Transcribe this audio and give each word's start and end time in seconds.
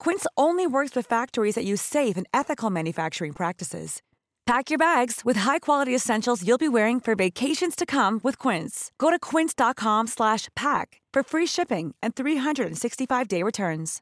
Quince 0.00 0.26
only 0.36 0.66
works 0.66 0.96
with 0.96 1.06
factories 1.06 1.54
that 1.54 1.64
use 1.64 1.82
safe 1.82 2.16
and 2.16 2.26
ethical 2.34 2.70
manufacturing 2.70 3.32
practices. 3.32 4.02
Pack 4.46 4.70
your 4.70 4.78
bags 4.78 5.24
with 5.24 5.36
high-quality 5.36 5.94
essentials 5.94 6.42
you'll 6.46 6.56
be 6.58 6.70
wearing 6.70 7.00
for 7.00 7.14
vacations 7.14 7.76
to 7.76 7.84
come 7.84 8.18
with 8.22 8.38
Quince. 8.38 8.90
Go 8.98 9.10
to 9.10 9.18
quince.com/pack 9.18 11.00
for 11.12 11.22
free 11.22 11.46
shipping 11.46 11.94
and 12.02 12.14
365-day 12.14 13.42
returns. 13.42 14.00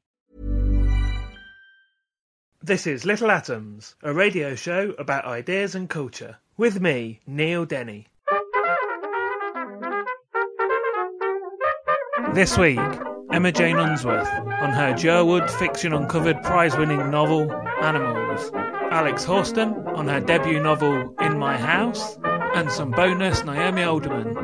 This 2.62 2.86
is 2.86 3.04
Little 3.04 3.30
Atoms, 3.30 3.94
a 4.02 4.12
radio 4.12 4.54
show 4.54 4.94
about 4.98 5.24
ideas 5.24 5.74
and 5.74 5.88
culture. 5.88 6.38
With 6.56 6.80
me, 6.80 7.20
Neil 7.26 7.64
Denny. 7.64 8.06
This 12.34 12.58
week, 12.58 12.78
Emma 13.36 13.52
Jane 13.52 13.78
Unsworth 13.78 14.32
on 14.32 14.72
her 14.72 14.94
Jerwood 14.94 15.50
fiction 15.50 15.92
uncovered 15.92 16.42
prize 16.42 16.74
winning 16.74 17.10
novel 17.10 17.52
Animals, 17.82 18.50
Alex 18.90 19.24
Hourston 19.24 19.74
on 19.88 20.08
her 20.08 20.20
debut 20.20 20.58
novel 20.58 21.14
In 21.20 21.38
My 21.38 21.58
House, 21.58 22.16
and 22.24 22.72
some 22.72 22.92
bonus 22.92 23.44
Naomi 23.44 23.82
Alderman. 23.82 24.38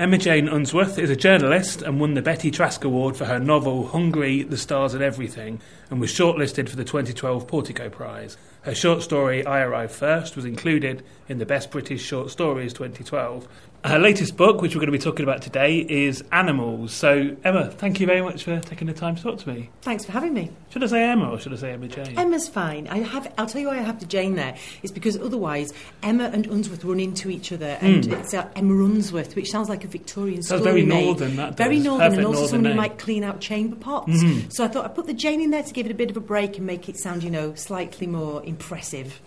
Emma 0.00 0.18
Jane 0.18 0.48
Unsworth 0.48 0.98
is 0.98 1.10
a 1.10 1.14
journalist 1.14 1.82
and 1.82 2.00
won 2.00 2.14
the 2.14 2.22
Betty 2.22 2.50
Trask 2.50 2.82
Award 2.82 3.16
for 3.16 3.26
her 3.26 3.38
novel 3.38 3.86
Hungry, 3.86 4.42
The 4.42 4.56
Stars 4.56 4.92
and 4.92 5.04
Everything 5.04 5.60
and 5.88 6.00
was 6.00 6.10
shortlisted 6.10 6.68
for 6.68 6.74
the 6.74 6.84
2012 6.84 7.46
Portico 7.46 7.88
Prize. 7.88 8.36
Her 8.62 8.74
short 8.74 9.02
story 9.02 9.44
I 9.46 9.60
Arrive 9.62 9.90
First 9.90 10.36
was 10.36 10.44
included 10.44 11.02
in 11.28 11.38
the 11.38 11.46
Best 11.46 11.70
British 11.70 12.02
Short 12.02 12.30
Stories 12.30 12.72
2012 12.74 13.48
her 13.82 13.98
latest 13.98 14.36
book, 14.36 14.60
which 14.60 14.74
we're 14.74 14.80
going 14.80 14.92
to 14.92 14.98
be 14.98 15.02
talking 15.02 15.22
about 15.22 15.40
today, 15.40 15.78
is 15.78 16.22
Animals. 16.32 16.92
So, 16.92 17.34
Emma, 17.42 17.70
thank 17.70 17.98
you 17.98 18.06
very 18.06 18.20
much 18.20 18.44
for 18.44 18.60
taking 18.60 18.88
the 18.88 18.92
time 18.92 19.16
to 19.16 19.22
talk 19.22 19.38
to 19.38 19.48
me. 19.48 19.70
Thanks 19.80 20.04
for 20.04 20.12
having 20.12 20.34
me. 20.34 20.50
Should 20.68 20.84
I 20.84 20.86
say 20.88 21.02
Emma 21.08 21.30
or 21.30 21.38
should 21.40 21.54
I 21.54 21.56
say 21.56 21.72
Emma 21.72 21.88
Jane? 21.88 22.18
Emma's 22.18 22.46
fine. 22.46 22.88
I 22.88 22.98
have. 22.98 23.32
I'll 23.38 23.46
tell 23.46 23.58
you 23.58 23.68
why 23.68 23.78
I 23.78 23.80
have 23.80 23.98
the 23.98 24.04
Jane 24.04 24.34
there. 24.34 24.54
It's 24.82 24.92
because 24.92 25.16
otherwise 25.18 25.72
Emma 26.02 26.24
and 26.24 26.46
Unsworth 26.46 26.84
run 26.84 27.00
into 27.00 27.30
each 27.30 27.52
other, 27.52 27.78
and 27.80 28.04
Mm. 28.04 28.20
it's 28.20 28.34
uh, 28.34 28.46
Emma 28.54 28.84
Unsworth, 28.84 29.34
which 29.34 29.50
sounds 29.50 29.70
like 29.70 29.82
a 29.82 29.88
Victorian 29.88 30.42
story 30.42 30.60
very 30.60 30.84
name. 30.84 31.06
northern, 31.06 31.36
that 31.36 31.56
Very 31.56 31.76
does. 31.76 31.86
northern, 31.86 32.10
Perfect 32.10 32.18
and 32.18 32.26
also 32.36 32.46
someone 32.48 32.72
who 32.72 32.76
might 32.76 32.98
clean 32.98 33.24
out 33.24 33.40
chamber 33.40 33.76
pots. 33.76 34.12
Mhm. 34.12 34.52
So 34.52 34.62
I 34.62 34.68
thought 34.68 34.84
I'd 34.84 34.94
put 34.94 35.06
the 35.06 35.14
Jane 35.14 35.40
in 35.40 35.52
there 35.52 35.62
to 35.62 35.72
give 35.72 35.86
it 35.86 35.92
a 35.92 35.94
bit 35.94 36.10
of 36.10 36.18
a 36.18 36.20
break 36.20 36.58
and 36.58 36.66
make 36.66 36.90
it 36.90 36.98
sound, 36.98 37.22
you 37.24 37.30
know, 37.30 37.54
slightly 37.54 38.06
more 38.06 38.42
impressive. 38.50 39.20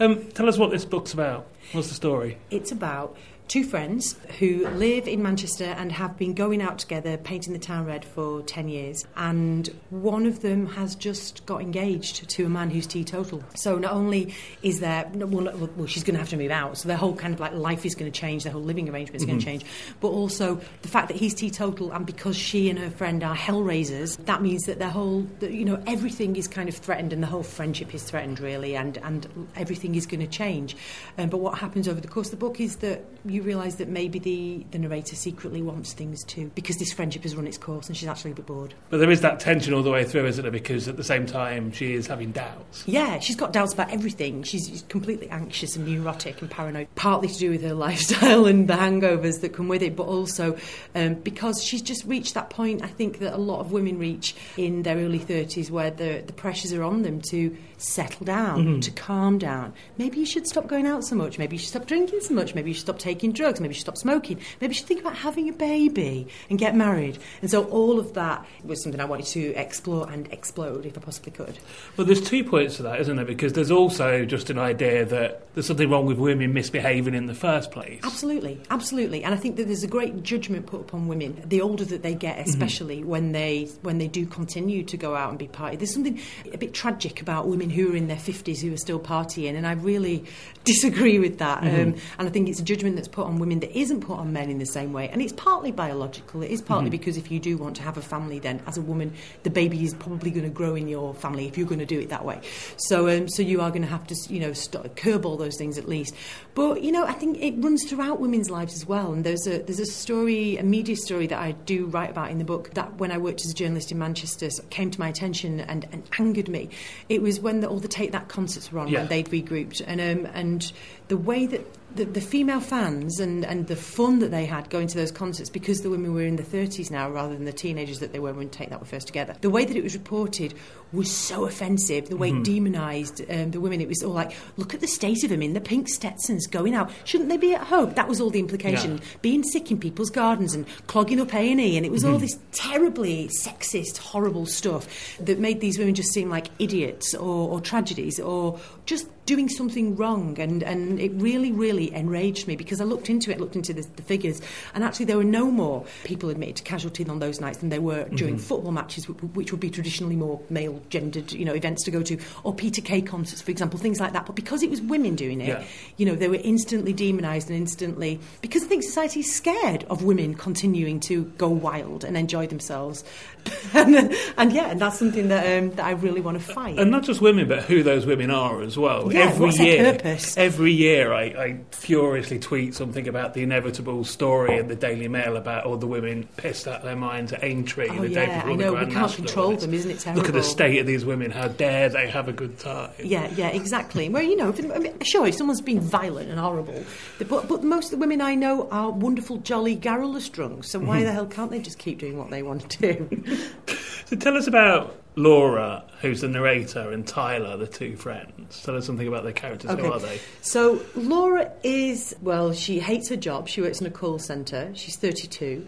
Um, 0.00 0.26
tell 0.32 0.48
us 0.48 0.58
what 0.58 0.70
this 0.70 0.84
book's 0.84 1.12
about. 1.12 1.46
What's 1.72 1.88
the 1.88 1.94
story? 1.94 2.38
It's 2.50 2.72
about 2.72 3.16
two 3.50 3.64
friends 3.64 4.14
who 4.38 4.64
live 4.76 5.08
in 5.08 5.20
Manchester 5.20 5.64
and 5.64 5.90
have 5.90 6.16
been 6.16 6.34
going 6.34 6.62
out 6.62 6.78
together 6.78 7.16
painting 7.16 7.52
the 7.52 7.58
town 7.58 7.84
red 7.84 8.04
for 8.04 8.42
10 8.42 8.68
years. 8.68 9.04
And 9.16 9.68
one 9.90 10.24
of 10.26 10.40
them 10.40 10.66
has 10.66 10.94
just 10.94 11.44
got 11.46 11.60
engaged 11.60 12.28
to 12.30 12.46
a 12.46 12.48
man 12.48 12.70
who's 12.70 12.86
teetotal. 12.86 13.42
So 13.56 13.74
not 13.76 13.90
only 13.92 14.32
is 14.62 14.78
there, 14.78 15.10
well, 15.12 15.52
well 15.76 15.86
she's 15.88 16.04
going 16.04 16.14
to 16.14 16.20
have 16.20 16.28
to 16.28 16.36
move 16.36 16.52
out, 16.52 16.78
so 16.78 16.86
their 16.86 16.96
whole 16.96 17.16
kind 17.16 17.34
of 17.34 17.40
like 17.40 17.52
life 17.52 17.84
is 17.84 17.96
going 17.96 18.10
to 18.10 18.16
change, 18.16 18.44
their 18.44 18.52
whole 18.52 18.62
living 18.62 18.88
arrangement 18.88 19.20
is 19.20 19.26
going 19.26 19.38
Mhm. 19.38 19.40
to 19.40 19.46
change. 19.46 19.64
But 19.98 20.10
also 20.10 20.60
the 20.82 20.88
fact 20.88 21.08
that 21.08 21.16
he's 21.16 21.34
teetotal 21.34 21.90
and 21.90 22.06
because 22.06 22.36
she 22.36 22.70
and 22.70 22.78
her 22.78 22.90
friend 22.90 23.24
are 23.24 23.34
hellraisers, 23.34 24.16
that 24.26 24.42
means 24.42 24.62
that 24.66 24.78
their 24.78 24.90
whole, 24.90 25.26
you 25.40 25.64
know, 25.64 25.82
everything 25.88 26.36
is 26.36 26.46
kind 26.46 26.68
of 26.68 26.76
threatened 26.76 27.12
and 27.12 27.20
the 27.20 27.26
whole 27.26 27.42
friendship 27.42 27.96
is 27.96 28.04
threatened 28.04 28.38
really 28.38 28.76
and, 28.76 28.96
and 28.98 29.26
everything 29.56 29.96
is 29.96 30.06
going 30.06 30.20
to 30.20 30.28
change. 30.28 30.76
Um, 31.18 31.30
but 31.30 31.38
what 31.38 31.58
happens 31.58 31.88
over 31.88 32.00
the 32.00 32.06
course 32.06 32.28
of 32.28 32.38
the 32.38 32.46
book 32.46 32.60
is 32.60 32.76
that 32.76 33.04
you 33.24 33.39
realise 33.42 33.76
that 33.76 33.88
maybe 33.88 34.18
the, 34.18 34.64
the 34.70 34.78
narrator 34.78 35.16
secretly 35.16 35.62
wants 35.62 35.92
things 35.92 36.22
too 36.24 36.50
because 36.54 36.76
this 36.76 36.92
friendship 36.92 37.22
has 37.22 37.34
run 37.36 37.46
its 37.46 37.58
course 37.58 37.88
and 37.88 37.96
she's 37.96 38.08
actually 38.08 38.32
a 38.32 38.34
bit 38.34 38.46
bored. 38.46 38.74
But 38.90 38.98
there 38.98 39.10
is 39.10 39.20
that 39.22 39.40
tension 39.40 39.74
all 39.74 39.82
the 39.82 39.90
way 39.90 40.04
through, 40.04 40.26
isn't 40.26 40.42
there? 40.42 40.50
Because 40.52 40.88
at 40.88 40.96
the 40.96 41.04
same 41.04 41.26
time, 41.26 41.72
she 41.72 41.94
is 41.94 42.06
having 42.06 42.32
doubts. 42.32 42.82
Yeah, 42.86 43.18
she's 43.18 43.36
got 43.36 43.52
doubts 43.52 43.72
about 43.72 43.90
everything. 43.92 44.42
She's 44.42 44.84
completely 44.88 45.28
anxious 45.30 45.76
and 45.76 45.86
neurotic 45.86 46.40
and 46.40 46.50
paranoid, 46.50 46.88
partly 46.94 47.28
to 47.28 47.38
do 47.38 47.50
with 47.50 47.62
her 47.62 47.74
lifestyle 47.80 48.46
and 48.46 48.68
the 48.68 48.74
hangovers 48.74 49.40
that 49.40 49.50
come 49.52 49.68
with 49.68 49.82
it, 49.82 49.96
but 49.96 50.04
also 50.06 50.56
um, 50.94 51.14
because 51.14 51.62
she's 51.62 51.82
just 51.82 52.04
reached 52.04 52.34
that 52.34 52.50
point, 52.50 52.82
I 52.82 52.88
think, 52.88 53.18
that 53.20 53.34
a 53.34 53.38
lot 53.38 53.60
of 53.60 53.72
women 53.72 53.98
reach 53.98 54.34
in 54.56 54.82
their 54.82 54.96
early 54.96 55.18
30s 55.18 55.70
where 55.70 55.90
the, 55.90 56.22
the 56.26 56.32
pressures 56.32 56.72
are 56.72 56.82
on 56.82 57.02
them 57.02 57.20
to 57.30 57.56
settle 57.78 58.26
down, 58.26 58.66
Mhm. 58.66 58.82
to 58.82 58.90
calm 58.90 59.38
down. 59.38 59.72
Maybe 59.96 60.18
you 60.18 60.26
should 60.26 60.46
stop 60.46 60.66
going 60.66 60.86
out 60.86 61.02
so 61.04 61.16
much. 61.16 61.38
Maybe 61.38 61.56
you 61.56 61.60
should 61.60 61.68
stop 61.70 61.86
drinking 61.86 62.20
so 62.20 62.34
much. 62.34 62.54
Maybe 62.54 62.70
you 62.70 62.74
should 62.74 62.82
stop 62.82 62.98
taking 62.98 63.29
drugs. 63.32 63.60
Maybe 63.60 63.74
she 63.74 63.80
stopped 63.80 63.98
smoking. 63.98 64.38
Maybe 64.60 64.74
should 64.74 64.86
think 64.86 65.00
about 65.00 65.16
having 65.16 65.48
a 65.48 65.52
baby 65.52 66.28
and 66.48 66.58
get 66.58 66.74
married. 66.74 67.18
And 67.42 67.50
so 67.50 67.64
all 67.64 67.98
of 67.98 68.14
that 68.14 68.44
was 68.64 68.82
something 68.82 69.00
I 69.00 69.04
wanted 69.04 69.26
to 69.26 69.54
explore 69.54 70.10
and 70.10 70.30
explode 70.32 70.86
if 70.86 70.96
I 70.96 71.00
possibly 71.00 71.32
could. 71.32 71.58
But 71.96 72.06
there's 72.06 72.20
two 72.20 72.44
points 72.44 72.76
to 72.76 72.82
that, 72.84 73.00
isn't 73.00 73.16
there? 73.16 73.24
Because 73.24 73.52
there's 73.52 73.70
also 73.70 74.24
just 74.24 74.50
an 74.50 74.58
idea 74.58 75.04
that 75.06 75.54
there's 75.54 75.66
something 75.66 75.90
wrong 75.90 76.06
with 76.06 76.18
women 76.18 76.52
misbehaving 76.52 77.14
in 77.14 77.26
the 77.26 77.34
first 77.34 77.70
place. 77.70 78.00
Absolutely, 78.04 78.60
absolutely, 78.70 79.24
and 79.24 79.34
I 79.34 79.36
think 79.36 79.56
that 79.56 79.66
there's 79.66 79.82
a 79.82 79.88
great 79.88 80.22
judgment 80.22 80.66
put 80.66 80.80
upon 80.80 81.08
women. 81.08 81.42
The 81.46 81.60
older 81.60 81.84
that 81.86 82.02
they 82.02 82.14
get, 82.14 82.38
especially 82.46 83.02
when 83.02 83.32
they 83.32 83.68
when 83.82 83.98
they 83.98 84.08
do 84.08 84.26
continue 84.26 84.82
to 84.84 84.96
go 84.96 85.14
out 85.14 85.30
and 85.30 85.38
be 85.38 85.48
party, 85.48 85.76
there's 85.76 85.92
something 85.92 86.20
a 86.52 86.58
bit 86.58 86.72
tragic 86.74 87.20
about 87.20 87.48
women 87.48 87.70
who 87.70 87.92
are 87.92 87.96
in 87.96 88.08
their 88.08 88.18
fifties 88.18 88.62
who 88.62 88.72
are 88.72 88.76
still 88.78 89.00
partying, 89.00 89.56
and 89.56 89.66
I 89.66 89.72
really 89.72 90.24
disagree 90.64 91.18
with 91.18 91.38
that. 91.38 91.62
Mhm. 91.62 91.82
Um, 91.82 91.94
and 92.18 92.28
I 92.28 92.30
think 92.30 92.48
it's 92.48 92.60
a 92.60 92.64
judgment 92.64 92.96
that's 92.96 93.08
put 93.08 93.19
on 93.24 93.38
women 93.38 93.60
that 93.60 93.76
isn't 93.78 94.00
put 94.00 94.18
on 94.18 94.32
men 94.32 94.50
in 94.50 94.58
the 94.58 94.66
same 94.66 94.92
way, 94.92 95.08
and 95.08 95.20
it's 95.22 95.32
partly 95.32 95.72
biological. 95.72 96.42
It 96.42 96.50
is 96.50 96.60
partly 96.62 96.88
Mhm. 96.88 96.92
because 96.92 97.16
if 97.16 97.30
you 97.30 97.38
do 97.40 97.56
want 97.56 97.76
to 97.76 97.82
have 97.82 97.96
a 97.96 98.02
family, 98.02 98.38
then 98.38 98.60
as 98.66 98.76
a 98.76 98.82
woman, 98.82 99.12
the 99.42 99.50
baby 99.50 99.84
is 99.84 99.94
probably 99.94 100.30
going 100.30 100.44
to 100.44 100.50
grow 100.50 100.74
in 100.74 100.88
your 100.88 101.14
family 101.14 101.46
if 101.46 101.56
you're 101.58 101.66
going 101.66 101.78
to 101.80 101.86
do 101.86 101.98
it 102.00 102.08
that 102.10 102.24
way. 102.24 102.40
So, 102.76 103.08
um, 103.08 103.28
so 103.28 103.42
you 103.42 103.60
are 103.60 103.70
going 103.70 103.82
to 103.82 103.88
have 103.88 104.06
to, 104.08 104.16
you 104.28 104.40
know, 104.40 104.52
st- 104.52 104.96
curb 104.96 105.24
all 105.26 105.36
those 105.36 105.56
things 105.56 105.78
at 105.78 105.88
least. 105.88 106.14
But 106.54 106.82
you 106.82 106.92
know, 106.92 107.04
I 107.04 107.12
think 107.12 107.38
it 107.42 107.54
runs 107.58 107.84
throughout 107.88 108.20
women's 108.20 108.50
lives 108.50 108.74
as 108.74 108.86
well. 108.86 109.12
And 109.12 109.24
there's 109.24 109.46
a 109.46 109.58
there's 109.62 109.80
a 109.80 109.86
story, 109.86 110.56
a 110.56 110.62
media 110.62 110.96
story 110.96 111.26
that 111.28 111.38
I 111.38 111.52
do 111.52 111.86
write 111.86 112.10
about 112.10 112.30
in 112.30 112.38
the 112.38 112.44
book 112.44 112.70
that 112.74 112.98
when 112.98 113.12
I 113.12 113.18
worked 113.18 113.44
as 113.44 113.50
a 113.50 113.54
journalist 113.54 113.92
in 113.92 113.98
Manchester 113.98 114.48
came 114.70 114.90
to 114.90 114.98
my 115.00 115.08
attention 115.08 115.60
and, 115.60 115.86
and 115.92 116.02
angered 116.18 116.48
me. 116.48 116.68
It 117.08 117.22
was 117.22 117.40
when 117.40 117.60
the, 117.60 117.68
all 117.68 117.78
the 117.78 117.88
Take 117.88 118.12
That 118.12 118.28
concerts 118.28 118.70
were 118.72 118.78
on 118.80 118.88
Yeah. 118.88 119.00
when 119.00 119.08
they'd 119.08 119.28
regrouped, 119.30 119.82
and 119.86 120.00
um, 120.00 120.30
and 120.34 120.72
the 121.10 121.16
way 121.16 121.44
that 121.44 121.66
the, 121.96 122.04
the 122.04 122.20
female 122.20 122.60
fans 122.60 123.18
and, 123.18 123.44
and 123.44 123.66
the 123.66 123.74
fun 123.74 124.20
that 124.20 124.30
they 124.30 124.46
had 124.46 124.70
going 124.70 124.86
to 124.86 124.96
those 124.96 125.10
concerts 125.10 125.50
because 125.50 125.80
the 125.80 125.90
women 125.90 126.14
were 126.14 126.22
in 126.22 126.36
the 126.36 126.42
30s 126.44 126.88
now 126.88 127.10
rather 127.10 127.34
than 127.34 127.46
the 127.46 127.52
teenagers 127.52 127.98
that 127.98 128.12
they 128.12 128.20
were 128.20 128.32
when 128.32 128.48
Take 128.48 128.70
That 128.70 128.78
were 128.78 128.86
first 128.86 129.08
together. 129.08 129.34
The 129.40 129.50
way 129.50 129.64
that 129.64 129.76
it 129.76 129.82
was 129.82 129.94
reported 129.94 130.54
was 130.92 131.10
so 131.10 131.46
offensive. 131.46 132.08
The 132.08 132.16
way 132.16 132.30
Mhm. 132.30 132.38
it 132.38 132.44
demonised 132.44 133.22
um, 133.28 133.50
the 133.50 133.60
women. 133.60 133.80
It 133.80 133.88
was 133.88 134.04
all 134.04 134.12
like, 134.12 134.30
look 134.56 134.72
at 134.72 134.78
the 134.80 134.86
state 134.86 135.24
of 135.24 135.30
them 135.30 135.42
in 135.42 135.52
the 135.52 135.60
pink 135.60 135.88
Stetsons 135.88 136.46
going 136.46 136.76
out. 136.76 136.92
Shouldn't 137.04 137.28
they 137.28 137.36
be 137.36 137.54
at 137.54 137.62
home? 137.66 137.92
That 137.94 138.06
was 138.06 138.20
all 138.20 138.30
the 138.30 138.38
implication. 138.38 138.98
Yeah. 138.98 139.04
Being 139.20 139.42
sick 139.42 139.72
in 139.72 139.78
people's 139.80 140.10
gardens 140.10 140.54
and 140.54 140.66
clogging 140.86 141.20
up 141.20 141.34
A&E. 141.34 141.76
And 141.76 141.84
it 141.84 141.90
was 141.90 142.04
all 142.04 142.18
Mhm. 142.18 142.20
this 142.20 142.38
terribly 142.52 143.28
sexist, 143.44 143.98
horrible 143.98 144.46
stuff 144.46 144.86
that 145.18 145.40
made 145.40 145.60
these 145.60 145.76
women 145.76 145.96
just 145.96 146.12
seem 146.12 146.30
like 146.30 146.50
idiots 146.60 147.14
or, 147.16 147.48
or 147.50 147.60
tragedies 147.60 148.20
or 148.20 148.60
just 148.86 149.08
doing 149.34 149.48
something 149.48 149.94
wrong. 149.96 150.38
And, 150.40 150.62
and 150.62 150.98
it 151.00 151.12
really, 151.14 151.52
really 151.52 151.88
enraged 151.94 152.48
me 152.48 152.56
because 152.56 152.80
I 152.80 152.84
looked 152.84 153.08
into 153.08 153.30
it, 153.30 153.40
looked 153.40 153.56
into 153.56 153.72
the, 153.72 153.86
the 153.96 154.02
figures, 154.02 154.40
and 154.74 154.82
actually 154.82 155.06
there 155.06 155.16
were 155.16 155.32
no 155.42 155.50
more 155.50 155.84
people 156.04 156.30
admitted 156.30 156.56
to 156.56 156.62
casualty 156.64 157.06
on 157.06 157.18
those 157.20 157.40
nights 157.40 157.58
than 157.58 157.68
there 157.70 157.80
were 157.80 158.04
during 158.20 158.34
Mm-hmm. 158.34 158.44
football 158.50 158.72
matches, 158.72 159.08
which 159.08 159.50
would 159.52 159.60
be 159.60 159.70
traditionally 159.70 160.16
more 160.16 160.40
male 160.50 160.80
gendered, 160.88 161.32
you 161.32 161.44
know, 161.44 161.54
events 161.54 161.84
to 161.84 161.90
go 161.90 162.02
to, 162.02 162.18
or 162.44 162.54
Peter 162.54 162.80
Kay 162.80 163.02
concerts, 163.02 163.40
for 163.42 163.50
example, 163.50 163.78
things 163.78 163.98
like 164.00 164.12
that. 164.12 164.26
But 164.26 164.36
because 164.36 164.62
it 164.62 164.70
was 164.70 164.80
women 164.80 165.14
doing 165.16 165.40
it, 165.40 165.48
Yeah. 165.48 165.64
you 165.96 166.06
know, 166.06 166.14
they 166.14 166.28
were 166.28 166.40
instantly 166.42 166.92
demonised 166.92 167.48
and 167.50 167.58
instantly 167.58 168.18
because 168.40 168.62
I 168.64 168.66
think 168.66 168.82
society 168.82 169.20
is 169.20 169.32
scared 169.34 169.84
of 169.90 170.02
women 170.04 170.34
continuing 170.34 171.00
to 171.00 171.24
go 171.38 171.48
wild 171.48 172.04
and 172.04 172.16
enjoy 172.16 172.46
themselves, 172.46 173.04
and, 173.74 174.14
and 174.36 174.52
yeah, 174.52 174.70
and 174.70 174.80
that's 174.80 174.98
something 174.98 175.28
that 175.28 175.58
um, 175.58 175.70
that 175.72 175.84
I 175.84 175.92
really 175.92 176.20
want 176.20 176.38
to 176.38 176.44
fight. 176.44 176.78
And 176.78 176.90
not 176.90 177.04
just 177.04 177.20
women, 177.20 177.46
but 177.48 177.62
who 177.62 177.82
those 177.82 178.04
women 178.06 178.30
are 178.30 178.62
as 178.62 178.76
well. 178.76 179.12
Yeah, 179.12 179.30
every 179.30 179.50
year, 179.52 179.98
every 180.36 180.72
year, 180.72 181.12
I, 181.12 181.22
I 181.22 181.60
furiously 181.70 182.38
tweet 182.38 182.74
something 182.74 183.06
about 183.06 183.34
the 183.34 183.42
inevitable 183.42 184.04
story 184.04 184.58
in 184.58 184.68
the 184.68 184.74
Daily 184.76 185.08
Mail 185.08 185.36
about 185.36 185.64
all 185.64 185.76
the 185.76 185.86
women 185.86 186.28
pissed 186.36 186.66
out 186.66 186.82
their 186.82 186.96
minds 186.96 187.32
at 187.32 187.44
Aintree 187.44 187.88
Oh, 187.90 188.02
the 188.02 188.08
day 188.08 188.26
yeah, 188.26 188.36
before 188.40 188.50
I 188.50 188.56
the 188.56 188.64
know, 188.64 188.70
we 188.72 188.76
Grand 188.78 188.92
can't 188.92 189.02
National. 189.10 189.26
control 189.26 189.56
them, 189.56 189.74
isn't 189.74 189.90
it 189.90 190.00
Terrible? 190.00 190.20
Look 190.22 190.28
at 190.28 190.34
the 190.34 190.42
state 190.42 190.78
of 190.78 190.86
these 190.86 191.04
women. 191.04 191.30
How 191.30 191.48
dare 191.48 191.88
they 191.88 192.08
have 192.08 192.28
a 192.28 192.32
good 192.32 192.58
time? 192.58 192.90
Yeah, 193.02 193.30
yeah, 193.36 193.48
exactly. 193.48 194.08
Well, 194.08 194.22
you 194.22 194.36
know, 194.36 194.48
if, 194.50 194.58
I 194.72 194.78
mean, 194.78 194.98
sure, 195.02 195.26
if 195.26 195.36
someone's 195.36 195.60
been 195.60 195.80
violent 195.80 196.30
and 196.30 196.38
horrible, 196.38 196.84
but, 197.28 197.48
but 197.48 197.62
most 197.62 197.86
of 197.86 197.90
the 197.92 197.96
women 197.98 198.20
I 198.20 198.34
know 198.34 198.68
are 198.70 198.90
wonderful, 198.90 199.38
jolly, 199.38 199.74
garrulous 199.74 200.28
drunks. 200.28 200.70
So 200.70 200.78
why 200.80 201.02
the 201.04 201.12
hell 201.12 201.26
can't 201.26 201.50
they 201.50 201.60
just 201.60 201.78
keep 201.78 201.98
doing 201.98 202.18
what 202.18 202.30
they 202.30 202.42
want 202.42 202.68
to 202.70 202.78
do? 202.94 203.29
So 204.06 204.16
tell 204.16 204.36
us 204.36 204.48
about 204.48 204.96
Laura, 205.14 205.84
who's 206.00 206.20
the 206.20 206.26
narrator, 206.26 206.90
and 206.90 207.06
Tyler, 207.06 207.56
the 207.56 207.68
two 207.68 207.94
friends. 207.94 208.60
Tell 208.64 208.76
us 208.76 208.84
something 208.84 209.06
about 209.06 209.22
their 209.22 209.32
characters. 209.32 209.70
Who 209.70 209.86
are 209.92 210.00
they? 210.00 210.18
So 210.40 210.80
Laura 210.96 211.52
is 211.62 212.16
well, 212.20 212.52
she 212.52 212.80
hates 212.80 213.08
her 213.10 213.14
job. 213.16 213.46
She 213.46 213.60
works 213.62 213.80
in 213.80 213.86
a 213.86 213.90
call 213.90 214.18
centre. 214.18 214.72
She's 214.74 214.96
32. 214.96 215.64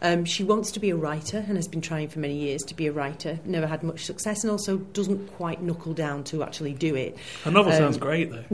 Um, 0.00 0.24
she 0.24 0.42
wants 0.42 0.72
to 0.72 0.80
be 0.80 0.88
a 0.88 0.96
writer 0.96 1.44
and 1.46 1.56
has 1.56 1.68
been 1.68 1.82
trying 1.82 2.08
for 2.08 2.18
many 2.18 2.34
years 2.34 2.62
to 2.62 2.74
be 2.74 2.86
a 2.86 2.92
writer. 2.92 3.38
Never 3.44 3.66
had 3.66 3.82
much 3.82 4.04
success, 4.06 4.42
and 4.42 4.50
also 4.50 4.78
doesn't 4.78 5.28
quite 5.34 5.60
knuckle 5.62 5.92
down 5.92 6.24
to 6.24 6.42
actually 6.42 6.72
do 6.72 6.96
it. 6.96 7.16
Her 7.44 7.50
novel 7.50 7.72
Um, 7.72 7.78
sounds 7.78 7.98
great, 7.98 8.30
though. 8.30 8.42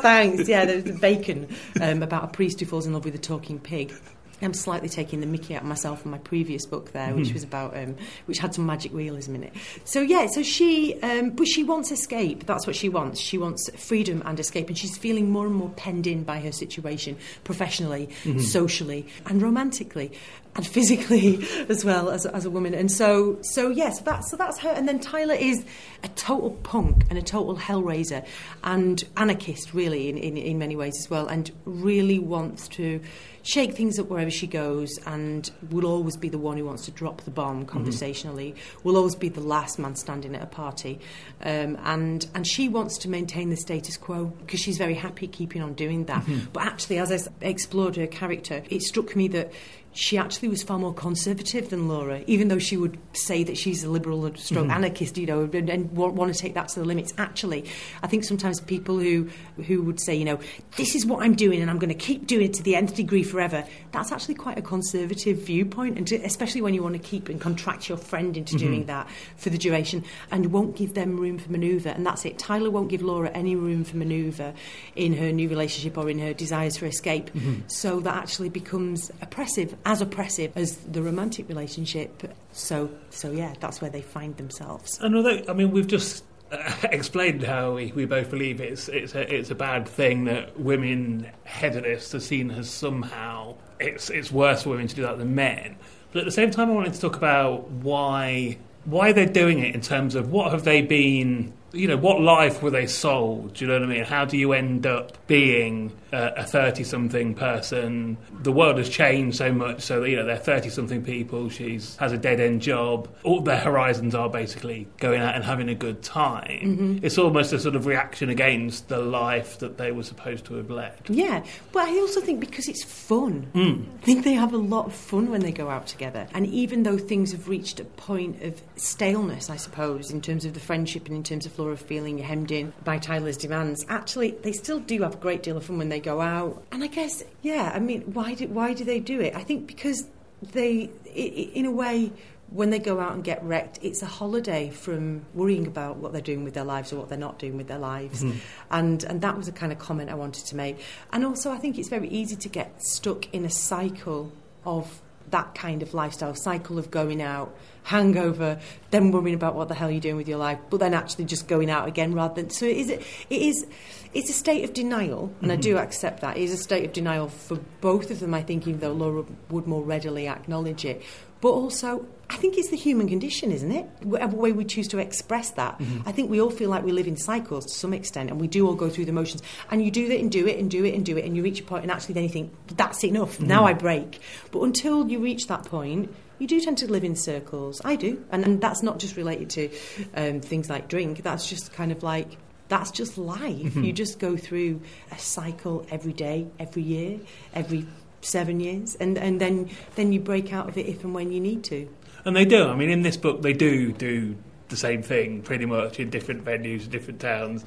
Thanks. 0.00 0.48
Yeah, 0.48 0.64
there's 0.66 0.84
the 0.84 0.92
Bacon 0.94 1.48
um, 1.80 2.02
about 2.04 2.24
a 2.24 2.28
priest 2.28 2.60
who 2.60 2.66
falls 2.66 2.86
in 2.86 2.92
love 2.92 3.04
with 3.04 3.16
a 3.16 3.18
talking 3.18 3.58
pig. 3.58 3.92
I'm 4.40 4.54
slightly 4.54 4.88
taking 4.88 5.20
the 5.20 5.26
mickey 5.26 5.54
out 5.54 5.62
of 5.62 5.68
myself 5.68 6.02
from 6.02 6.12
my 6.12 6.18
previous 6.18 6.64
book 6.66 6.92
there, 6.92 7.14
which 7.14 7.32
was 7.32 7.42
about, 7.42 7.76
um, 7.76 7.96
which 8.26 8.38
had 8.38 8.54
some 8.54 8.66
magic 8.66 8.92
realism 8.92 9.34
in 9.34 9.42
it. 9.42 9.52
So 9.84 10.00
yeah, 10.00 10.26
so 10.26 10.42
she, 10.42 11.00
um, 11.02 11.30
but 11.30 11.48
she 11.48 11.64
wants 11.64 11.90
escape. 11.90 12.46
That's 12.46 12.66
what 12.66 12.76
she 12.76 12.88
wants. 12.88 13.20
She 13.20 13.38
wants 13.38 13.68
freedom 13.76 14.22
and 14.24 14.38
escape, 14.38 14.68
and 14.68 14.78
she's 14.78 14.96
feeling 14.96 15.30
more 15.30 15.46
and 15.46 15.54
more 15.54 15.70
penned 15.70 16.06
in 16.06 16.22
by 16.22 16.38
her 16.40 16.52
situation, 16.52 17.16
professionally, 17.44 18.08
socially, 18.38 19.06
and 19.26 19.42
romantically, 19.42 20.12
and 20.56 20.66
physically 20.66 21.46
as 21.68 21.84
well 21.84 22.10
as, 22.10 22.26
as 22.26 22.44
a 22.44 22.50
woman. 22.50 22.74
And 22.74 22.90
so, 22.90 23.38
so 23.42 23.68
yes, 23.70 24.00
that's 24.00 24.30
so 24.30 24.36
that's 24.36 24.58
her. 24.58 24.70
And 24.70 24.88
then 24.88 25.00
Tyler 25.00 25.34
is 25.34 25.64
a 26.04 26.08
total 26.08 26.50
punk 26.50 27.04
and 27.10 27.18
a 27.18 27.22
total 27.22 27.56
hellraiser 27.56 28.26
and 28.62 29.02
anarchist, 29.16 29.74
really, 29.74 30.08
in, 30.08 30.16
in, 30.16 30.36
in 30.36 30.58
many 30.58 30.76
ways 30.76 30.98
as 30.98 31.10
well, 31.10 31.26
and 31.26 31.50
really 31.64 32.18
wants 32.18 32.68
to 32.68 33.00
shake 33.42 33.74
things 33.74 33.98
up 33.98 34.08
wherever 34.10 34.30
she 34.30 34.46
goes 34.46 34.98
and 35.06 35.50
will 35.70 35.86
always 35.86 36.18
be 36.18 36.28
the 36.28 36.36
one 36.36 36.58
who 36.58 36.64
wants 36.66 36.84
to 36.84 36.90
drop 36.90 37.22
the 37.22 37.30
bomb 37.30 37.64
conversationally, 37.64 38.54
will 38.84 38.96
always 38.96 39.14
be 39.14 39.30
the 39.30 39.40
last 39.40 39.78
man 39.78 39.96
standing 39.96 40.34
at 40.34 40.42
a 40.42 40.46
party. 40.46 41.00
Um, 41.42 41.78
and, 41.84 42.26
and 42.34 42.46
she 42.46 42.68
wants 42.68 42.98
to 42.98 43.08
maintain 43.08 43.48
the 43.48 43.56
status 43.56 43.96
quo 43.96 44.26
because 44.26 44.60
she's 44.60 44.76
very 44.76 44.94
happy 44.94 45.26
keeping 45.26 45.62
on 45.62 45.72
doing 45.72 46.04
that. 46.06 46.24
But 46.52 46.64
actually, 46.64 46.98
as 46.98 47.10
I 47.10 47.30
explored 47.40 47.96
her 47.96 48.06
character, 48.06 48.62
it 48.68 48.82
struck 48.82 49.16
me 49.16 49.28
that 49.28 49.52
she 49.98 50.16
actually 50.16 50.46
was 50.46 50.62
far 50.62 50.78
more 50.78 50.94
conservative 50.94 51.70
than 51.70 51.88
Laura, 51.88 52.22
even 52.28 52.46
though 52.46 52.60
she 52.60 52.76
would 52.76 52.96
say 53.14 53.42
that 53.42 53.58
she's 53.58 53.82
a 53.82 53.90
liberal 53.90 54.24
and 54.26 54.38
stroke 54.38 54.66
mm-hmm. 54.66 54.70
anarchist, 54.70 55.18
you 55.18 55.26
know, 55.26 55.42
and, 55.52 55.68
and 55.68 55.90
want, 55.90 56.14
want 56.14 56.32
to 56.32 56.40
take 56.40 56.54
that 56.54 56.68
to 56.68 56.78
the 56.78 56.86
limits. 56.86 57.12
Actually, 57.18 57.64
I 58.00 58.06
think 58.06 58.22
sometimes 58.22 58.60
people 58.60 58.96
who 58.96 59.28
who 59.66 59.82
would 59.82 59.98
say, 59.98 60.14
you 60.14 60.24
know, 60.24 60.38
this 60.76 60.94
is 60.94 61.04
what 61.04 61.24
I'm 61.24 61.34
doing 61.34 61.60
and 61.60 61.68
I'm 61.68 61.78
going 61.78 61.88
to 61.88 61.96
keep 61.96 62.28
doing 62.28 62.46
it 62.46 62.54
to 62.54 62.62
the 62.62 62.76
nth 62.76 62.94
degree 62.94 63.24
forever, 63.24 63.64
that's 63.90 64.12
actually 64.12 64.36
quite 64.36 64.56
a 64.56 64.62
conservative 64.62 65.38
viewpoint, 65.38 65.98
and 65.98 66.06
to, 66.06 66.16
especially 66.22 66.62
when 66.62 66.74
you 66.74 66.82
want 66.84 66.94
to 66.94 67.00
keep 67.00 67.28
and 67.28 67.40
contract 67.40 67.88
your 67.88 67.98
friend 67.98 68.36
into 68.36 68.54
mm-hmm. 68.54 68.66
doing 68.66 68.86
that 68.86 69.08
for 69.36 69.50
the 69.50 69.58
duration, 69.58 70.04
and 70.30 70.52
won't 70.52 70.76
give 70.76 70.94
them 70.94 71.18
room 71.18 71.38
for 71.38 71.50
manoeuvre, 71.50 71.90
and 71.90 72.06
that's 72.06 72.24
it. 72.24 72.38
Tyler 72.38 72.70
won't 72.70 72.88
give 72.88 73.02
Laura 73.02 73.30
any 73.30 73.56
room 73.56 73.82
for 73.82 73.96
manoeuvre 73.96 74.54
in 74.94 75.12
her 75.14 75.32
new 75.32 75.48
relationship 75.48 75.98
or 75.98 76.08
in 76.08 76.20
her 76.20 76.32
desires 76.32 76.76
for 76.76 76.86
escape, 76.86 77.32
mm-hmm. 77.32 77.66
so 77.66 77.98
that 77.98 78.14
actually 78.14 78.48
becomes 78.48 79.10
oppressive, 79.22 79.74
as 79.88 80.02
oppressive 80.02 80.52
as 80.54 80.76
the 80.76 81.02
romantic 81.02 81.48
relationship. 81.48 82.22
So, 82.52 82.90
so 83.08 83.32
yeah, 83.32 83.54
that's 83.58 83.80
where 83.80 83.90
they 83.90 84.02
find 84.02 84.36
themselves. 84.36 84.98
And 85.00 85.16
although, 85.16 85.42
I 85.48 85.54
mean, 85.54 85.70
we've 85.70 85.86
just 85.86 86.24
uh, 86.52 86.74
explained 86.92 87.42
how 87.42 87.74
we, 87.74 87.90
we 87.92 88.04
both 88.04 88.28
believe 88.28 88.60
it's 88.60 88.88
it's 88.90 89.14
a, 89.14 89.34
it's 89.34 89.50
a 89.50 89.54
bad 89.54 89.88
thing 89.88 90.24
that 90.26 90.60
women 90.60 91.30
hedonists 91.44 92.14
are 92.14 92.20
seen 92.20 92.50
as 92.50 92.68
somehow 92.68 93.54
it's 93.80 94.10
it's 94.10 94.30
worse 94.30 94.64
for 94.64 94.70
women 94.70 94.88
to 94.88 94.94
do 94.94 95.02
that 95.02 95.16
than 95.16 95.34
men. 95.34 95.76
But 96.12 96.20
at 96.20 96.24
the 96.26 96.32
same 96.32 96.50
time, 96.50 96.70
I 96.70 96.74
wanted 96.74 96.92
to 96.92 97.00
talk 97.00 97.16
about 97.16 97.70
why 97.70 98.58
why 98.84 99.12
they're 99.12 99.24
doing 99.24 99.58
it 99.58 99.74
in 99.74 99.80
terms 99.80 100.14
of 100.14 100.30
what 100.30 100.52
have 100.52 100.64
they 100.64 100.82
been. 100.82 101.54
You 101.72 101.88
know, 101.88 101.96
what 101.96 102.20
life 102.20 102.62
were 102.62 102.70
they 102.70 102.86
sold? 102.86 103.54
Do 103.54 103.64
you 103.64 103.70
know 103.70 103.78
what 103.78 103.82
I 103.82 103.92
mean? 103.92 104.04
How 104.04 104.24
do 104.24 104.36
you 104.36 104.52
end 104.52 104.86
up 104.86 105.26
being 105.26 105.92
a 106.12 106.44
30 106.44 106.84
something 106.84 107.34
person? 107.34 108.16
The 108.42 108.52
world 108.52 108.78
has 108.78 108.88
changed 108.88 109.36
so 109.36 109.52
much, 109.52 109.82
so 109.82 110.00
that, 110.00 110.08
you 110.08 110.16
know, 110.16 110.24
they're 110.24 110.36
30 110.36 110.70
something 110.70 111.04
people. 111.04 111.50
She's 111.50 111.96
has 111.96 112.12
a 112.12 112.16
dead 112.16 112.40
end 112.40 112.62
job. 112.62 113.08
All 113.22 113.40
their 113.40 113.58
horizons 113.58 114.14
are 114.14 114.30
basically 114.30 114.88
going 114.98 115.20
out 115.20 115.34
and 115.34 115.44
having 115.44 115.68
a 115.68 115.74
good 115.74 116.02
time. 116.02 116.60
Mm-hmm. 116.62 116.98
It's 117.02 117.18
almost 117.18 117.52
a 117.52 117.58
sort 117.58 117.76
of 117.76 117.84
reaction 117.84 118.30
against 118.30 118.88
the 118.88 119.00
life 119.00 119.58
that 119.58 119.76
they 119.76 119.92
were 119.92 120.04
supposed 120.04 120.46
to 120.46 120.54
have 120.54 120.70
led. 120.70 120.94
Yeah, 121.08 121.44
but 121.72 121.88
I 121.88 121.98
also 121.98 122.20
think 122.20 122.40
because 122.40 122.68
it's 122.68 122.84
fun. 122.84 123.46
Mm. 123.54 123.84
I 124.02 124.04
think 124.04 124.24
they 124.24 124.34
have 124.34 124.54
a 124.54 124.58
lot 124.58 124.86
of 124.86 124.94
fun 124.94 125.30
when 125.30 125.42
they 125.42 125.52
go 125.52 125.68
out 125.68 125.86
together. 125.86 126.28
And 126.32 126.46
even 126.46 126.84
though 126.84 126.96
things 126.96 127.32
have 127.32 127.48
reached 127.48 127.80
a 127.80 127.84
point 127.84 128.42
of 128.42 128.62
staleness, 128.76 129.50
I 129.50 129.56
suppose, 129.56 130.10
in 130.10 130.22
terms 130.22 130.44
of 130.46 130.54
the 130.54 130.60
friendship 130.60 131.06
and 131.06 131.16
in 131.16 131.22
terms 131.22 131.44
of 131.44 131.57
Laura 131.58 131.76
feeling 131.76 132.18
hemmed 132.18 132.50
in 132.50 132.72
by 132.84 132.98
Tyler's 132.98 133.36
demands, 133.36 133.84
actually 133.88 134.32
they 134.42 134.52
still 134.52 134.80
do 134.80 135.02
have 135.02 135.14
a 135.14 135.18
great 135.18 135.42
deal 135.42 135.56
of 135.56 135.64
fun 135.64 135.78
when 135.78 135.88
they 135.88 136.00
go 136.00 136.20
out. 136.20 136.62
And 136.72 136.82
I 136.84 136.86
guess, 136.86 137.22
yeah, 137.42 137.72
I 137.74 137.78
mean, 137.78 138.02
why 138.12 138.34
do, 138.34 138.46
why 138.48 138.74
do 138.74 138.84
they 138.84 139.00
do 139.00 139.20
it? 139.20 139.34
I 139.34 139.42
think 139.42 139.66
because 139.66 140.06
they, 140.52 140.90
in 141.14 141.66
a 141.66 141.70
way, 141.70 142.12
when 142.50 142.70
they 142.70 142.78
go 142.78 142.98
out 142.98 143.12
and 143.12 143.22
get 143.22 143.42
wrecked, 143.44 143.78
it's 143.82 144.02
a 144.02 144.06
holiday 144.06 144.70
from 144.70 145.24
worrying 145.34 145.66
about 145.66 145.96
what 145.96 146.12
they're 146.12 146.20
doing 146.22 146.44
with 146.44 146.54
their 146.54 146.64
lives 146.64 146.92
or 146.92 146.96
what 146.96 147.08
they're 147.08 147.18
not 147.18 147.38
doing 147.38 147.56
with 147.56 147.68
their 147.68 147.78
lives. 147.78 148.22
Mm-hmm. 148.22 148.38
And 148.70 149.04
and 149.04 149.20
that 149.20 149.36
was 149.36 149.46
the 149.46 149.52
kind 149.52 149.70
of 149.70 149.78
comment 149.78 150.10
I 150.10 150.14
wanted 150.14 150.46
to 150.46 150.56
make. 150.56 150.78
And 151.12 151.24
also, 151.24 151.50
I 151.52 151.58
think 151.58 151.78
it's 151.78 151.90
very 151.90 152.08
easy 152.08 152.36
to 152.36 152.48
get 152.48 152.82
stuck 152.82 153.32
in 153.34 153.44
a 153.44 153.50
cycle 153.50 154.32
of 154.64 155.02
that 155.30 155.54
kind 155.54 155.82
of 155.82 155.92
lifestyle 155.92 156.34
cycle 156.34 156.78
of 156.78 156.90
going 156.90 157.20
out, 157.20 157.54
hangover, 157.88 158.60
then 158.90 159.10
worrying 159.10 159.34
about 159.34 159.54
what 159.54 159.68
the 159.68 159.74
hell 159.74 159.90
you're 159.90 160.00
doing 160.00 160.16
with 160.16 160.28
your 160.28 160.38
life, 160.38 160.58
but 160.70 160.78
then 160.78 160.94
actually 160.94 161.24
just 161.24 161.48
going 161.48 161.70
out 161.70 161.88
again 161.88 162.14
rather 162.14 162.34
than. 162.34 162.50
So 162.50 162.66
it 162.66 162.76
is. 162.76 162.90
It 162.90 163.02
is. 163.30 163.66
It's 164.14 164.30
a 164.30 164.34
state 164.34 164.64
of 164.64 164.72
denial, 164.72 165.32
and 165.42 165.52
I 165.52 165.56
do 165.56 165.74
mm-hmm. 165.74 165.84
accept 165.84 166.20
that. 166.20 166.36
It 166.36 166.42
is 166.42 166.52
a 166.52 166.56
state 166.56 166.84
of 166.84 166.92
denial 166.92 167.28
for 167.28 167.58
both 167.80 168.10
of 168.10 168.20
them. 168.20 168.34
I 168.34 168.42
think, 168.42 168.66
even 168.66 168.80
though 168.80 168.92
Laura 168.92 169.24
would 169.50 169.66
more 169.66 169.82
readily 169.82 170.28
acknowledge 170.28 170.84
it, 170.84 171.02
but 171.40 171.50
also. 171.50 172.06
I 172.30 172.36
think 172.36 172.58
it's 172.58 172.68
the 172.68 172.76
human 172.76 173.08
condition, 173.08 173.50
isn't 173.52 173.72
it? 173.72 173.86
Whatever 174.02 174.36
way 174.36 174.52
we 174.52 174.66
choose 174.66 174.86
to 174.88 174.98
express 174.98 175.52
that. 175.52 175.78
Mm-hmm. 175.78 176.06
I 176.06 176.12
think 176.12 176.30
we 176.30 176.42
all 176.42 176.50
feel 176.50 176.68
like 176.68 176.84
we 176.84 176.92
live 176.92 177.06
in 177.06 177.16
cycles 177.16 177.64
to 177.64 177.72
some 177.72 177.94
extent, 177.94 178.28
and 178.28 178.38
we 178.38 178.46
do 178.46 178.66
all 178.66 178.74
go 178.74 178.90
through 178.90 179.06
the 179.06 179.12
motions. 179.12 179.42
And 179.70 179.82
you 179.82 179.90
do 179.90 180.08
that 180.08 180.20
and 180.20 180.30
do 180.30 180.46
it 180.46 180.58
and 180.58 180.70
do 180.70 180.84
it 180.84 180.94
and 180.94 181.06
do 181.06 181.16
it, 181.16 181.24
and 181.24 181.34
you 181.34 181.42
reach 181.42 181.60
a 181.60 181.62
point, 181.62 181.84
and 181.84 181.90
actually 181.90 182.12
then 182.12 182.24
you 182.24 182.28
think, 182.28 182.52
that's 182.76 183.02
enough, 183.02 183.40
now 183.40 183.60
mm-hmm. 183.60 183.68
I 183.68 183.72
break. 183.72 184.20
But 184.52 184.60
until 184.60 185.08
you 185.08 185.20
reach 185.20 185.46
that 185.46 185.64
point, 185.64 186.14
you 186.38 186.46
do 186.46 186.60
tend 186.60 186.78
to 186.78 186.90
live 186.90 187.04
in 187.04 187.16
circles. 187.16 187.80
I 187.84 187.96
do. 187.96 188.24
And, 188.30 188.44
and 188.44 188.60
that's 188.60 188.82
not 188.82 188.98
just 188.98 189.16
related 189.16 189.50
to 189.50 189.70
um, 190.14 190.40
things 190.40 190.70
like 190.70 190.88
drink, 190.88 191.22
that's 191.22 191.48
just 191.48 191.72
kind 191.72 191.92
of 191.92 192.02
like 192.02 192.36
that's 192.68 192.90
just 192.90 193.16
life. 193.16 193.76
You 193.76 193.92
just 193.92 194.18
go 194.18 194.36
through 194.36 194.82
a 195.10 195.18
cycle 195.18 195.86
every 195.90 196.12
day, 196.12 196.48
every 196.58 196.82
year, 196.82 197.18
every 197.54 197.86
seven 198.20 198.60
years, 198.60 198.94
and, 198.96 199.16
and 199.16 199.40
then 199.40 199.70
then 199.94 200.12
you 200.12 200.20
break 200.20 200.52
out 200.52 200.68
of 200.68 200.76
it 200.76 200.86
if 200.86 201.04
and 201.04 201.14
when 201.14 201.32
you 201.32 201.40
need 201.40 201.64
to. 201.64 201.88
And 202.24 202.36
they 202.36 202.44
do. 202.44 202.68
I 202.68 202.74
mean, 202.74 202.90
in 202.90 203.02
this 203.02 203.16
book, 203.16 203.42
they 203.42 203.52
do 203.52 203.92
do 203.92 204.36
the 204.68 204.76
same 204.76 205.02
thing 205.02 205.40
pretty 205.42 205.64
much 205.64 205.98
in 205.98 206.10
different 206.10 206.44
venues, 206.44 206.88
different 206.88 207.20
towns. 207.20 207.64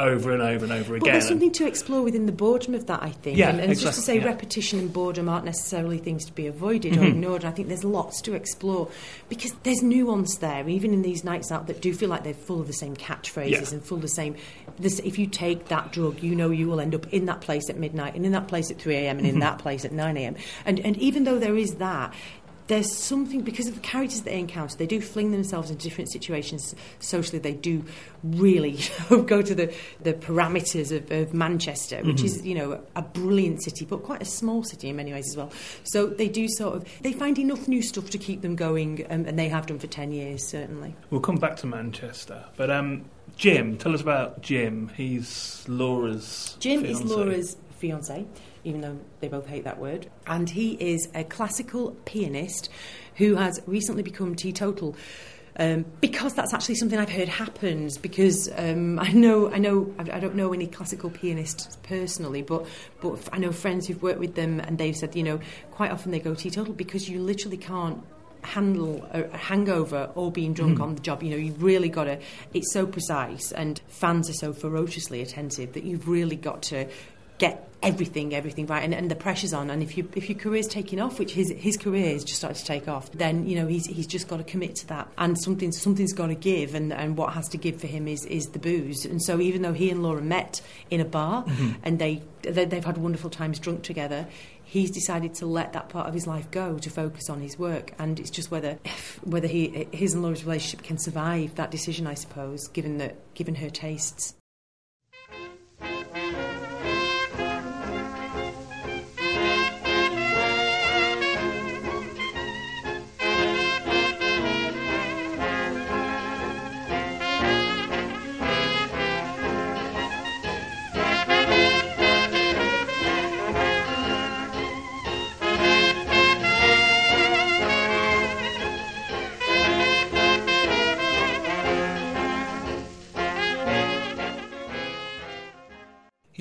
Over 0.00 0.32
and 0.32 0.42
over 0.42 0.64
and 0.64 0.72
over 0.72 0.96
again. 0.96 1.00
But 1.00 1.12
there's 1.12 1.28
something 1.28 1.52
to 1.52 1.66
explore 1.66 2.02
within 2.02 2.26
the 2.26 2.32
boredom 2.32 2.74
of 2.74 2.86
that, 2.86 3.02
I 3.02 3.10
think. 3.10 3.38
Yeah, 3.38 3.50
and, 3.50 3.60
and 3.60 3.78
just 3.78 3.98
to 3.98 4.04
say 4.04 4.18
yeah. 4.18 4.24
repetition 4.24 4.78
and 4.78 4.92
boredom 4.92 5.28
aren't 5.28 5.44
necessarily 5.44 5.98
things 5.98 6.24
to 6.26 6.32
be 6.32 6.46
avoided 6.46 6.94
or 6.96 7.00
mm-hmm. 7.00 7.06
ignored. 7.06 7.44
I 7.44 7.50
think 7.50 7.68
there's 7.68 7.84
lots 7.84 8.20
to 8.22 8.34
explore 8.34 8.88
because 9.28 9.52
there's 9.62 9.82
nuance 9.82 10.36
there, 10.36 10.68
even 10.68 10.94
in 10.94 11.02
these 11.02 11.22
nights 11.22 11.52
out 11.52 11.66
that 11.66 11.80
do 11.80 11.92
feel 11.92 12.08
like 12.08 12.24
they're 12.24 12.34
full 12.34 12.60
of 12.60 12.66
the 12.66 12.72
same 12.72 12.96
catchphrases 12.96 13.50
Yeah. 13.50 13.70
and 13.72 13.84
full 13.84 13.96
of 13.96 14.02
the 14.02 14.08
same. 14.08 14.36
This, 14.78 14.98
if 15.00 15.18
you 15.18 15.26
take 15.26 15.68
that 15.68 15.92
drug, 15.92 16.22
you 16.22 16.34
know 16.34 16.50
you 16.50 16.66
will 16.66 16.80
end 16.80 16.94
up 16.94 17.12
in 17.12 17.26
that 17.26 17.42
place 17.42 17.68
at 17.68 17.76
midnight 17.76 18.14
and 18.14 18.24
in 18.24 18.32
that 18.32 18.48
place 18.48 18.70
at 18.70 18.78
3 18.78 18.94
a.m. 18.96 19.18
and 19.18 19.26
in 19.26 19.34
mm-hmm. 19.34 19.40
that 19.40 19.58
place 19.58 19.84
at 19.84 19.92
9 19.92 20.16
a.m. 20.16 20.36
And, 20.64 20.80
and 20.80 20.96
even 20.96 21.24
though 21.24 21.38
there 21.38 21.56
is 21.56 21.76
that, 21.76 22.14
there's 22.70 22.96
something 22.96 23.40
because 23.42 23.66
of 23.66 23.74
the 23.74 23.80
characters 23.80 24.22
that 24.22 24.30
they 24.30 24.38
encounter 24.38 24.76
they 24.76 24.86
do 24.86 25.00
fling 25.00 25.32
themselves 25.32 25.70
into 25.70 25.82
different 25.82 26.10
situations 26.10 26.74
socially 27.00 27.38
they 27.38 27.52
do 27.52 27.84
really 28.22 28.70
you 28.70 28.90
know, 29.10 29.22
go 29.22 29.42
to 29.42 29.54
the, 29.54 29.74
the 30.02 30.14
parameters 30.14 30.96
of, 30.96 31.10
of 31.10 31.34
manchester 31.34 32.00
which 32.04 32.22
is 32.22 32.46
you 32.46 32.54
know 32.54 32.80
a 32.94 33.02
brilliant 33.02 33.62
city 33.62 33.84
but 33.84 34.02
quite 34.04 34.22
a 34.22 34.26
small 34.26 34.62
city 34.62 34.88
in 34.88 34.96
many 34.96 35.12
ways 35.12 35.28
as 35.28 35.36
well 35.36 35.52
so 35.82 36.06
they 36.06 36.28
do 36.28 36.48
sort 36.48 36.76
of 36.76 37.02
they 37.02 37.12
find 37.12 37.38
enough 37.38 37.66
new 37.66 37.82
stuff 37.82 38.08
to 38.08 38.18
keep 38.18 38.40
them 38.40 38.54
going 38.54 39.04
um, 39.10 39.24
and 39.26 39.36
they 39.36 39.48
have 39.48 39.66
done 39.66 39.78
for 39.78 39.88
10 39.88 40.12
years 40.12 40.46
certainly 40.46 40.94
We'll 41.10 41.20
come 41.20 41.36
back 41.36 41.56
to 41.56 41.66
Manchester, 41.66 42.44
but 42.56 42.70
um, 42.70 43.04
Jim, 43.36 43.76
tell 43.76 43.94
us 43.94 44.00
about 44.00 44.42
Jim. 44.42 44.88
He's 44.94 45.64
Laura's. 45.66 46.56
Jim 46.60 46.84
is. 46.84 47.02
Laura's 47.02 47.56
fiance, 47.78 48.26
even 48.64 48.80
though 48.80 48.98
they 49.20 49.28
both 49.28 49.46
hate 49.46 49.64
that 49.64 49.78
word. 49.78 50.10
And 50.26 50.48
he 50.48 50.72
is 50.74 51.08
a 51.14 51.24
classical 51.24 51.92
pianist 52.04 52.68
who 53.16 53.36
has 53.36 53.60
recently 53.66 54.02
become 54.02 54.34
teetotal. 54.34 54.96
Um, 55.58 55.84
because 56.00 56.32
that's 56.34 56.54
actually 56.54 56.76
something 56.76 56.98
I've 56.98 57.10
heard 57.10 57.28
happens. 57.28 57.98
Because 57.98 58.48
um, 58.56 58.98
I 58.98 59.12
know, 59.12 59.50
I 59.50 59.58
know, 59.58 59.92
I 59.98 60.20
don't 60.20 60.34
know 60.34 60.52
any 60.52 60.66
classical 60.66 61.10
pianists 61.10 61.76
personally, 61.82 62.42
but 62.42 62.66
but 63.00 63.28
I 63.32 63.38
know 63.38 63.52
friends 63.52 63.86
who've 63.86 64.02
worked 64.02 64.20
with 64.20 64.36
them, 64.36 64.60
and 64.60 64.78
they've 64.78 64.96
said, 64.96 65.14
you 65.16 65.22
know, 65.22 65.40
quite 65.70 65.90
often 65.90 66.12
they 66.12 66.20
go 66.20 66.34
teetotal 66.34 66.72
because 66.72 67.08
you 67.08 67.20
literally 67.20 67.58
can't 67.58 68.02
handle 68.42 69.06
a, 69.12 69.24
a 69.24 69.36
hangover 69.36 70.10
or 70.14 70.30
being 70.32 70.54
drunk 70.54 70.80
on 70.80 70.94
the 70.94 71.00
job. 71.00 71.22
You 71.22 71.30
know, 71.30 71.36
you've 71.36 71.62
really 71.62 71.88
got 71.88 72.04
to. 72.04 72.18
It's 72.54 72.72
so 72.72 72.86
precise, 72.86 73.52
and 73.52 73.80
fans 73.88 74.30
are 74.30 74.34
so 74.34 74.52
ferociously 74.52 75.20
attentive 75.20 75.72
that 75.74 75.84
you've 75.84 76.08
really 76.08 76.36
got 76.36 76.62
to 76.64 76.88
get 77.40 77.70
everything, 77.82 78.34
everything 78.34 78.66
right, 78.66 78.84
and, 78.84 78.94
and 78.94 79.10
the 79.10 79.16
pressure's 79.16 79.52
on. 79.52 79.70
And 79.70 79.82
if 79.82 79.96
you 79.96 80.08
if 80.14 80.28
your 80.28 80.38
career's 80.38 80.68
taking 80.68 81.00
off, 81.00 81.18
which 81.18 81.32
his 81.32 81.50
his 81.56 81.76
career 81.76 82.12
has 82.12 82.22
just 82.22 82.38
started 82.38 82.58
to 82.58 82.64
take 82.64 82.86
off, 82.86 83.10
then 83.12 83.46
you 83.46 83.56
know 83.56 83.66
he's 83.66 83.86
he's 83.86 84.06
just 84.06 84.28
got 84.28 84.36
to 84.36 84.44
commit 84.44 84.76
to 84.76 84.86
that, 84.88 85.08
and 85.18 85.40
something 85.40 85.72
something's 85.72 86.12
got 86.12 86.28
to 86.28 86.34
give, 86.34 86.74
and, 86.74 86.92
and 86.92 87.16
what 87.16 87.32
has 87.32 87.48
to 87.48 87.58
give 87.58 87.80
for 87.80 87.86
him 87.86 88.06
is 88.06 88.24
is 88.26 88.46
the 88.48 88.58
booze. 88.58 89.04
And 89.04 89.22
so 89.22 89.40
even 89.40 89.62
though 89.62 89.72
he 89.72 89.90
and 89.90 90.02
Laura 90.02 90.22
met 90.22 90.60
in 90.90 91.00
a 91.00 91.04
bar, 91.04 91.44
mm-hmm. 91.44 91.72
and 91.82 91.98
they, 91.98 92.22
they 92.42 92.66
they've 92.66 92.84
had 92.84 92.98
wonderful 92.98 93.30
times 93.30 93.58
drunk 93.58 93.82
together. 93.82 94.26
He's 94.62 94.92
decided 94.92 95.34
to 95.36 95.46
let 95.46 95.72
that 95.72 95.88
part 95.88 96.06
of 96.06 96.14
his 96.14 96.28
life 96.28 96.48
go 96.52 96.78
to 96.78 96.90
focus 96.90 97.28
on 97.28 97.40
his 97.40 97.58
work, 97.58 97.92
and 97.98 98.20
it's 98.20 98.30
just 98.30 98.52
whether 98.52 98.78
whether 99.24 99.48
he 99.48 99.88
his 99.90 100.12
and 100.12 100.22
Laura's 100.22 100.44
relationship 100.44 100.84
can 100.84 100.98
survive 100.98 101.56
that 101.56 101.72
decision, 101.72 102.06
I 102.06 102.14
suppose, 102.14 102.68
given 102.68 102.98
that 102.98 103.16
given 103.34 103.56
her 103.56 103.70
tastes. 103.70 104.34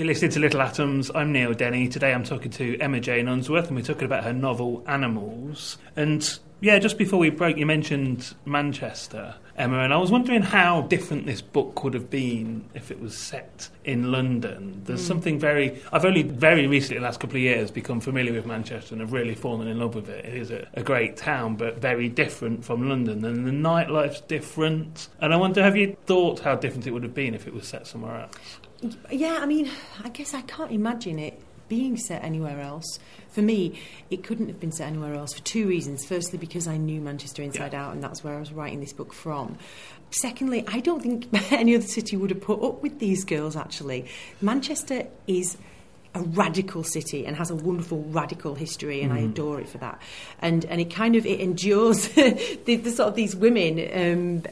Listening 0.09 0.31
to 0.31 0.39
Little 0.39 0.63
Atoms. 0.63 1.11
I'm 1.13 1.31
Neil 1.31 1.53
Denny. 1.53 1.87
Today 1.87 2.15
I'm 2.15 2.23
talking 2.23 2.49
to 2.53 2.79
Emma 2.79 2.99
Jane 2.99 3.27
Unsworth, 3.27 3.67
and 3.67 3.75
we're 3.75 3.83
talking 3.83 4.05
about 4.05 4.23
her 4.23 4.33
novel 4.33 4.83
Animals. 4.87 5.77
And 5.95 6.27
yeah, 6.61 6.79
just 6.79 6.97
before 6.97 7.19
we 7.19 7.29
broke, 7.29 7.57
you 7.57 7.67
mentioned 7.67 8.33
Manchester, 8.43 9.35
Emma, 9.55 9.79
and 9.79 9.93
I 9.93 9.97
was 9.97 10.09
wondering 10.09 10.41
how 10.41 10.81
different 10.81 11.27
this 11.27 11.41
book 11.41 11.83
would 11.83 11.93
have 11.93 12.09
been 12.09 12.65
if 12.73 12.89
it 12.89 12.99
was 12.99 13.15
set 13.15 13.69
in 13.85 14.11
London. 14.11 14.81
There's 14.83 15.01
hmm. 15.01 15.07
something 15.07 15.39
very. 15.39 15.79
I've 15.91 16.05
only 16.05 16.23
very 16.23 16.65
recently, 16.65 16.97
in 16.97 17.03
the 17.03 17.07
last 17.07 17.19
couple 17.19 17.35
of 17.35 17.43
years, 17.43 17.69
become 17.69 17.99
familiar 18.01 18.33
with 18.33 18.47
Manchester 18.47 18.95
and 18.95 19.01
have 19.01 19.13
really 19.13 19.35
fallen 19.35 19.67
in 19.67 19.79
love 19.79 19.93
with 19.93 20.09
it. 20.09 20.25
It 20.25 20.33
is 20.33 20.49
a, 20.49 20.67
a 20.73 20.81
great 20.81 21.17
town, 21.17 21.55
but 21.55 21.77
very 21.77 22.09
different 22.09 22.65
from 22.65 22.89
London, 22.89 23.23
and 23.23 23.45
the 23.45 23.51
nightlife's 23.51 24.21
different. 24.21 25.07
And 25.21 25.35
I 25.35 25.37
wonder, 25.37 25.61
have 25.61 25.77
you 25.77 25.95
thought 26.07 26.39
how 26.39 26.55
different 26.55 26.87
it 26.87 26.91
would 26.91 27.03
have 27.03 27.13
been 27.13 27.35
if 27.35 27.45
it 27.45 27.53
was 27.53 27.67
set 27.67 27.85
somewhere 27.85 28.21
else? 28.21 28.58
Yeah, 29.11 29.39
I 29.41 29.45
mean, 29.45 29.69
I 30.03 30.09
guess 30.09 30.33
I 30.33 30.41
can't 30.41 30.71
imagine 30.71 31.19
it 31.19 31.41
being 31.67 31.97
set 31.97 32.23
anywhere 32.23 32.59
else. 32.59 32.99
For 33.29 33.41
me, 33.41 33.79
it 34.09 34.23
couldn't 34.23 34.47
have 34.47 34.59
been 34.59 34.71
set 34.71 34.87
anywhere 34.87 35.13
else 35.13 35.33
for 35.33 35.41
two 35.43 35.67
reasons. 35.67 36.05
Firstly, 36.05 36.39
because 36.39 36.67
I 36.67 36.77
knew 36.77 36.99
Manchester 36.99 37.43
inside 37.43 37.75
out, 37.75 37.93
and 37.93 38.03
that's 38.03 38.23
where 38.23 38.35
I 38.35 38.39
was 38.39 38.51
writing 38.51 38.79
this 38.79 38.93
book 38.93 39.13
from. 39.13 39.57
Secondly, 40.11 40.65
I 40.67 40.79
don't 40.79 41.01
think 41.01 41.29
any 41.51 41.75
other 41.75 41.85
city 41.85 42.17
would 42.17 42.31
have 42.31 42.41
put 42.41 42.61
up 42.61 42.81
with 42.81 42.99
these 42.99 43.23
girls, 43.23 43.55
actually. 43.55 44.07
Manchester 44.41 45.07
is 45.27 45.57
a 46.15 46.21
radical 46.21 46.83
city 46.83 47.25
and 47.25 47.35
has 47.35 47.51
a 47.51 47.55
wonderful 47.55 48.01
radical 48.05 48.55
history 48.55 49.03
and 49.03 49.13
I 49.13 49.19
adore 49.19 49.61
it 49.61 49.69
for 49.69 49.77
that 49.77 50.01
and 50.39 50.65
and 50.65 50.81
it 50.81 50.89
kind 50.89 51.15
of 51.15 51.23
it 51.23 51.39
endures 51.39 52.07
the, 52.15 52.75
the 52.77 52.89
sort 52.89 53.09
of 53.09 53.15
these 53.15 53.35
women 53.35 53.77
um, 53.93 54.43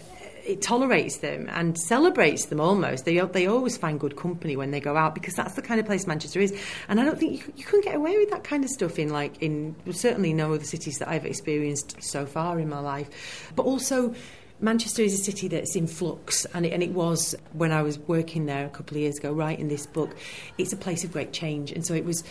it 0.47 0.61
tolerates 0.61 1.17
them 1.17 1.47
and 1.51 1.77
celebrates 1.77 2.45
them 2.45 2.61
almost. 2.61 3.05
They 3.05 3.19
they 3.19 3.47
always 3.47 3.77
find 3.77 3.99
good 3.99 4.15
company 4.15 4.55
when 4.55 4.71
they 4.71 4.79
go 4.79 4.95
out 4.95 5.13
because 5.13 5.35
that's 5.35 5.55
the 5.55 5.61
kind 5.61 5.79
of 5.79 5.85
place 5.85 6.07
Manchester 6.07 6.39
is. 6.39 6.57
And 6.87 6.99
I 6.99 7.05
don't 7.05 7.19
think 7.19 7.33
you, 7.33 7.53
you 7.57 7.65
can 7.65 7.81
get 7.81 7.95
away 7.95 8.17
with 8.17 8.31
that 8.31 8.43
kind 8.43 8.63
of 8.63 8.69
stuff 8.69 8.97
in 8.97 9.09
like 9.09 9.41
in 9.41 9.75
certainly 9.91 10.33
no 10.33 10.53
other 10.53 10.63
cities 10.63 10.99
that 10.99 11.09
I've 11.09 11.25
experienced 11.25 12.01
so 12.01 12.25
far 12.25 12.59
in 12.59 12.69
my 12.69 12.79
life. 12.79 13.51
But 13.55 13.63
also. 13.63 14.15
Manchester 14.59 15.03
is 15.03 15.13
a 15.13 15.23
city 15.23 15.47
that's 15.47 15.75
in 15.75 15.85
flux, 15.85 16.45
and 16.45 16.65
it, 16.65 16.73
and 16.73 16.81
it 16.81 16.89
was 16.89 17.35
when 17.53 17.71
I 17.71 17.83
was 17.83 17.99
working 17.99 18.47
there 18.47 18.65
a 18.65 18.69
couple 18.69 18.97
of 18.97 19.01
years 19.01 19.19
ago, 19.19 19.31
writing 19.31 19.67
this 19.67 19.85
book. 19.85 20.15
It's 20.57 20.73
a 20.73 20.75
place 20.75 21.03
of 21.03 21.11
great 21.11 21.31
change, 21.31 21.71
and 21.71 21.85
so 21.85 21.93
it 21.93 22.03
was. 22.03 22.23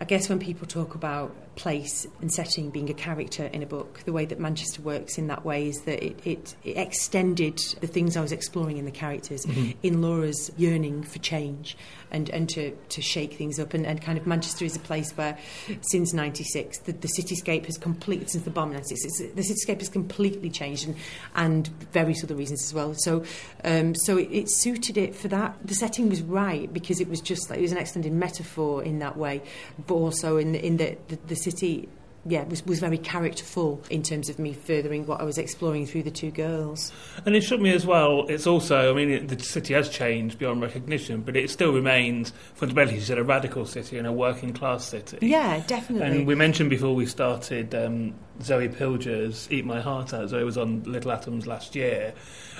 I 0.00 0.04
guess 0.04 0.28
when 0.28 0.40
people 0.40 0.66
talk 0.66 0.96
about 0.96 1.32
place 1.56 2.06
and 2.20 2.32
setting 2.32 2.70
being 2.70 2.90
a 2.90 2.94
character 2.94 3.46
in 3.46 3.62
a 3.62 3.66
book, 3.66 4.00
the 4.04 4.12
way 4.12 4.24
that 4.24 4.38
Manchester 4.38 4.82
works 4.82 5.18
in 5.18 5.26
that 5.28 5.44
way 5.44 5.68
is 5.68 5.82
that 5.82 6.04
it, 6.04 6.20
it, 6.24 6.54
it 6.64 6.76
extended 6.76 7.58
the 7.80 7.86
things 7.86 8.16
I 8.16 8.20
was 8.20 8.32
exploring 8.32 8.76
in 8.76 8.84
the 8.84 8.90
characters, 8.90 9.46
in 9.82 10.02
Laura's 10.02 10.50
yearning 10.56 11.02
for 11.02 11.18
change 11.18 11.76
and, 12.14 12.30
and 12.30 12.48
to, 12.50 12.70
to 12.70 13.02
shake 13.02 13.34
things 13.34 13.58
up. 13.58 13.74
And, 13.74 13.86
and 13.86 14.00
kind 14.00 14.16
of 14.16 14.26
Manchester 14.26 14.64
is 14.64 14.76
a 14.76 14.80
place 14.80 15.12
where, 15.12 15.36
since 15.82 16.12
96, 16.12 16.78
the, 16.78 16.92
the 16.92 17.08
cityscape 17.08 17.66
has 17.66 17.76
completely, 17.76 18.26
since 18.26 18.44
the 18.44 18.50
bomb 18.50 18.68
in 18.68 18.74
96, 18.74 19.20
it's, 19.20 19.34
the 19.34 19.42
cityscape 19.42 19.80
has 19.80 19.88
completely 19.88 20.48
changed 20.48 20.86
and, 20.86 20.96
and 21.34 21.68
various 21.92 22.22
other 22.22 22.36
reasons 22.36 22.62
as 22.62 22.72
well. 22.72 22.94
So, 22.94 23.24
um, 23.64 23.94
so 23.94 24.16
it, 24.16 24.28
it 24.30 24.50
suited 24.50 24.96
it 24.96 25.14
for 25.14 25.28
that. 25.28 25.56
The 25.64 25.74
setting 25.74 26.08
was 26.08 26.22
right 26.22 26.72
because 26.72 27.00
it 27.00 27.08
was 27.08 27.20
just 27.20 27.50
like, 27.50 27.58
it 27.58 27.62
was 27.62 27.72
an 27.72 27.78
extended 27.78 28.12
metaphor 28.12 28.82
in 28.82 29.00
that 29.00 29.16
way, 29.16 29.42
but 29.86 29.94
also 29.94 30.36
in, 30.36 30.54
in 30.54 30.76
the, 30.76 30.96
the, 31.08 31.18
the 31.26 31.36
city 31.44 31.88
yeah, 32.26 32.44
was, 32.44 32.64
was 32.64 32.80
very 32.80 32.98
characterful 32.98 33.82
in 33.90 34.02
terms 34.02 34.28
of 34.28 34.38
me 34.38 34.52
furthering 34.52 35.06
what 35.06 35.20
I 35.20 35.24
was 35.24 35.38
exploring 35.38 35.86
through 35.86 36.04
the 36.04 36.10
two 36.10 36.30
girls. 36.30 36.92
And 37.26 37.36
it 37.36 37.42
struck 37.42 37.60
me 37.60 37.72
as 37.74 37.84
well, 37.84 38.26
it's 38.28 38.46
also, 38.46 38.90
I 38.90 38.94
mean, 38.94 39.10
it, 39.10 39.28
the 39.28 39.38
city 39.38 39.74
has 39.74 39.88
changed 39.88 40.38
beyond 40.38 40.62
recognition, 40.62 41.20
but 41.22 41.36
it 41.36 41.50
still 41.50 41.72
remains, 41.72 42.32
fundamentally, 42.54 42.96
you 42.96 43.02
said, 43.02 43.18
a 43.18 43.24
radical 43.24 43.66
city 43.66 43.98
and 43.98 44.06
a 44.06 44.12
working 44.12 44.52
class 44.52 44.84
city. 44.86 45.18
Yeah, 45.20 45.62
definitely. 45.66 46.06
And 46.06 46.26
we 46.26 46.34
mentioned 46.34 46.70
before 46.70 46.94
we 46.94 47.06
started 47.06 47.74
um, 47.74 48.14
Zoe 48.42 48.68
Pilger's 48.68 49.48
Eat 49.50 49.64
My 49.64 49.80
Heart 49.80 50.12
Out. 50.12 50.28
Zoe 50.30 50.44
was 50.44 50.58
on 50.58 50.82
Little 50.84 51.12
Atoms 51.12 51.46
last 51.46 51.74
year. 51.74 52.12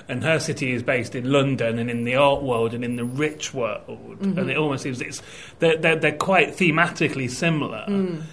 And 0.08 0.22
her 0.22 0.38
city 0.38 0.72
is 0.72 0.82
based 0.82 1.14
in 1.14 1.30
London 1.32 1.78
and 1.78 1.88
in 1.90 2.04
the 2.04 2.16
art 2.16 2.42
world 2.42 2.74
and 2.74 2.84
in 2.84 2.96
the 2.96 3.04
rich 3.04 3.54
world. 3.54 4.18
And 4.20 4.50
it 4.50 4.56
almost 4.56 4.82
seems 4.82 5.00
it's 5.00 5.22
they're, 5.60 5.76
they're, 5.78 5.96
they're 5.96 6.16
quite 6.16 6.50
thematically 6.56 7.30
similar 7.30 7.84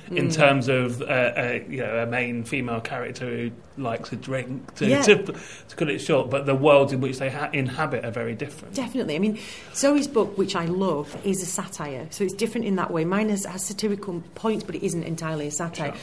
in 0.09 0.29
terms 0.29 0.67
of 0.67 1.01
uh, 1.01 1.05
uh, 1.05 1.59
you 1.69 1.77
know 1.77 1.99
a 2.03 2.05
main 2.05 2.43
female 2.43 2.81
character 2.81 3.25
who 3.25 3.51
likes 3.81 4.11
a 4.11 4.17
drink 4.17 4.73
to, 4.75 4.87
Yeah. 4.87 5.01
to, 5.03 5.23
to 5.23 5.75
cut 5.77 5.89
it 5.89 5.99
short. 5.99 6.29
But 6.29 6.45
the 6.45 6.55
worlds 6.55 6.91
in 6.93 6.99
which 6.99 7.19
they 7.19 7.29
ha- 7.29 7.49
inhabit 7.53 8.03
are 8.03 8.11
very 8.11 8.35
different. 8.35 8.73
Definitely. 8.75 9.15
I 9.15 9.19
mean, 9.19 9.39
Zoe's 9.73 10.07
book, 10.07 10.37
which 10.37 10.55
I 10.55 10.65
love, 10.65 11.15
is 11.23 11.41
a 11.41 11.45
satire. 11.45 12.07
So 12.09 12.23
it's 12.25 12.33
different 12.33 12.65
in 12.67 12.75
that 12.75 12.91
way. 12.91 13.05
Mine 13.05 13.29
has, 13.29 13.45
has 13.45 13.63
satirical 13.65 14.21
points, 14.35 14.63
but 14.65 14.75
it 14.75 14.83
isn't 14.83 15.03
entirely 15.03 15.47
a 15.47 15.51
satire. 15.51 15.93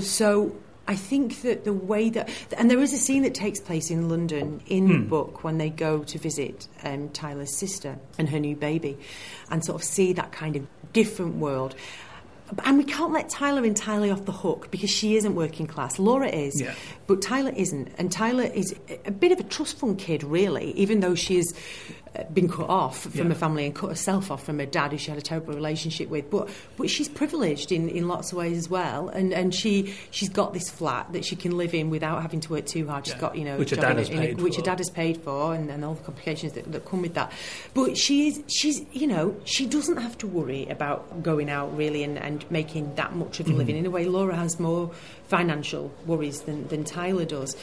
So 0.00 0.54
I 0.88 0.96
think 0.96 1.42
that 1.42 1.64
the 1.64 1.72
way 1.72 2.10
that, 2.10 2.28
and 2.58 2.68
there 2.70 2.80
is 2.80 2.92
a 2.92 2.98
scene 2.98 3.22
that 3.22 3.34
takes 3.34 3.60
place 3.60 3.90
in 3.90 4.08
London 4.08 4.60
in 4.66 4.88
the 4.88 4.98
book 4.98 5.44
when 5.44 5.58
they 5.58 5.70
go 5.70 6.02
to 6.02 6.18
visit 6.18 6.66
um, 6.82 7.10
Tyler's 7.10 7.56
sister 7.56 7.96
and 8.18 8.28
her 8.28 8.40
new 8.40 8.56
baby 8.56 8.98
and 9.50 9.64
sort 9.64 9.80
of 9.80 9.84
see 9.84 10.12
that 10.14 10.32
kind 10.32 10.56
of 10.56 10.66
different 10.92 11.36
world. 11.36 11.76
And 12.64 12.78
we 12.78 12.82
can't 12.84 13.12
let 13.12 13.28
Tyler 13.28 13.64
entirely 13.64 14.10
off 14.10 14.24
the 14.24 14.32
hook 14.32 14.72
because 14.72 14.90
she 14.90 15.14
isn't 15.14 15.36
working 15.36 15.68
class. 15.68 16.00
Laura 16.00 16.26
is, 16.26 16.60
Yeah. 16.60 16.74
but 17.06 17.22
Tyler 17.22 17.52
isn't. 17.54 17.92
And 17.96 18.10
Tyler 18.10 18.42
is 18.42 18.74
a 19.06 19.12
bit 19.12 19.30
of 19.30 19.38
a 19.38 19.44
trust 19.44 19.78
fund 19.78 19.98
kid, 19.98 20.24
really, 20.24 20.72
even 20.72 20.98
though 20.98 21.14
she's 21.14 21.52
uh, 21.52 21.99
been 22.34 22.48
cut 22.48 22.68
off 22.68 23.02
from 23.02 23.12
Yeah. 23.14 23.24
her 23.28 23.34
family 23.34 23.66
and 23.66 23.74
cut 23.74 23.90
herself 23.90 24.30
off 24.32 24.44
from 24.44 24.58
her 24.58 24.66
dad, 24.66 24.90
who 24.90 24.98
she 24.98 25.10
had 25.10 25.18
a 25.18 25.22
terrible 25.22 25.54
relationship 25.54 26.08
with. 26.08 26.28
But 26.30 26.48
but 26.76 26.90
she's 26.90 27.08
privileged 27.08 27.70
in, 27.70 27.88
in 27.88 28.08
lots 28.08 28.32
of 28.32 28.38
ways 28.38 28.58
as 28.58 28.68
well. 28.68 29.08
And 29.08 29.32
and 29.32 29.54
she 29.54 29.94
she's 30.10 30.28
got 30.28 30.52
this 30.52 30.68
flat 30.70 31.12
that 31.12 31.24
she 31.24 31.36
can 31.36 31.56
live 31.56 31.72
in 31.72 31.88
without 31.88 32.20
having 32.22 32.40
to 32.40 32.50
work 32.50 32.66
too 32.66 32.86
hard. 32.88 33.06
She's 33.06 33.14
Yeah. 33.14 33.20
got 33.20 33.36
you 33.36 33.44
know 33.44 33.56
Which 33.58 33.70
her 33.70 33.76
dad 33.76 33.92
in- 33.92 33.96
has 33.98 34.08
in 34.08 34.18
paid 34.18 34.40
which 34.40 34.54
for. 34.56 34.60
her 34.60 34.64
dad 34.64 34.78
has 34.78 34.90
paid 34.90 35.18
for, 35.22 35.54
and, 35.54 35.70
and 35.70 35.84
all 35.84 35.94
the 35.94 36.02
complications 36.02 36.54
that, 36.54 36.70
that 36.72 36.84
come 36.84 37.02
with 37.02 37.14
that. 37.14 37.30
But 37.74 37.96
she 37.96 38.26
is 38.28 38.42
she's 38.48 38.84
you 38.92 39.06
know 39.06 39.36
she 39.44 39.66
doesn't 39.66 39.98
have 39.98 40.18
to 40.18 40.26
worry 40.26 40.66
about 40.68 41.22
going 41.22 41.48
out 41.48 41.76
really 41.76 42.02
and, 42.02 42.18
and 42.18 42.44
making 42.50 42.94
that 42.96 43.14
much 43.14 43.38
of 43.40 43.46
a 43.48 43.52
living. 43.52 43.76
Mm-hmm. 43.76 43.84
In 43.84 43.86
a 43.86 43.90
way, 43.90 44.06
Laura 44.06 44.34
has 44.34 44.58
more 44.58 44.90
financial 45.28 45.92
worries 46.06 46.40
than, 46.40 46.66
than 46.68 46.82
Tyler 46.82 47.24
does. 47.24 47.56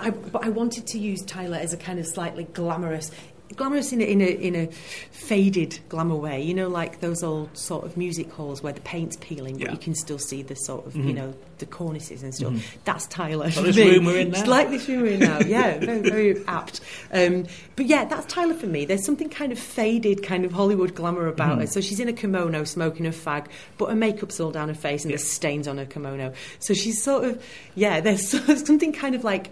I, 0.00 0.08
but 0.10 0.44
I 0.44 0.48
wanted 0.48 0.86
to 0.88 0.98
use 0.98 1.22
Tyler 1.26 1.58
as 1.58 1.74
a 1.74 1.76
kind 1.76 1.98
of 1.98 2.06
slightly 2.06 2.44
glamorous. 2.44 3.10
Glamorous 3.56 3.92
in 3.92 4.00
a, 4.00 4.04
in 4.04 4.20
a 4.20 4.26
in 4.26 4.54
a 4.54 4.66
faded 4.66 5.78
glamour 5.88 6.16
way, 6.16 6.42
you 6.42 6.54
know, 6.54 6.68
like 6.68 7.00
those 7.00 7.22
old 7.22 7.56
sort 7.56 7.84
of 7.84 7.96
music 7.96 8.30
halls 8.32 8.62
where 8.62 8.72
the 8.72 8.80
paint's 8.80 9.16
peeling, 9.16 9.54
but 9.58 9.66
Yeah. 9.66 9.72
you 9.72 9.78
can 9.78 9.94
still 9.94 10.18
see 10.18 10.42
the 10.42 10.54
sort 10.56 10.86
of 10.86 10.96
you 10.96 11.04
mm-hmm. 11.04 11.14
know 11.14 11.34
the 11.58 11.66
cornices 11.66 12.22
and 12.22 12.34
stuff. 12.34 12.52
Mm-hmm. 12.52 12.78
That's 12.84 13.06
Tyler. 13.06 13.50
for 13.50 13.62
this 13.62 13.76
room 13.76 14.04
we're 14.04 14.18
in 14.18 14.30
now. 14.30 14.40
It's 14.40 14.48
like 14.48 14.70
this 14.70 14.88
room 14.88 15.02
we're 15.02 15.12
in 15.12 15.20
now. 15.20 15.38
Yeah, 15.40 15.78
very, 15.84 16.00
very 16.00 16.44
apt. 16.46 16.80
Um, 17.12 17.46
but 17.76 17.86
yeah, 17.86 18.04
that's 18.04 18.26
Tyler 18.26 18.54
for 18.54 18.66
me. 18.66 18.84
There's 18.84 19.04
something 19.04 19.28
kind 19.28 19.52
of 19.52 19.58
faded, 19.58 20.22
kind 20.22 20.44
of 20.44 20.52
Hollywood 20.52 20.94
glamour 20.94 21.28
about 21.28 21.58
her. 21.58 21.64
Mm-hmm. 21.64 21.72
So 21.72 21.80
she's 21.80 22.00
in 22.00 22.08
a 22.08 22.12
kimono 22.12 22.64
smoking 22.64 23.06
a 23.06 23.10
fag, 23.10 23.46
but 23.78 23.90
her 23.90 23.96
makeup's 23.96 24.40
all 24.40 24.50
down 24.50 24.68
her 24.68 24.74
face 24.74 25.04
and 25.04 25.10
there's 25.10 25.28
stains 25.28 25.68
on 25.68 25.78
her 25.78 25.86
kimono. 25.86 26.32
So 26.58 26.74
she's 26.74 27.02
sort 27.02 27.24
of, 27.24 27.44
yeah, 27.74 28.00
there's 28.00 28.28
something 28.66 28.92
kind 28.92 29.14
of 29.14 29.24
like 29.24 29.50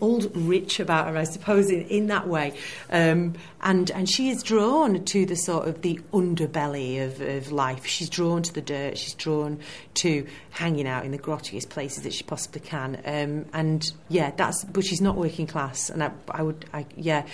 old 0.00 0.34
rich 0.36 0.80
about 0.80 1.08
her, 1.08 1.16
I 1.16 1.24
suppose, 1.24 1.70
in, 1.70 1.82
in 1.82 2.06
that 2.08 2.28
way. 2.28 2.54
Um, 2.90 3.34
and 3.62 3.90
and 3.90 4.08
she 4.08 4.30
is 4.30 4.42
drawn 4.42 5.04
to 5.04 5.26
the 5.26 5.36
sort 5.36 5.68
of 5.68 5.82
the 5.82 6.00
underbelly 6.12 7.04
of, 7.04 7.20
of 7.20 7.52
life. 7.52 7.86
She's 7.86 8.08
drawn 8.08 8.42
to 8.42 8.52
the 8.52 8.62
dirt. 8.62 8.98
She's 8.98 9.14
drawn 9.14 9.60
to 9.94 10.26
hanging 10.50 10.86
out 10.86 11.04
in 11.04 11.10
the 11.10 11.18
grottiest 11.18 11.68
places 11.68 12.04
that 12.04 12.12
she 12.12 12.24
possibly 12.24 12.60
can. 12.60 13.00
Um, 13.04 13.46
and 13.52 13.90
yeah, 14.08 14.30
that's. 14.36 14.64
But 14.64 14.84
she's 14.84 15.00
not 15.00 15.16
working 15.16 15.46
class, 15.46 15.90
and 15.90 16.02
I, 16.02 16.12
I 16.30 16.42
would, 16.42 16.64
I, 16.72 16.86
yeah. 16.96 17.26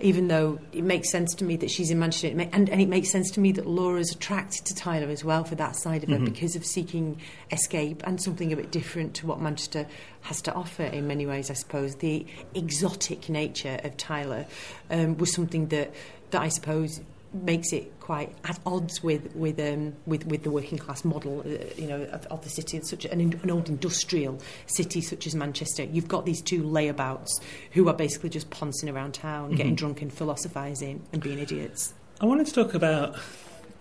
Even 0.00 0.28
though 0.28 0.58
it 0.72 0.82
makes 0.82 1.10
sense 1.10 1.34
to 1.34 1.44
me 1.44 1.56
that 1.56 1.70
she's 1.70 1.90
in 1.90 1.98
Manchester, 1.98 2.28
and, 2.28 2.68
and 2.68 2.80
it 2.80 2.88
makes 2.88 3.10
sense 3.10 3.30
to 3.32 3.40
me 3.40 3.52
that 3.52 3.66
Laura's 3.66 4.12
attracted 4.12 4.64
to 4.66 4.74
Tyler 4.74 5.08
as 5.08 5.24
well 5.24 5.44
for 5.44 5.54
that 5.56 5.76
side 5.76 6.02
of 6.02 6.08
her 6.08 6.18
because 6.18 6.56
of 6.56 6.64
seeking 6.64 7.20
escape 7.50 8.02
and 8.04 8.20
something 8.22 8.52
a 8.52 8.56
bit 8.56 8.70
different 8.70 9.14
to 9.14 9.26
what 9.26 9.40
Manchester 9.40 9.86
has 10.22 10.40
to 10.42 10.52
offer 10.54 10.84
in 10.84 11.06
many 11.06 11.26
ways, 11.26 11.50
I 11.50 11.54
suppose. 11.54 11.96
The 11.96 12.26
exotic 12.54 13.28
nature 13.28 13.78
of 13.84 13.96
Tyler 13.96 14.46
um, 14.90 15.16
was 15.18 15.32
something 15.32 15.68
that, 15.68 15.92
that 16.30 16.40
I 16.40 16.48
suppose 16.48 17.00
makes 17.32 17.72
it 17.72 17.98
quite 18.00 18.34
at 18.44 18.58
odds 18.66 19.02
with 19.02 19.34
with 19.34 19.58
um, 19.60 19.94
with, 20.06 20.26
with 20.26 20.42
the 20.42 20.50
working 20.50 20.78
class 20.78 21.04
model, 21.04 21.40
uh, 21.40 21.64
you 21.76 21.86
know, 21.86 22.02
of, 22.12 22.26
of 22.26 22.42
the 22.42 22.50
city. 22.50 22.80
Such 22.82 23.04
an, 23.04 23.20
in- 23.20 23.40
an 23.42 23.50
old 23.50 23.68
industrial 23.68 24.40
city 24.66 25.00
such 25.00 25.26
as 25.26 25.34
Manchester, 25.34 25.84
you've 25.84 26.08
got 26.08 26.26
these 26.26 26.42
two 26.42 26.62
layabouts 26.62 27.28
who 27.72 27.88
are 27.88 27.94
basically 27.94 28.30
just 28.30 28.50
poncing 28.50 28.88
around 28.88 29.14
town, 29.14 29.52
getting 29.52 29.74
drunk 29.74 30.02
and 30.02 30.12
philosophising 30.12 31.02
and 31.12 31.22
being 31.22 31.38
idiots. 31.38 31.94
I 32.20 32.26
wanted 32.26 32.46
to 32.48 32.52
talk 32.52 32.74
about, 32.74 33.16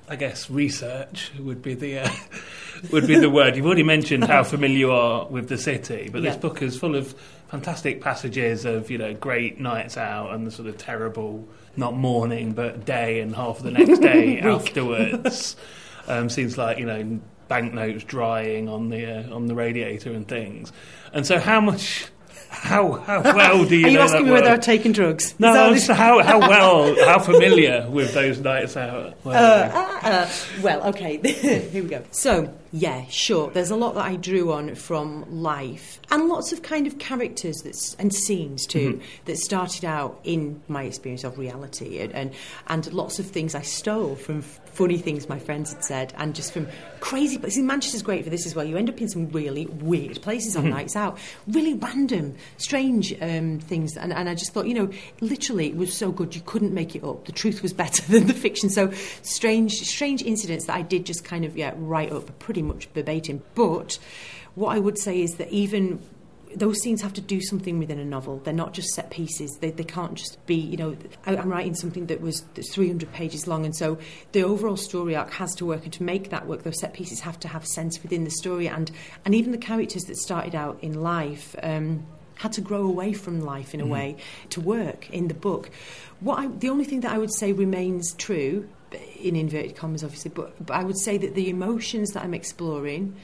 I 0.08 0.15
guess, 0.15 0.50
research 0.50 1.32
would 1.39 1.62
be 1.62 1.74
the 1.74 2.00
uh, 2.00 2.10
would 2.91 3.08
be 3.08 3.18
the 3.18 3.29
word. 3.29 3.56
You've 3.56 3.65
already 3.65 3.84
mentioned 3.84 4.24
how 4.24 4.44
familiar 4.44 4.77
you 4.77 4.91
are 4.91 5.27
with 5.27 5.50
the 5.50 5.58
city, 5.58 6.10
but 6.12 6.22
this 6.22 6.38
book 6.38 6.62
is 6.62 6.77
full 6.77 6.96
of 6.96 7.13
fantastic 7.50 8.00
passages 8.01 8.63
of 8.63 8.89
you 8.89 8.98
know 8.98 9.13
great 9.13 9.60
nights 9.60 9.98
out 9.98 10.34
and 10.34 10.48
the 10.48 10.51
sort 10.51 10.68
of 10.68 10.77
terrible, 10.77 11.48
not 11.76 11.96
morning 11.96 12.54
but 12.54 12.86
day 12.86 13.20
and 13.20 13.36
half 13.36 13.58
of 13.58 13.64
the 13.64 13.72
next 13.72 14.00
day 14.00 14.40
afterwards. 14.42 15.56
Um, 16.08 16.30
seems 16.30 16.58
like 16.58 16.78
you 16.78 16.86
know 16.86 17.20
banknotes 17.48 18.04
drying 18.04 18.70
on 18.70 18.90
the 18.90 19.06
uh, 19.06 19.36
on 19.36 19.48
the 19.48 19.56
radiator 19.56 20.12
and 20.12 20.28
things. 20.28 20.72
And 21.14 21.26
so, 21.26 21.40
how 21.40 21.60
much? 21.62 22.08
How 22.50 22.94
how 22.94 23.22
well 23.22 23.63
do 23.65 23.75
you 23.75 23.86
Are 23.86 23.89
you 23.89 23.98
know 23.98 24.03
asking 24.03 24.25
me 24.25 24.32
whether? 24.32 24.50
I've 24.50 24.62
taken 24.62 24.91
drugs? 24.91 25.36
No, 25.39 25.74
just 25.74 25.88
how 25.88 26.22
how 26.24 26.39
well 26.50 26.96
how 27.06 27.20
familiar 27.20 27.88
with 27.89 28.13
those 28.13 28.39
nights 28.39 28.76
out. 28.76 29.24
were 29.24 29.34
uh, 29.34 29.67
you? 29.67 29.74
Uh, 29.74 30.00
uh, 30.04 30.30
well, 30.62 30.84
okay, 30.89 31.17
here 31.69 31.84
we 31.84 31.89
go. 31.89 32.04
So, 32.12 32.54
yeah, 32.71 33.06
sure. 33.06 33.52
There's 33.52 33.69
a 33.69 33.76
lot 33.76 33.93
that 33.95 34.06
I 34.06 34.15
drew 34.15 34.52
on 34.52 34.74
from 34.76 35.41
life, 35.41 36.00
and 36.10 36.28
lots 36.28 36.52
of 36.52 36.63
kind 36.63 36.88
of 36.88 36.97
characters 36.97 37.62
that's 37.63 37.95
and 37.95 38.13
scenes 38.13 38.65
too 38.65 38.93
mm-hmm. 38.93 39.04
that 39.26 39.38
started 39.38 39.86
out 39.86 40.19
in 40.24 40.62
my 40.67 40.84
experience 40.84 41.24
of 41.24 41.38
reality, 41.38 42.00
and, 42.00 42.13
and 42.13 42.34
and 42.67 42.91
lots 42.93 43.19
of 43.19 43.28
things 43.28 43.54
I 43.54 43.62
stole 43.62 44.15
from 44.15 44.43
funny 44.73 44.97
things 44.97 45.29
my 45.29 45.39
friends 45.39 45.73
had 45.73 45.84
said, 45.84 46.13
and 46.17 46.36
just 46.36 46.51
from 46.51 46.67
crazy 46.99 47.38
places. 47.38 47.63
Manchester's 47.63 48.01
great 48.01 48.23
for 48.23 48.29
this 48.29 48.45
as 48.45 48.55
well. 48.55 48.65
You 48.65 48.77
end 48.77 48.89
up 48.89 48.99
in 49.01 49.10
some 49.10 49.29
really 49.29 49.65
weird 49.65 50.21
places 50.21 50.55
on 50.55 50.69
nights 50.69 50.95
out, 50.95 51.17
really 51.47 51.73
random, 51.73 52.36
strange 52.58 53.13
um, 53.21 53.60
things, 53.60 53.97
and, 53.97 54.13
and 54.13 54.29
I 54.29 54.36
just 54.36 54.53
thought, 54.53 54.67
you 54.67 54.73
know, 54.73 54.89
literally, 55.21 55.67
it 55.67 55.75
was 55.75 55.93
so 55.93 56.12
good 56.12 56.36
you 56.36 56.41
couldn't 56.45 56.73
make 56.73 56.95
it 56.95 57.03
up. 57.03 57.25
The 57.25 57.32
truth 57.32 57.62
was 57.62 57.73
better 57.79 58.01
than 58.12 58.27
the 58.27 58.34
fiction. 58.34 58.69
So 58.69 58.91
strange, 59.21 59.73
strange 59.73 60.21
incidents 60.21 60.65
that 60.65 60.75
I 60.75 60.82
did 60.82 61.05
just 61.05 61.23
kind 61.23 61.45
of 61.45 61.58
yeah 61.58 61.73
write 61.75 62.12
up 62.12 62.38
pretty 62.39 62.62
much 62.62 62.88
verbatim. 62.93 63.41
But 63.55 63.99
what 64.55 64.75
I 64.75 64.79
would 64.79 64.97
say 64.97 65.21
is 65.21 65.36
that 65.36 65.49
even 65.49 66.01
those 66.56 66.82
scenes 66.82 67.02
have 67.02 67.14
to 67.14 67.22
do 67.22 67.42
something 67.42 67.80
within 67.80 68.00
a 68.00 68.06
novel. 68.06 68.40
They're 68.44 68.54
not 68.54 68.74
just 68.74 68.90
set 68.90 69.10
pieces. 69.10 69.58
They, 69.60 69.72
they 69.72 69.84
can't 69.84 70.16
just 70.16 70.44
be, 70.46 70.56
you 70.56 70.78
know, 70.78 70.98
I, 71.26 71.38
I'm 71.38 71.50
writing 71.50 71.76
something 71.76 72.08
that 72.08 72.22
was 72.22 72.42
300 72.72 73.12
pages 73.12 73.48
long, 73.48 73.66
and 73.66 73.76
so 73.76 74.00
the 74.32 74.44
overall 74.44 74.78
story 74.78 75.16
arc 75.16 75.32
has 75.32 75.54
to 75.56 75.66
work. 75.66 75.84
And 75.84 75.94
to 75.94 76.04
make 76.04 76.30
that 76.30 76.48
work, 76.48 76.64
those 76.64 76.80
set 76.80 76.94
pieces 76.94 77.20
have 77.22 77.40
to 77.42 77.48
have 77.48 77.66
sense 77.66 78.02
within 78.02 78.24
the 78.24 78.32
story, 78.32 78.68
and 78.68 78.92
and 79.26 79.36
even 79.36 79.52
the 79.52 79.58
characters 79.58 80.04
that 80.04 80.18
started 80.18 80.56
out 80.56 80.80
in 80.82 81.02
life. 81.02 81.56
Um, 81.62 82.06
had 82.36 82.54
to 82.54 82.62
grow 82.62 82.84
away 82.84 83.12
from 83.12 83.42
life 83.42 83.74
in 83.74 83.82
a 83.82 83.86
way 83.86 84.16
to 84.50 84.62
work 84.62 85.10
in 85.10 85.28
the 85.28 85.34
book. 85.34 85.70
What 86.22 86.40
I, 86.40 86.48
the 86.48 86.70
only 86.70 86.86
thing 86.86 87.02
that 87.02 87.12
I 87.12 87.18
would 87.18 87.34
say 87.34 87.52
remains 87.52 88.14
true, 88.14 88.70
in 89.20 89.36
inverted 89.36 89.76
commas, 89.76 90.04
obviously, 90.04 90.32
but, 90.34 90.66
but 90.66 90.76
I 90.76 90.84
would 90.84 90.98
say 90.98 91.18
that 91.18 91.36
the 91.36 91.50
emotions 91.50 92.12
that 92.12 92.24
I'm 92.24 92.34
exploring, 92.34 93.16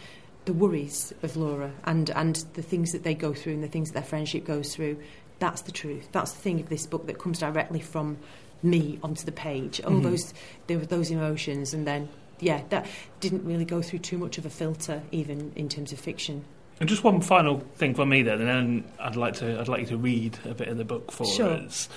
the 0.46 0.54
worries 0.54 1.14
of 1.24 1.36
Laura, 1.36 1.72
and 1.86 2.10
and 2.12 2.36
the 2.54 2.62
things 2.62 2.92
that 2.92 3.04
they 3.04 3.14
go 3.16 3.34
through 3.34 3.54
and 3.54 3.64
the 3.64 3.68
things 3.68 3.90
that 3.90 3.96
their 3.96 4.10
friendship 4.10 4.46
goes 4.46 4.76
through, 4.76 4.98
that's 5.40 5.62
the 5.64 5.72
truth. 5.72 6.08
That's 6.12 6.32
the 6.32 6.40
thing 6.42 6.60
of 6.60 6.70
this 6.70 6.86
book 6.86 7.08
that 7.08 7.18
comes 7.20 7.40
directly 7.40 7.80
from 7.80 8.18
me 8.64 9.00
onto 9.04 9.26
the 9.26 9.32
page. 9.32 9.82
All 9.82 10.00
those 10.00 10.34
there 10.68 10.78
were 10.78 10.86
those 10.86 11.12
emotions, 11.12 11.74
and 11.74 11.86
then 11.86 12.10
yeah, 12.40 12.62
that 12.70 12.88
didn't 13.20 13.46
really 13.46 13.66
go 13.66 13.82
through 13.82 14.00
too 14.00 14.18
much 14.18 14.38
of 14.38 14.46
a 14.46 14.50
filter, 14.50 15.02
even 15.12 15.52
in 15.56 15.70
terms 15.70 15.92
of 15.92 16.00
fiction. 16.00 16.44
And 16.80 16.90
just 16.90 17.04
one 17.06 17.22
final 17.22 17.62
thing 17.76 17.96
for 17.96 18.06
me 18.06 18.22
then, 18.22 18.42
and 18.42 18.48
then 18.50 18.92
I'd 19.00 19.16
like 19.16 19.36
to 19.36 19.60
I'd 19.60 19.68
like 19.68 19.82
you 19.82 19.88
to 19.88 19.98
read 19.98 20.38
a 20.46 20.54
bit 20.54 20.68
of 20.68 20.78
the 20.78 20.86
book 20.86 21.12
for 21.12 21.26
Sure. 21.26 21.52
us. 21.52 21.88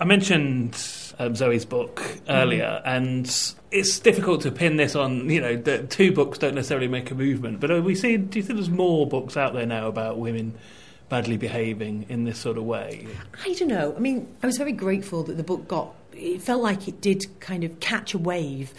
I 0.00 0.04
mentioned 0.04 0.76
um, 1.18 1.36
Zoe's 1.36 1.64
book 1.66 2.02
earlier, 2.28 2.80
and 2.84 3.26
it's 3.72 3.98
difficult 3.98 4.42
to 4.42 4.52
pin 4.52 4.76
this 4.76 4.94
on. 4.94 5.28
You 5.28 5.40
know, 5.40 5.56
that 5.56 5.90
two 5.90 6.12
books 6.12 6.38
don't 6.38 6.54
necessarily 6.54 6.88
make 6.88 7.10
a 7.10 7.14
movement, 7.14 7.58
but 7.58 7.70
are 7.70 7.82
we 7.82 7.94
see? 7.94 8.18
Do 8.18 8.38
you 8.38 8.42
think 8.44 8.58
there's 8.58 8.70
more 8.70 9.06
books 9.06 9.36
out 9.36 9.54
there 9.54 9.66
now 9.66 9.88
about 9.88 10.18
women 10.18 10.54
badly 11.08 11.36
behaving 11.36 12.06
in 12.08 12.24
this 12.24 12.38
sort 12.38 12.58
of 12.58 12.64
way? 12.64 13.06
I 13.44 13.54
don't 13.54 13.68
know. 13.68 13.94
I 13.96 13.98
mean, 13.98 14.32
I 14.42 14.46
was 14.46 14.58
very 14.58 14.72
grateful 14.72 15.24
that 15.24 15.36
the 15.36 15.42
book 15.42 15.66
got. 15.66 15.94
It 16.12 16.42
felt 16.42 16.62
like 16.62 16.86
it 16.86 17.00
did 17.00 17.24
kind 17.40 17.64
of 17.64 17.80
catch 17.80 18.14
a 18.14 18.18
wave 18.18 18.72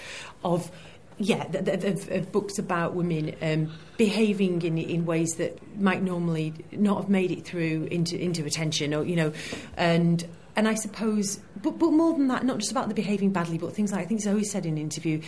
of. 0.43 0.71
Yeah, 1.19 1.43
th- 1.43 1.65
th- 1.65 1.83
of, 1.83 2.11
of 2.11 2.31
books 2.31 2.57
about 2.57 2.95
women 2.95 3.35
um, 3.39 3.71
behaving 3.97 4.63
in 4.63 4.79
in 4.79 5.05
ways 5.05 5.35
that 5.35 5.59
might 5.79 6.01
normally 6.01 6.55
not 6.71 6.97
have 7.01 7.09
made 7.09 7.29
it 7.29 7.45
through 7.45 7.87
into 7.91 8.19
into 8.19 8.43
attention, 8.45 8.95
or 8.95 9.03
you 9.03 9.15
know, 9.15 9.31
and 9.77 10.27
and 10.55 10.67
I 10.67 10.75
suppose, 10.75 11.39
but 11.61 11.79
but 11.79 11.91
more 11.91 12.13
than 12.13 12.27
that, 12.27 12.45
not 12.45 12.59
just 12.59 12.71
about 12.71 12.87
the 12.87 12.93
behaving 12.93 13.31
badly, 13.31 13.57
but 13.57 13.73
things 13.73 13.91
like 13.91 14.01
I 14.01 14.05
think 14.05 14.21
Zoe 14.21 14.43
said 14.43 14.65
in 14.65 14.73
an 14.73 14.77
interview, 14.77 15.21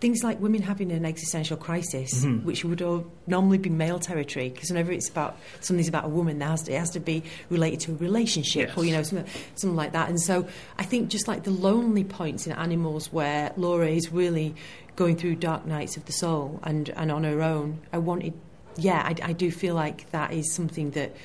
things 0.00 0.22
like 0.22 0.40
women 0.40 0.62
having 0.62 0.92
an 0.92 1.04
existential 1.04 1.56
crisis, 1.56 2.24
mm-hmm. 2.24 2.46
which 2.46 2.64
would 2.64 2.80
all 2.80 3.10
normally 3.26 3.58
be 3.58 3.70
male 3.70 3.98
territory, 3.98 4.50
because 4.50 4.70
whenever 4.70 4.92
it's 4.92 5.08
about 5.08 5.36
something's 5.60 5.88
about 5.88 6.04
a 6.04 6.08
woman, 6.08 6.38
there 6.38 6.48
has 6.48 6.62
to, 6.64 6.72
it 6.72 6.78
has 6.78 6.90
to 6.90 7.00
be 7.00 7.24
related 7.50 7.80
to 7.80 7.92
a 7.92 7.96
relationship, 7.96 8.76
or 8.76 8.84
you 8.84 8.92
know, 8.92 9.02
something, 9.02 9.26
something 9.56 9.76
like 9.76 9.92
that. 9.92 10.08
And 10.08 10.20
so 10.20 10.46
I 10.78 10.84
think 10.84 11.08
just 11.08 11.26
like 11.26 11.44
the 11.44 11.50
lonely 11.50 12.04
points 12.04 12.46
in 12.46 12.52
animals 12.52 13.12
where 13.12 13.52
Laura 13.56 13.88
is 13.88 14.12
really 14.12 14.54
going 14.94 15.16
through 15.16 15.36
dark 15.36 15.66
nights 15.66 15.96
of 15.96 16.04
the 16.06 16.12
soul 16.12 16.60
and, 16.62 16.88
and 16.90 17.10
on 17.10 17.24
her 17.24 17.42
own, 17.42 17.80
I 17.92 17.98
wanted 17.98 18.34
yeah, 18.78 19.02
I, 19.04 19.30
I 19.30 19.32
do 19.32 19.50
feel 19.50 19.74
like 19.74 20.08
that 20.12 20.32
is 20.32 20.54
something 20.54 20.92
that 20.92 21.16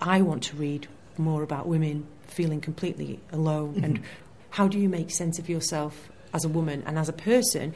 I 0.00 0.22
want 0.22 0.44
to 0.44 0.56
read 0.56 0.88
more 1.18 1.42
about 1.42 1.66
women 1.66 2.06
feeling 2.30 2.60
completely 2.60 3.20
alone 3.32 3.74
Mm-hmm. 3.74 3.84
and 3.84 4.02
how 4.50 4.68
do 4.68 4.78
you 4.78 4.88
make 4.88 5.10
sense 5.10 5.38
of 5.38 5.48
yourself 5.48 6.10
as 6.32 6.44
a 6.44 6.48
woman 6.48 6.82
and 6.86 6.98
as 6.98 7.08
a 7.08 7.12
person 7.12 7.74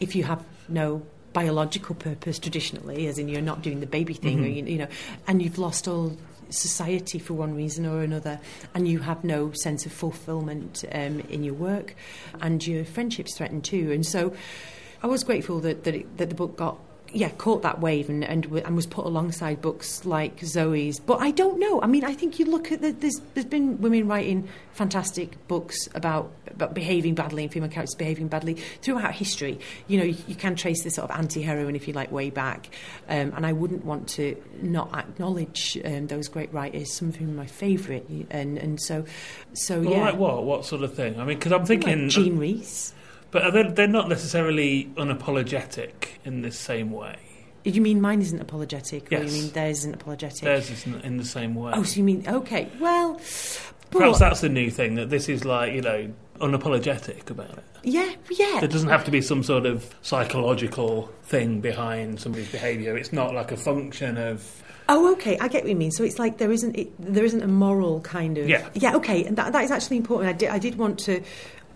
if 0.00 0.14
you 0.14 0.24
have 0.24 0.44
no 0.68 1.02
biological 1.32 1.94
purpose 1.94 2.38
traditionally, 2.38 3.06
as 3.06 3.18
in 3.18 3.26
you're 3.28 3.40
not 3.40 3.62
doing 3.62 3.80
the 3.80 3.86
baby 3.86 4.14
thing, 4.14 4.38
Mm-hmm. 4.38 4.66
you, 4.66 4.72
you 4.74 4.78
know, 4.78 4.88
and 5.26 5.40
you've 5.42 5.58
lost 5.58 5.88
all 5.88 6.16
society 6.50 7.18
for 7.18 7.32
one 7.32 7.54
reason 7.54 7.86
or 7.86 8.02
another, 8.02 8.38
and 8.74 8.86
you 8.86 8.98
have 8.98 9.24
no 9.24 9.50
sense 9.52 9.86
of 9.86 9.92
fulfillment 9.92 10.84
um, 10.92 11.20
in 11.30 11.42
your 11.42 11.54
work, 11.54 11.94
and 12.42 12.66
your 12.66 12.84
friendships 12.84 13.34
threatened 13.36 13.64
too. 13.64 13.90
And 13.92 14.04
so, 14.04 14.34
I 15.02 15.06
was 15.06 15.24
grateful 15.24 15.60
that 15.60 15.84
that, 15.84 15.94
it, 15.94 16.18
that 16.18 16.28
the 16.28 16.34
book 16.34 16.56
got. 16.56 16.78
Yeah, 17.14 17.28
caught 17.28 17.60
that 17.62 17.80
wave 17.80 18.08
and, 18.08 18.24
and 18.24 18.46
and 18.46 18.74
was 18.74 18.86
put 18.86 19.04
alongside 19.04 19.60
books 19.60 20.06
like 20.06 20.40
Zoe's. 20.40 20.98
But 20.98 21.20
I 21.20 21.30
don't 21.30 21.58
know. 21.58 21.82
I 21.82 21.86
mean, 21.86 22.04
I 22.04 22.14
think 22.14 22.38
you 22.38 22.46
look 22.46 22.72
at 22.72 22.80
the, 22.80 22.92
there's 22.92 23.20
there's 23.34 23.46
been 23.46 23.80
women 23.82 24.08
writing 24.08 24.48
fantastic 24.72 25.36
books 25.46 25.88
about 25.94 26.32
about 26.46 26.72
behaving 26.74 27.14
badly 27.14 27.42
and 27.42 27.52
female 27.52 27.68
characters 27.68 27.94
behaving 27.94 28.28
badly 28.28 28.54
throughout 28.80 29.12
history. 29.12 29.60
You 29.88 29.98
know, 29.98 30.04
you, 30.04 30.16
you 30.26 30.34
can 30.34 30.56
trace 30.56 30.82
the 30.84 30.90
sort 30.90 31.10
of 31.10 31.18
anti-heroine, 31.18 31.76
if 31.76 31.86
you 31.86 31.92
like, 31.92 32.10
way 32.10 32.30
back. 32.30 32.68
Um, 33.08 33.32
and 33.36 33.44
I 33.44 33.52
wouldn't 33.52 33.84
want 33.84 34.08
to 34.10 34.34
not 34.62 34.94
acknowledge 34.94 35.78
um, 35.84 36.06
those 36.06 36.28
great 36.28 36.52
writers. 36.52 36.92
Some 36.92 37.10
of 37.10 37.16
whom 37.16 37.30
are 37.30 37.42
my 37.42 37.46
favourite. 37.46 38.08
And 38.30 38.56
and 38.56 38.80
so 38.80 39.04
so 39.52 39.80
Well, 39.80 39.92
yeah, 39.92 40.04
like 40.04 40.16
what? 40.16 40.44
What 40.44 40.64
sort 40.64 40.82
of 40.82 40.94
thing? 40.94 41.20
I 41.20 41.24
mean, 41.24 41.38
because 41.38 41.52
I'm 41.52 41.66
thinking, 41.66 42.04
like 42.04 42.10
Jean 42.10 42.38
Rhys. 42.38 42.94
But 43.32 43.42
are 43.42 43.50
they, 43.50 43.62
they're 43.64 43.86
not 43.88 44.08
necessarily 44.08 44.88
unapologetic 44.96 45.92
in 46.24 46.42
this 46.42 46.56
same 46.58 46.92
way. 46.92 47.16
You 47.64 47.80
mean 47.80 48.00
mine 48.00 48.20
isn't 48.20 48.40
apologetic, 48.40 49.12
or 49.12 49.16
Yes. 49.18 49.32
you 49.34 49.42
mean 49.42 49.52
theirs 49.52 49.78
isn't 49.80 49.94
apologetic? 49.94 50.42
Theirs 50.42 50.70
isn't 50.70 51.04
in 51.04 51.16
the 51.16 51.24
same 51.24 51.54
way. 51.56 51.72
Oh, 51.74 51.82
so 51.82 51.96
you 51.96 52.04
mean 52.04 52.24
okay? 52.28 52.68
Well, 52.80 53.20
but, 53.90 53.98
Perhaps 53.98 54.18
that's 54.20 54.40
the 54.40 54.48
new 54.48 54.70
thing 54.70 54.94
that 54.96 55.10
this 55.10 55.28
is 55.28 55.44
like 55.44 55.72
you 55.74 55.80
know 55.82 56.12
unapologetic 56.40 57.30
about 57.30 57.50
it. 57.58 57.64
yeah, 57.84 58.10
yeah. 58.30 58.58
There 58.60 58.68
doesn't 58.68 58.88
have 58.88 59.04
to 59.04 59.10
be 59.10 59.20
some 59.20 59.42
sort 59.44 59.64
of 59.66 59.94
psychological 60.02 61.08
thing 61.24 61.60
behind 61.60 62.20
somebody's 62.20 62.50
behaviour. 62.50 62.96
It's 62.96 63.12
not 63.12 63.32
like 63.34 63.52
a 63.52 63.56
function 63.56 64.18
of 64.18 64.58
Oh, 64.88 65.12
okay. 65.12 65.38
I 65.38 65.46
get 65.46 65.62
what 65.62 65.70
you 65.70 65.76
mean. 65.76 65.92
So 65.92 66.02
it's 66.02 66.18
like 66.18 66.38
there 66.38 66.50
isn't 66.50 66.74
it, 66.76 66.90
there 66.98 67.24
isn't 67.24 67.42
a 67.42 67.46
moral 67.48 68.00
kind 68.00 68.36
of 68.38 68.48
Yeah. 68.48 68.68
yeah. 68.74 68.96
Okay, 68.96 69.24
and 69.24 69.36
that, 69.36 69.52
that 69.52 69.62
is 69.62 69.70
actually 69.70 69.98
important. 69.98 70.28
I 70.30 70.32
did 70.32 70.48
I 70.50 70.58
did 70.58 70.76
want 70.76 70.98
to. 71.00 71.22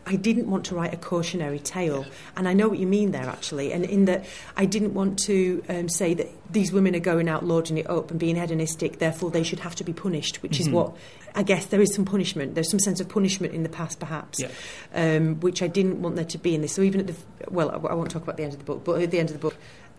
I 0.09 0.15
didn't 0.15 0.49
want 0.49 0.67
to 0.67 0.77
write 0.77 0.95
a 0.95 0.97
cautionary 0.97 1.59
tale, 1.59 2.07
and 2.37 2.49
I 2.49 2.53
know 2.53 2.69
what 2.69 2.79
you 2.79 2.87
mean 2.87 3.11
there 3.11 3.25
actually. 3.27 3.73
And 3.73 3.85
in 3.85 4.05
that, 4.05 4.25
I 4.57 4.65
didn't 4.65 4.95
want 4.95 5.19
to 5.21 5.65
um, 5.69 5.89
say 5.89 6.15
that 6.15 6.29
these 6.53 6.71
women 6.71 6.95
are 6.95 7.01
going 7.01 7.29
out 7.29 7.45
lording 7.45 7.77
it 7.77 7.91
up 7.91 8.13
and 8.13 8.21
being 8.21 8.37
hedonistic, 8.37 8.99
therefore 8.99 9.33
they 9.33 9.43
should 9.43 9.59
have 9.61 9.75
to 9.77 9.85
be 9.85 9.93
punished, 9.93 10.43
which 10.45 10.61
is 10.61 10.69
what 10.69 10.95
I 11.35 11.43
guess 11.43 11.67
there 11.67 11.81
is 11.81 11.93
some 11.95 12.05
punishment. 12.05 12.55
There's 12.55 12.71
some 12.71 12.79
sense 12.79 13.01
of 13.01 13.09
punishment 13.09 13.53
in 13.53 13.63
the 13.65 13.69
past, 13.69 13.99
perhaps, 13.99 14.41
Yeah. 14.41 14.49
um, 14.95 15.41
which 15.41 15.61
I 15.61 15.67
didn't 15.67 16.01
want 16.01 16.15
there 16.17 16.25
to 16.25 16.39
be 16.39 16.55
in 16.55 16.63
this. 16.63 16.73
So 16.73 16.83
even 16.83 17.01
at 17.01 17.09
the 17.09 17.15
well, 17.51 17.71
I 17.71 17.75
I 17.91 17.95
won't 17.95 18.11
talk 18.11 18.23
about 18.23 18.37
the 18.37 18.45
end 18.45 18.53
of 18.53 18.59
the 18.61 18.65
book, 18.65 18.85
but 18.85 19.03
at 19.03 19.11
the 19.11 19.19
end 19.19 19.31
of 19.31 19.35
the 19.35 19.41
book. 19.41 19.57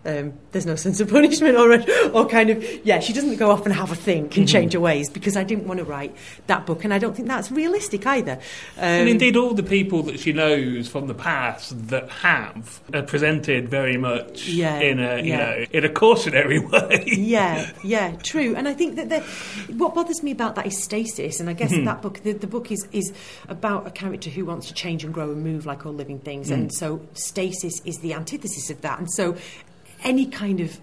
Um, 0.07 0.33
there's 0.53 0.65
no 0.65 0.75
sense 0.75 1.01
of 1.01 1.09
punishment 1.09 1.57
or, 1.57 1.83
or 2.13 2.25
kind 2.27 2.49
of 2.49 2.63
yeah 2.85 2.99
she 3.01 3.11
doesn't 3.11 3.35
go 3.35 3.51
off 3.51 3.65
and 3.65 3.75
have 3.75 3.91
a 3.91 3.95
think 3.95 4.37
and 4.37 4.47
change 4.47 4.71
her 4.71 4.79
ways 4.79 5.09
because 5.09 5.35
I 5.35 5.43
didn't 5.43 5.67
want 5.67 5.79
to 5.79 5.83
write 5.83 6.15
that 6.47 6.65
book 6.65 6.85
and 6.85 6.93
I 6.93 6.97
don't 6.97 7.13
think 7.13 7.27
that's 7.27 7.51
realistic 7.51 8.07
either 8.07 8.39
um, 8.77 8.83
and 8.83 9.09
indeed, 9.09 9.35
all 9.35 9.53
the 9.53 9.63
people 9.63 10.03
that 10.03 10.19
she 10.19 10.31
knows 10.31 10.87
from 10.87 11.07
the 11.07 11.13
past 11.13 11.89
that 11.89 12.09
have 12.09 12.79
are 12.93 13.03
presented 13.03 13.67
very 13.69 13.97
much 13.97 14.47
Yeah, 14.47 14.79
in 14.79 14.99
a 14.99 15.21
you 15.21 15.35
know 15.35 15.65
in 15.71 15.83
a 15.83 15.89
cautionary 15.89 16.59
way. 16.71 17.03
yeah, 17.07 17.69
yeah, 17.83 18.15
true. 18.23 18.55
And 18.55 18.67
I 18.67 18.73
think 18.73 18.95
that 18.95 19.09
the, 19.09 19.19
what 19.73 19.93
bothers 19.93 20.23
me 20.23 20.31
about 20.31 20.55
that 20.55 20.65
is 20.65 20.81
stasis. 20.81 21.39
And 21.39 21.49
I 21.49 21.53
guess 21.53 21.71
that 21.71 22.01
book, 22.01 22.21
the, 22.23 22.33
the 22.33 22.47
book 22.47 22.71
is, 22.71 22.87
is 22.91 23.13
about 23.49 23.85
a 23.87 23.91
character 23.91 24.29
who 24.29 24.45
wants 24.45 24.67
to 24.67 24.73
change 24.73 25.03
and 25.03 25.13
grow 25.13 25.31
and 25.31 25.43
move 25.43 25.65
like 25.65 25.85
all 25.85 25.93
living 25.93 26.19
things. 26.19 26.49
And 26.49 26.73
so 26.73 27.01
stasis 27.13 27.81
is 27.85 27.97
the 27.99 28.13
antithesis 28.13 28.69
of 28.69 28.81
that. 28.81 28.99
And 28.99 29.11
so 29.11 29.35
any 30.03 30.25
kind 30.25 30.59
of, 30.59 30.79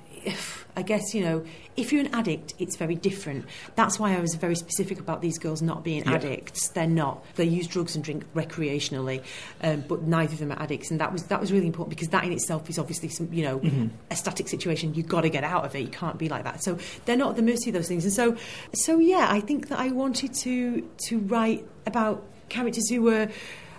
I 0.77 0.83
guess, 0.83 1.15
you 1.15 1.23
know, 1.23 1.45
if 1.77 1.93
you're 1.93 2.01
an 2.03 2.15
addict, 2.15 2.55
it's 2.59 2.77
very 2.77 2.95
different. 2.95 3.47
That's 3.75 3.99
why 3.99 4.17
I 4.17 4.21
was 4.21 4.35
very 4.37 4.55
specific 4.55 5.01
about 5.01 5.23
these 5.23 5.39
girls 5.39 5.61
not 5.61 5.83
being 5.83 6.05
Yeah. 6.05 6.13
addicts. 6.15 6.69
They're 6.69 6.87
not. 6.87 7.25
They 7.35 7.45
use 7.45 7.67
drugs 7.67 7.95
and 7.97 8.05
drink 8.05 8.25
recreationally, 8.35 9.23
um, 9.63 9.85
but 9.89 10.03
neither 10.03 10.33
of 10.35 10.39
them 10.39 10.53
are 10.53 10.63
addicts. 10.63 10.91
And 10.93 11.01
that 11.01 11.13
was 11.13 11.25
that 11.25 11.41
was 11.41 11.53
really 11.53 11.67
important 11.67 11.91
because 11.91 12.09
that 12.09 12.25
in 12.25 12.33
itself 12.33 12.71
is 12.71 12.79
obviously 12.79 13.09
some, 13.09 13.29
you 13.33 13.43
know, 13.43 13.91
a 14.11 14.17
static 14.17 14.49
situation. 14.49 14.95
You've 14.95 15.09
got 15.09 15.23
to 15.23 15.29
get 15.31 15.43
out 15.45 15.65
of 15.65 15.75
it. 15.75 15.81
You 15.81 15.89
can't 15.89 16.17
be 16.17 16.29
like 16.29 16.45
that. 16.45 16.63
So 16.63 16.79
they're 17.07 17.17
not 17.17 17.31
at 17.31 17.37
the 17.37 17.43
mercy 17.43 17.71
of 17.71 17.75
those 17.75 17.89
things. 17.89 18.05
And 18.05 18.13
so, 18.13 18.37
so 18.73 18.99
yeah, 19.01 19.27
I 19.31 19.41
think 19.41 19.69
that 19.69 19.79
I 19.81 19.89
wanted 19.91 20.33
to 20.43 20.89
to 21.09 21.19
write 21.19 21.67
about 21.87 22.25
characters 22.49 22.89
who 22.89 23.03
were 23.03 23.29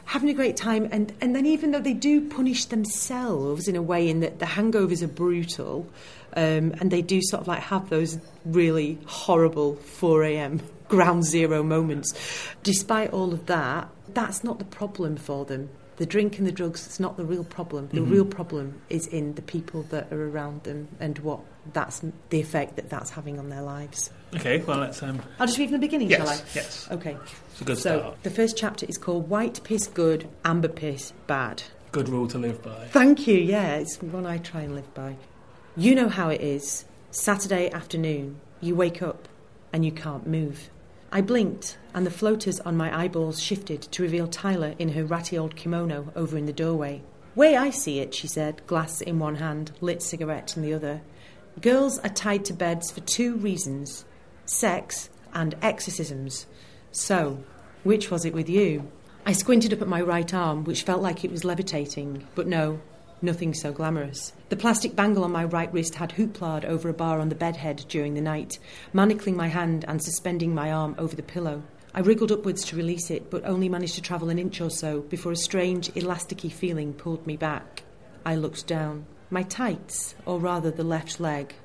having 0.06 0.30
a 0.30 0.34
great 0.34 0.56
time 0.56 0.88
and, 0.91 1.13
and 1.20 1.36
then 1.36 1.46
even 1.46 1.72
though 1.72 1.80
they 1.80 1.94
do 1.94 2.30
punish 2.30 2.65
themselves 2.65 3.68
in 3.68 3.76
a 3.76 3.82
way 3.82 4.08
in 4.08 4.20
that 4.20 4.39
the 4.39 4.46
hangovers 4.46 5.02
are 5.02 5.08
brutal 5.08 5.88
um, 6.38 6.74
and 6.80 6.91
they 6.91 7.02
do 7.02 7.22
sort 7.24 7.41
of 7.41 7.48
like 7.48 7.60
have 7.60 7.89
those 7.89 8.18
really 8.46 8.98
horrible 9.06 9.76
4am 10.00 10.62
ground 10.88 11.24
zero 11.24 11.63
moments 11.63 12.13
despite 12.62 13.12
all 13.12 13.34
of 13.34 13.48
that 13.48 13.89
that's 14.15 14.44
not 14.44 14.58
the 14.58 14.65
problem 14.65 15.18
for 15.18 15.46
them. 15.46 15.70
The 15.98 16.06
drink 16.06 16.39
and 16.39 16.48
the 16.48 16.52
drugs 16.52 16.86
it's 16.86 17.00
not 17.00 17.15
the 17.15 17.24
real 17.24 17.44
problem. 17.44 17.88
The 17.91 18.02
real 18.02 18.26
problem 18.26 18.82
is 18.89 19.08
in 19.08 19.36
the 19.36 19.41
people 19.41 19.84
that 19.84 20.12
are 20.12 20.28
around 20.30 20.63
them 20.63 20.89
and 21.00 21.18
what 21.20 21.39
that's 21.72 22.02
the 22.30 22.39
effect 22.39 22.76
that 22.76 22.89
that's 22.89 23.12
having 23.12 23.39
on 23.39 23.50
their 23.50 23.62
lives. 23.62 24.10
Okay, 24.36 24.58
well 24.58 24.80
let's 24.80 25.02
um, 25.04 25.22
I'll 25.39 25.48
just 25.48 25.58
read 25.58 25.70
from 25.70 25.80
the 25.80 25.88
beginning 25.88 26.10
shall 26.10 26.28
I? 26.28 26.34
yes, 26.34 26.56
yes, 26.56 26.88
okay. 26.91 27.12
it's 27.13 27.32
a 27.32 27.36
good 27.36 27.44
so 27.63 27.76
start. 27.76 28.24
the 28.24 28.30
first 28.30 28.58
chapter 28.58 28.86
is 28.86 28.98
called 28.98 29.30
White 29.30 29.62
Piss 29.63 29.88
Good, 29.88 30.28
Amber 30.44 30.68
Piss 30.68 31.13
Bad. 31.26 31.63
Good 31.91 32.10
rule 32.10 32.28
to 32.28 32.38
live 32.38 32.62
by. 32.62 32.88
Thank 32.88 33.28
you, 33.28 33.38
yeah, 33.38 33.76
it's 33.76 34.02
one 34.02 34.26
I 34.26 34.39
try 34.39 34.62
and 34.62 34.76
live 34.76 34.94
by. 34.94 35.15
You 35.78 35.96
know 35.96 36.10
how 36.10 36.30
it 36.30 36.41
is. 36.41 36.86
Saturday 37.12 37.72
afternoon, 37.72 38.41
you 38.60 38.76
wake 38.76 39.02
up 39.02 39.30
and 39.72 39.86
you 39.86 39.91
can't 39.91 40.28
move. 40.28 40.70
I 41.12 41.22
blinked, 41.22 41.78
and 41.94 42.06
the 42.06 42.12
floaters 42.12 42.60
on 42.60 42.76
my 42.76 42.94
eyeballs 42.94 43.41
shifted 43.41 43.82
to 43.84 44.04
reveal 44.04 44.28
Tyler 44.28 44.76
in 44.78 44.89
her 44.89 45.06
ratty 45.06 45.38
old 45.38 45.56
kimono 45.56 46.12
over 46.13 46.38
in 46.38 46.48
the 46.48 46.54
doorway. 46.54 47.04
Way 47.36 47.56
I 47.56 47.70
see 47.70 48.00
it, 48.00 48.13
she 48.13 48.28
said, 48.28 48.68
glass 48.68 49.00
in 49.00 49.20
one 49.20 49.36
hand, 49.36 49.72
lit 49.80 50.02
cigarette 50.02 50.58
in 50.58 50.63
the 50.63 50.74
other. 50.74 51.02
Girls 51.62 52.00
are 52.00 52.10
tied 52.10 52.44
to 52.46 52.54
beds 52.54 52.91
for 52.91 53.00
two 53.00 53.38
reasons 53.38 54.04
sex 54.46 55.10
and 55.34 55.56
exorcisms. 55.62 56.48
So, 56.95 57.43
which 57.84 58.10
was 58.10 58.23
it 58.23 58.34
with 58.34 58.47
you? 58.47 58.89
I 59.25 59.34
squinted 59.34 59.73
up 59.73 59.81
at 59.81 59.88
my 59.89 59.99
right 59.99 60.34
arm, 60.34 60.63
which 60.63 60.84
felt 60.84 61.01
like 61.01 61.25
it 61.25 61.31
was 61.31 61.43
levitating, 61.43 62.25
but 62.36 62.47
no, 62.47 62.79
nothing 63.21 63.53
so 63.53 63.73
glamorous. 63.73 64.31
The 64.47 64.55
plastic 64.55 64.95
bangle 64.95 65.25
on 65.25 65.34
my 65.34 65.43
right 65.43 65.71
wrist 65.73 65.95
had 65.95 66.13
hooplard 66.13 66.63
over 66.63 66.88
a 66.88 66.93
bar 66.93 67.19
on 67.19 67.27
the 67.27 67.36
bedhead 67.36 67.84
during 67.89 68.13
the 68.13 68.21
night, 68.21 68.60
manacling 68.93 69.36
my 69.36 69.49
hand 69.49 69.84
and 69.89 70.01
suspending 70.01 70.55
my 70.55 70.71
arm 70.71 70.95
over 70.97 71.17
the 71.17 71.21
pillow. 71.21 71.63
I 71.93 71.99
wriggled 71.99 72.31
upwards 72.31 72.63
to 72.67 72.77
release 72.77 73.12
it, 73.12 73.29
but 73.29 73.43
only 73.43 73.67
managed 73.67 73.95
to 73.95 74.01
travel 74.01 74.29
an 74.29 74.39
inch 74.39 74.62
or 74.62 74.69
so 74.69 75.01
before 75.01 75.34
a 75.34 75.36
strange, 75.36 75.89
elasticy 75.95 76.49
feeling 76.49 76.93
pulled 76.93 77.27
me 77.27 77.36
back. 77.36 77.84
I 78.25 78.36
looked 78.36 78.67
down. 78.67 79.05
My 79.29 79.43
tights, 79.43 80.15
or 80.25 80.39
rather 80.39 80.71
the 80.71 80.86
left 80.86 81.19
leg, 81.19 81.55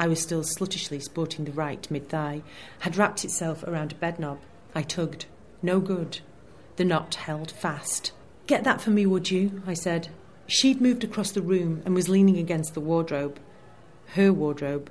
I 0.00 0.08
was 0.08 0.20
still 0.20 0.42
sluttishly 0.42 0.98
sporting 0.98 1.44
the 1.44 1.52
right 1.52 1.88
mid 1.92 2.08
thigh, 2.08 2.42
had 2.80 2.96
wrapped 2.96 3.24
itself 3.24 3.62
around 3.62 3.92
a 3.92 3.94
bed 3.94 4.18
knob. 4.18 4.40
I 4.74 4.82
tugged. 4.82 5.26
No 5.62 5.80
good. 5.80 6.20
The 6.76 6.84
knot 6.84 7.14
held 7.14 7.50
fast. 7.50 8.12
Get 8.46 8.64
that 8.64 8.80
for 8.80 8.90
me, 8.90 9.06
would 9.06 9.30
you? 9.30 9.62
I 9.66 9.74
said. 9.74 10.08
She'd 10.46 10.80
moved 10.80 11.04
across 11.04 11.30
the 11.30 11.42
room 11.42 11.82
and 11.84 11.94
was 11.94 12.08
leaning 12.08 12.38
against 12.38 12.74
the 12.74 12.80
wardrobe. 12.80 13.38
Her 14.14 14.32
wardrobe. 14.32 14.90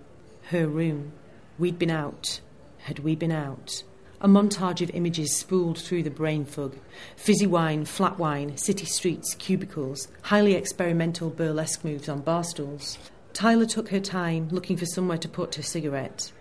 Her 0.49 0.67
room. 0.67 1.11
We'd 1.57 1.79
been 1.79 1.91
out. 1.91 2.39
Had 2.83 2.99
we 2.99 3.15
been 3.15 3.31
out? 3.31 3.83
A 4.21 4.27
montage 4.27 4.81
of 4.81 4.89
images 4.91 5.37
spooled 5.37 5.77
through 5.77 6.03
the 6.03 6.09
brain 6.09 6.43
fug. 6.43 6.77
Fizzy 7.15 7.47
wine, 7.47 7.85
flat 7.85 8.19
wine, 8.19 8.57
city 8.57 8.85
streets, 8.85 9.33
cubicles, 9.35 10.09
highly 10.23 10.53
experimental 10.53 11.29
burlesque 11.29 11.85
moves 11.85 12.09
on 12.09 12.21
bar 12.21 12.43
stools. 12.43 12.97
Tyler 13.31 13.65
took 13.65 13.89
her 13.89 13.99
time, 13.99 14.49
looking 14.49 14.75
for 14.75 14.85
somewhere 14.85 15.17
to 15.17 15.29
put 15.29 15.55
her 15.55 15.63
cigarette. 15.63 16.31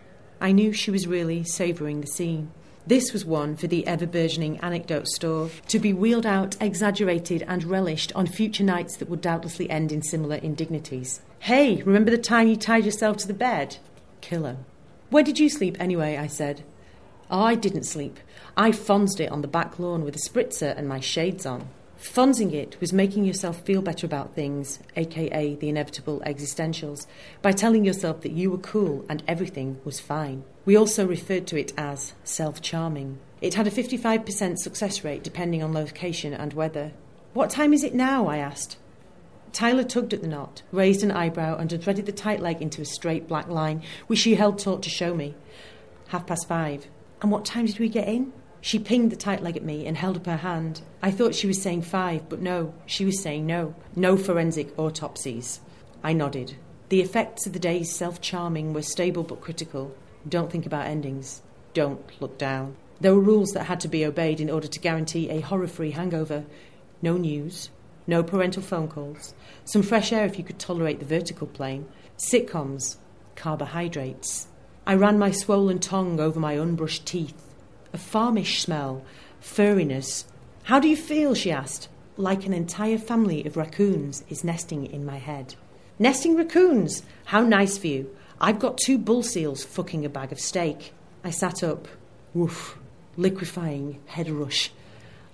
I 0.41 0.53
knew 0.53 0.73
she 0.73 0.91
was 0.91 1.07
really 1.07 1.45
savouring 1.45 2.01
the 2.01 2.07
scene. 2.07 2.51
This 2.89 3.13
was 3.13 3.23
one 3.23 3.55
for 3.55 3.67
the 3.67 3.87
ever 3.87 4.07
burgeoning 4.07 4.61
anecdote 4.61 5.09
store, 5.09 5.51
to 5.67 5.79
be 5.79 5.93
wheeled 5.93 6.25
out, 6.25 6.57
exaggerated, 6.59 7.45
and 7.47 7.63
relished 7.65 8.13
on 8.15 8.27
future 8.27 8.65
nights 8.65 8.97
that 8.97 9.11
would 9.11 9.21
doubtlessly 9.21 9.69
end 9.69 9.93
in 9.93 10.01
similar 10.01 10.37
indignities. 10.37 11.21
Hey, 11.41 11.83
remember 11.83 12.11
the 12.11 12.17
time 12.17 12.49
you 12.49 12.57
tied 12.57 12.87
yourself 12.87 13.19
to 13.19 13.27
the 13.27 13.35
bed? 13.35 13.77
Killer. 14.23 14.57
Where 15.11 15.23
did 15.23 15.39
you 15.39 15.51
sleep 15.51 15.77
anyway? 15.79 16.17
I 16.17 16.29
said. 16.29 16.65
I 17.31 17.57
didn't 17.57 17.85
sleep. 17.85 18.21
I 18.57 18.71
fonsed 18.71 19.21
it 19.21 19.31
on 19.31 19.43
the 19.43 19.49
back 19.49 19.79
lawn 19.79 20.03
with 20.03 20.17
a 20.17 20.19
spritzer 20.19 20.75
and 20.75 20.89
my 20.89 20.99
shades 20.99 21.45
on. 21.45 21.69
Fonzing 22.01 22.55
it 22.55 22.81
was 22.81 22.95
making 22.95 23.25
yourself 23.25 23.61
feel 23.67 23.83
better 23.83 24.07
about 24.07 24.35
things, 24.35 24.79
aka 24.97 25.57
the 25.57 25.69
inevitable 25.69 26.23
existentials, 26.25 27.07
by 27.43 27.53
telling 27.53 27.85
yourself 27.85 28.23
that 28.23 28.33
you 28.33 28.51
were 28.51 28.57
cool 28.57 29.05
and 29.11 29.23
everything 29.29 29.79
was 29.85 30.01
fine. 30.01 30.45
We 30.69 30.77
also 30.77 31.07
referred 31.07 31.47
to 31.47 31.57
it 31.59 31.73
as 31.79 32.13
self 32.25 32.61
charming. 32.61 33.21
It 33.41 33.55
had 33.55 33.67
a 33.67 33.71
55% 33.71 34.59
success 34.59 35.03
rate 35.03 35.25
depending 35.25 35.63
on 35.63 35.73
location 35.73 36.35
and 36.35 36.53
weather. 36.53 36.93
What 37.33 37.49
time 37.49 37.73
is 37.73 37.83
it 37.83 37.95
now? 37.95 38.27
I 38.27 38.37
asked. 38.37 38.77
Tyler 39.51 39.83
tugged 39.83 40.13
at 40.13 40.21
the 40.21 40.29
knot, 40.29 40.61
raised 40.71 41.03
an 41.03 41.11
eyebrow, 41.11 41.57
and 41.57 41.71
threaded 41.83 42.05
the 42.05 42.13
tight 42.13 42.41
leg 42.41 42.61
into 42.61 42.83
a 42.83 42.85
straight 42.85 43.27
black 43.27 43.49
line, 43.49 43.83
which 44.09 44.19
she 44.19 44.35
held 44.35 44.59
taut 44.59 44.83
to 44.83 44.91
show 44.91 45.15
me. 45.15 45.35
Half 46.09 46.27
past 46.27 46.47
five. 46.47 46.87
And 47.23 47.33
what 47.33 47.47
time 47.47 47.65
did 47.65 47.79
we 47.79 47.89
get 47.89 48.07
in? 48.07 48.35
She 48.61 48.79
pinged 48.79 49.11
the 49.11 49.17
tight 49.17 49.43
leg 49.43 49.57
at 49.57 49.65
me 49.65 49.87
and 49.87 49.97
held 49.97 50.19
up 50.19 50.27
her 50.27 50.37
hand. 50.37 50.83
I 51.01 51.11
thought 51.13 51.35
she 51.35 51.47
was 51.47 51.63
saying 51.63 51.81
five, 51.81 52.29
but 52.29 52.43
no, 52.43 52.75
she 52.85 53.07
was 53.07 53.23
saying 53.23 53.47
no. 53.47 53.75
No 53.97 54.19
forensic 54.19 54.79
autopsies. 54.79 55.61
I 56.05 56.13
nodded. 56.13 56.57
The 56.91 57.01
effects 57.01 57.47
of 57.47 57.55
the 57.55 57.59
day's 57.59 57.91
self 57.91 58.21
charming 58.21 58.75
were 58.75 58.83
stable 58.83 59.23
but 59.23 59.41
critical. 59.41 59.97
Don't 60.29 60.51
think 60.51 60.67
about 60.67 60.87
endings. 60.87 61.43
Don't 61.75 62.01
look 62.21 62.39
down. 62.39 62.77
There 63.01 63.15
were 63.15 63.21
rules 63.21 63.51
that 63.53 63.65
had 63.65 63.81
to 63.81 63.89
be 63.89 64.05
obeyed 64.05 64.41
in 64.41 64.51
order 64.51 64.67
to 64.67 64.81
guarantee 64.81 65.31
a 65.31 65.41
horror 65.41 65.69
free 65.69 65.93
hangover. 65.93 66.45
No 67.01 67.17
news, 67.17 67.71
no 68.07 68.23
parental 68.23 68.63
phone 68.63 68.89
calls, 68.89 69.35
some 69.65 69.83
fresh 69.83 70.13
air 70.13 70.25
if 70.25 70.37
you 70.39 70.45
could 70.45 70.59
tolerate 70.59 70.99
the 70.99 71.05
vertical 71.05 71.47
plane, 71.47 71.87
sitcoms, 72.17 72.97
carbohydrates. 73.37 74.49
I 74.87 74.95
ran 74.95 75.19
my 75.19 75.31
swollen 75.31 75.79
tongue 75.79 76.19
over 76.19 76.41
my 76.41 76.55
unbrushed 76.55 77.05
teeth 77.05 77.49
a 77.93 77.99
farmish 77.99 78.61
smell, 78.63 79.03
furriness. 79.41 80.25
How 80.65 80.81
do 80.81 80.89
you 80.89 80.97
feel? 80.97 81.35
she 81.35 81.51
asked. 81.51 81.89
Like 82.17 82.45
an 82.45 82.53
entire 82.53 82.99
family 82.99 83.47
of 83.47 83.57
raccoons 83.57 84.25
is 84.29 84.45
nesting 84.45 84.87
in 84.87 85.07
my 85.07 85.19
head. 85.19 85.55
Nesting 85.99 86.37
raccoons? 86.37 87.03
How 87.27 87.41
nice 87.41 87.79
for 87.79 87.87
you. 87.87 88.15
I've 88.41 88.59
got 88.59 88.79
two 88.79 88.99
bull 88.99 89.23
seals 89.23 89.65
fucking 89.65 90.05
a 90.05 90.09
bag 90.09 90.33
of 90.33 90.39
steak. 90.39 90.93
I 91.25 91.31
sat 91.31 91.63
up. 91.63 91.89
Woof. 92.35 92.79
Liquefying 93.17 94.01
head 94.07 94.31
rush. 94.31 94.71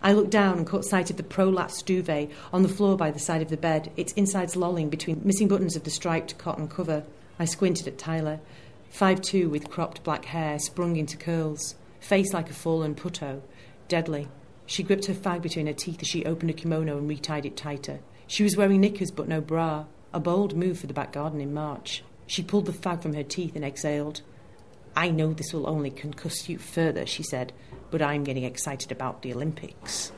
I 0.02 0.12
looked 0.12 0.30
down 0.30 0.58
and 0.58 0.66
caught 0.66 0.84
sight 0.84 1.10
of 1.10 1.16
the 1.16 1.22
prolapsed 1.22 1.84
duvet 1.86 2.30
on 2.52 2.62
the 2.62 2.68
floor 2.68 2.96
by 2.96 3.10
the 3.10 3.18
side 3.18 3.42
of 3.42 3.48
the 3.48 3.56
bed, 3.56 3.92
its 3.96 4.12
insides 4.14 4.56
lolling 4.56 4.88
between 4.88 5.20
missing 5.24 5.48
buttons 5.48 5.76
of 5.76 5.84
the 5.84 5.90
striped 5.90 6.38
cotton 6.38 6.68
cover. 6.68 7.04
I 7.38 7.44
squinted 7.44 7.88
at 7.88 7.98
Tyler, 7.98 8.40
five 8.88 9.20
two 9.20 9.48
with 9.48 9.70
cropped 9.70 10.02
black 10.02 10.26
hair 10.26 10.58
sprung 10.58 10.96
into 10.96 11.16
curls 11.16 11.74
face 12.04 12.34
like 12.34 12.50
a 12.50 12.54
fallen 12.54 12.94
putto, 12.94 13.40
deadly. 13.88 14.28
She 14.66 14.82
gripped 14.82 15.06
her 15.06 15.14
fag 15.14 15.42
between 15.42 15.66
her 15.66 15.72
teeth 15.72 16.02
as 16.02 16.08
she 16.08 16.24
opened 16.24 16.50
a 16.50 16.54
kimono 16.54 16.98
and 16.98 17.08
retied 17.08 17.46
it 17.46 17.56
tighter. 17.56 18.00
She 18.26 18.42
was 18.42 18.56
wearing 18.56 18.80
knickers 18.80 19.10
but 19.10 19.28
no 19.28 19.40
bra, 19.40 19.86
a 20.12 20.20
bold 20.20 20.54
move 20.54 20.78
for 20.78 20.86
the 20.86 20.94
back 20.94 21.12
garden 21.12 21.40
in 21.40 21.52
March. 21.52 22.02
She 22.26 22.42
pulled 22.42 22.66
the 22.66 22.72
fag 22.72 23.02
from 23.02 23.14
her 23.14 23.22
teeth 23.22 23.56
and 23.56 23.64
exhaled. 23.64 24.22
I 24.96 25.10
know 25.10 25.32
this 25.32 25.52
will 25.52 25.68
only 25.68 25.90
concuss 25.90 26.48
you 26.48 26.58
further, 26.58 27.04
she 27.06 27.22
said, 27.22 27.52
but 27.90 28.00
I'm 28.00 28.24
getting 28.24 28.44
excited 28.44 28.92
about 28.92 29.22
the 29.22 29.32
Olympics. 29.34 30.12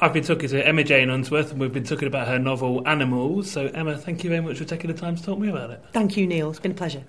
I've 0.00 0.12
been 0.12 0.22
talking 0.22 0.48
to 0.50 0.64
Emma 0.64 0.84
Jane 0.84 1.10
Unsworth 1.10 1.50
and 1.50 1.60
we've 1.60 1.72
been 1.72 1.84
talking 1.84 2.06
about 2.06 2.28
her 2.28 2.38
novel 2.38 2.86
Animals. 2.86 3.50
So, 3.50 3.66
Emma, 3.66 3.98
thank 3.98 4.22
you 4.22 4.30
very 4.30 4.42
much 4.42 4.58
for 4.58 4.64
taking 4.64 4.92
the 4.92 4.98
time 4.98 5.16
to 5.16 5.22
talk 5.22 5.36
to 5.36 5.42
me 5.42 5.48
about 5.48 5.70
it. 5.70 5.82
Thank 5.92 6.16
you, 6.16 6.26
Neil. 6.26 6.50
It's 6.50 6.60
been 6.60 6.72
a 6.72 6.74
pleasure. 6.74 7.04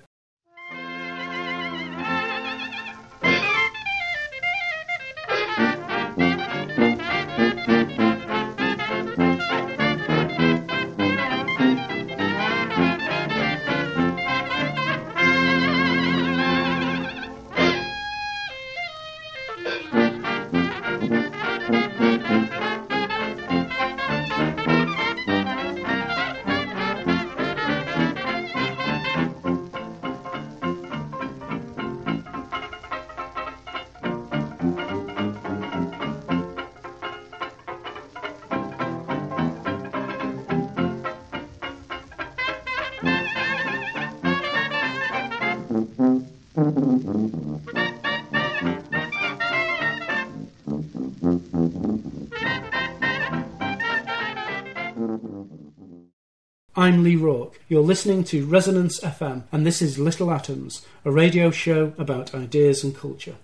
I'm 56.80 57.04
Lee 57.04 57.14
Rourke. 57.14 57.60
You're 57.68 57.82
listening 57.82 58.24
to 58.24 58.46
Resonance 58.46 59.00
FM, 59.00 59.42
and 59.52 59.66
this 59.66 59.82
is 59.82 59.98
Little 59.98 60.30
Atoms, 60.30 60.80
a 61.04 61.10
radio 61.10 61.50
show 61.50 61.92
about 61.98 62.34
ideas 62.34 62.82
and 62.82 62.96
culture. 62.96 63.34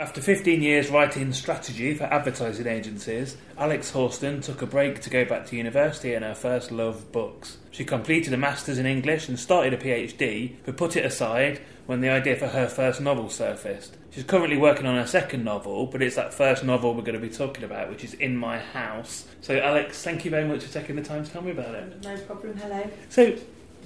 After 0.00 0.22
15 0.22 0.62
years 0.62 0.88
writing 0.88 1.30
strategy 1.34 1.92
for 1.92 2.04
advertising 2.04 2.66
agencies, 2.66 3.36
Alex 3.58 3.90
Hourston 3.90 4.40
took 4.40 4.62
a 4.62 4.66
break 4.66 5.02
to 5.02 5.10
go 5.10 5.26
back 5.26 5.44
to 5.44 5.56
university 5.56 6.14
and 6.14 6.24
her 6.24 6.34
first 6.34 6.72
love 6.72 7.12
books. 7.12 7.58
She 7.70 7.84
completed 7.84 8.32
a 8.32 8.38
master's 8.38 8.78
in 8.78 8.86
English 8.86 9.28
and 9.28 9.38
started 9.38 9.74
a 9.74 9.76
PhD, 9.76 10.54
but 10.64 10.78
put 10.78 10.96
it 10.96 11.04
aside 11.04 11.60
when 11.84 12.00
the 12.00 12.08
idea 12.08 12.34
for 12.36 12.46
her 12.46 12.66
first 12.66 13.02
novel 13.02 13.28
surfaced. 13.28 13.98
She's 14.10 14.24
currently 14.24 14.56
working 14.56 14.86
on 14.86 14.96
her 14.96 15.06
second 15.06 15.44
novel, 15.44 15.84
but 15.84 16.00
it's 16.00 16.16
that 16.16 16.32
first 16.32 16.64
novel 16.64 16.94
we're 16.94 17.02
going 17.02 17.20
to 17.20 17.20
be 17.20 17.28
talking 17.28 17.64
about, 17.64 17.90
which 17.90 18.02
is 18.02 18.14
In 18.14 18.38
My 18.38 18.58
House. 18.58 19.26
So, 19.42 19.58
Alex, 19.58 20.02
thank 20.02 20.24
you 20.24 20.30
very 20.30 20.48
much 20.48 20.64
for 20.64 20.72
taking 20.72 20.96
the 20.96 21.02
time 21.02 21.26
to 21.26 21.30
tell 21.30 21.42
me 21.42 21.50
about 21.50 21.74
it. 21.74 22.02
No 22.02 22.16
problem, 22.20 22.56
hello. 22.56 22.90
So, 23.10 23.36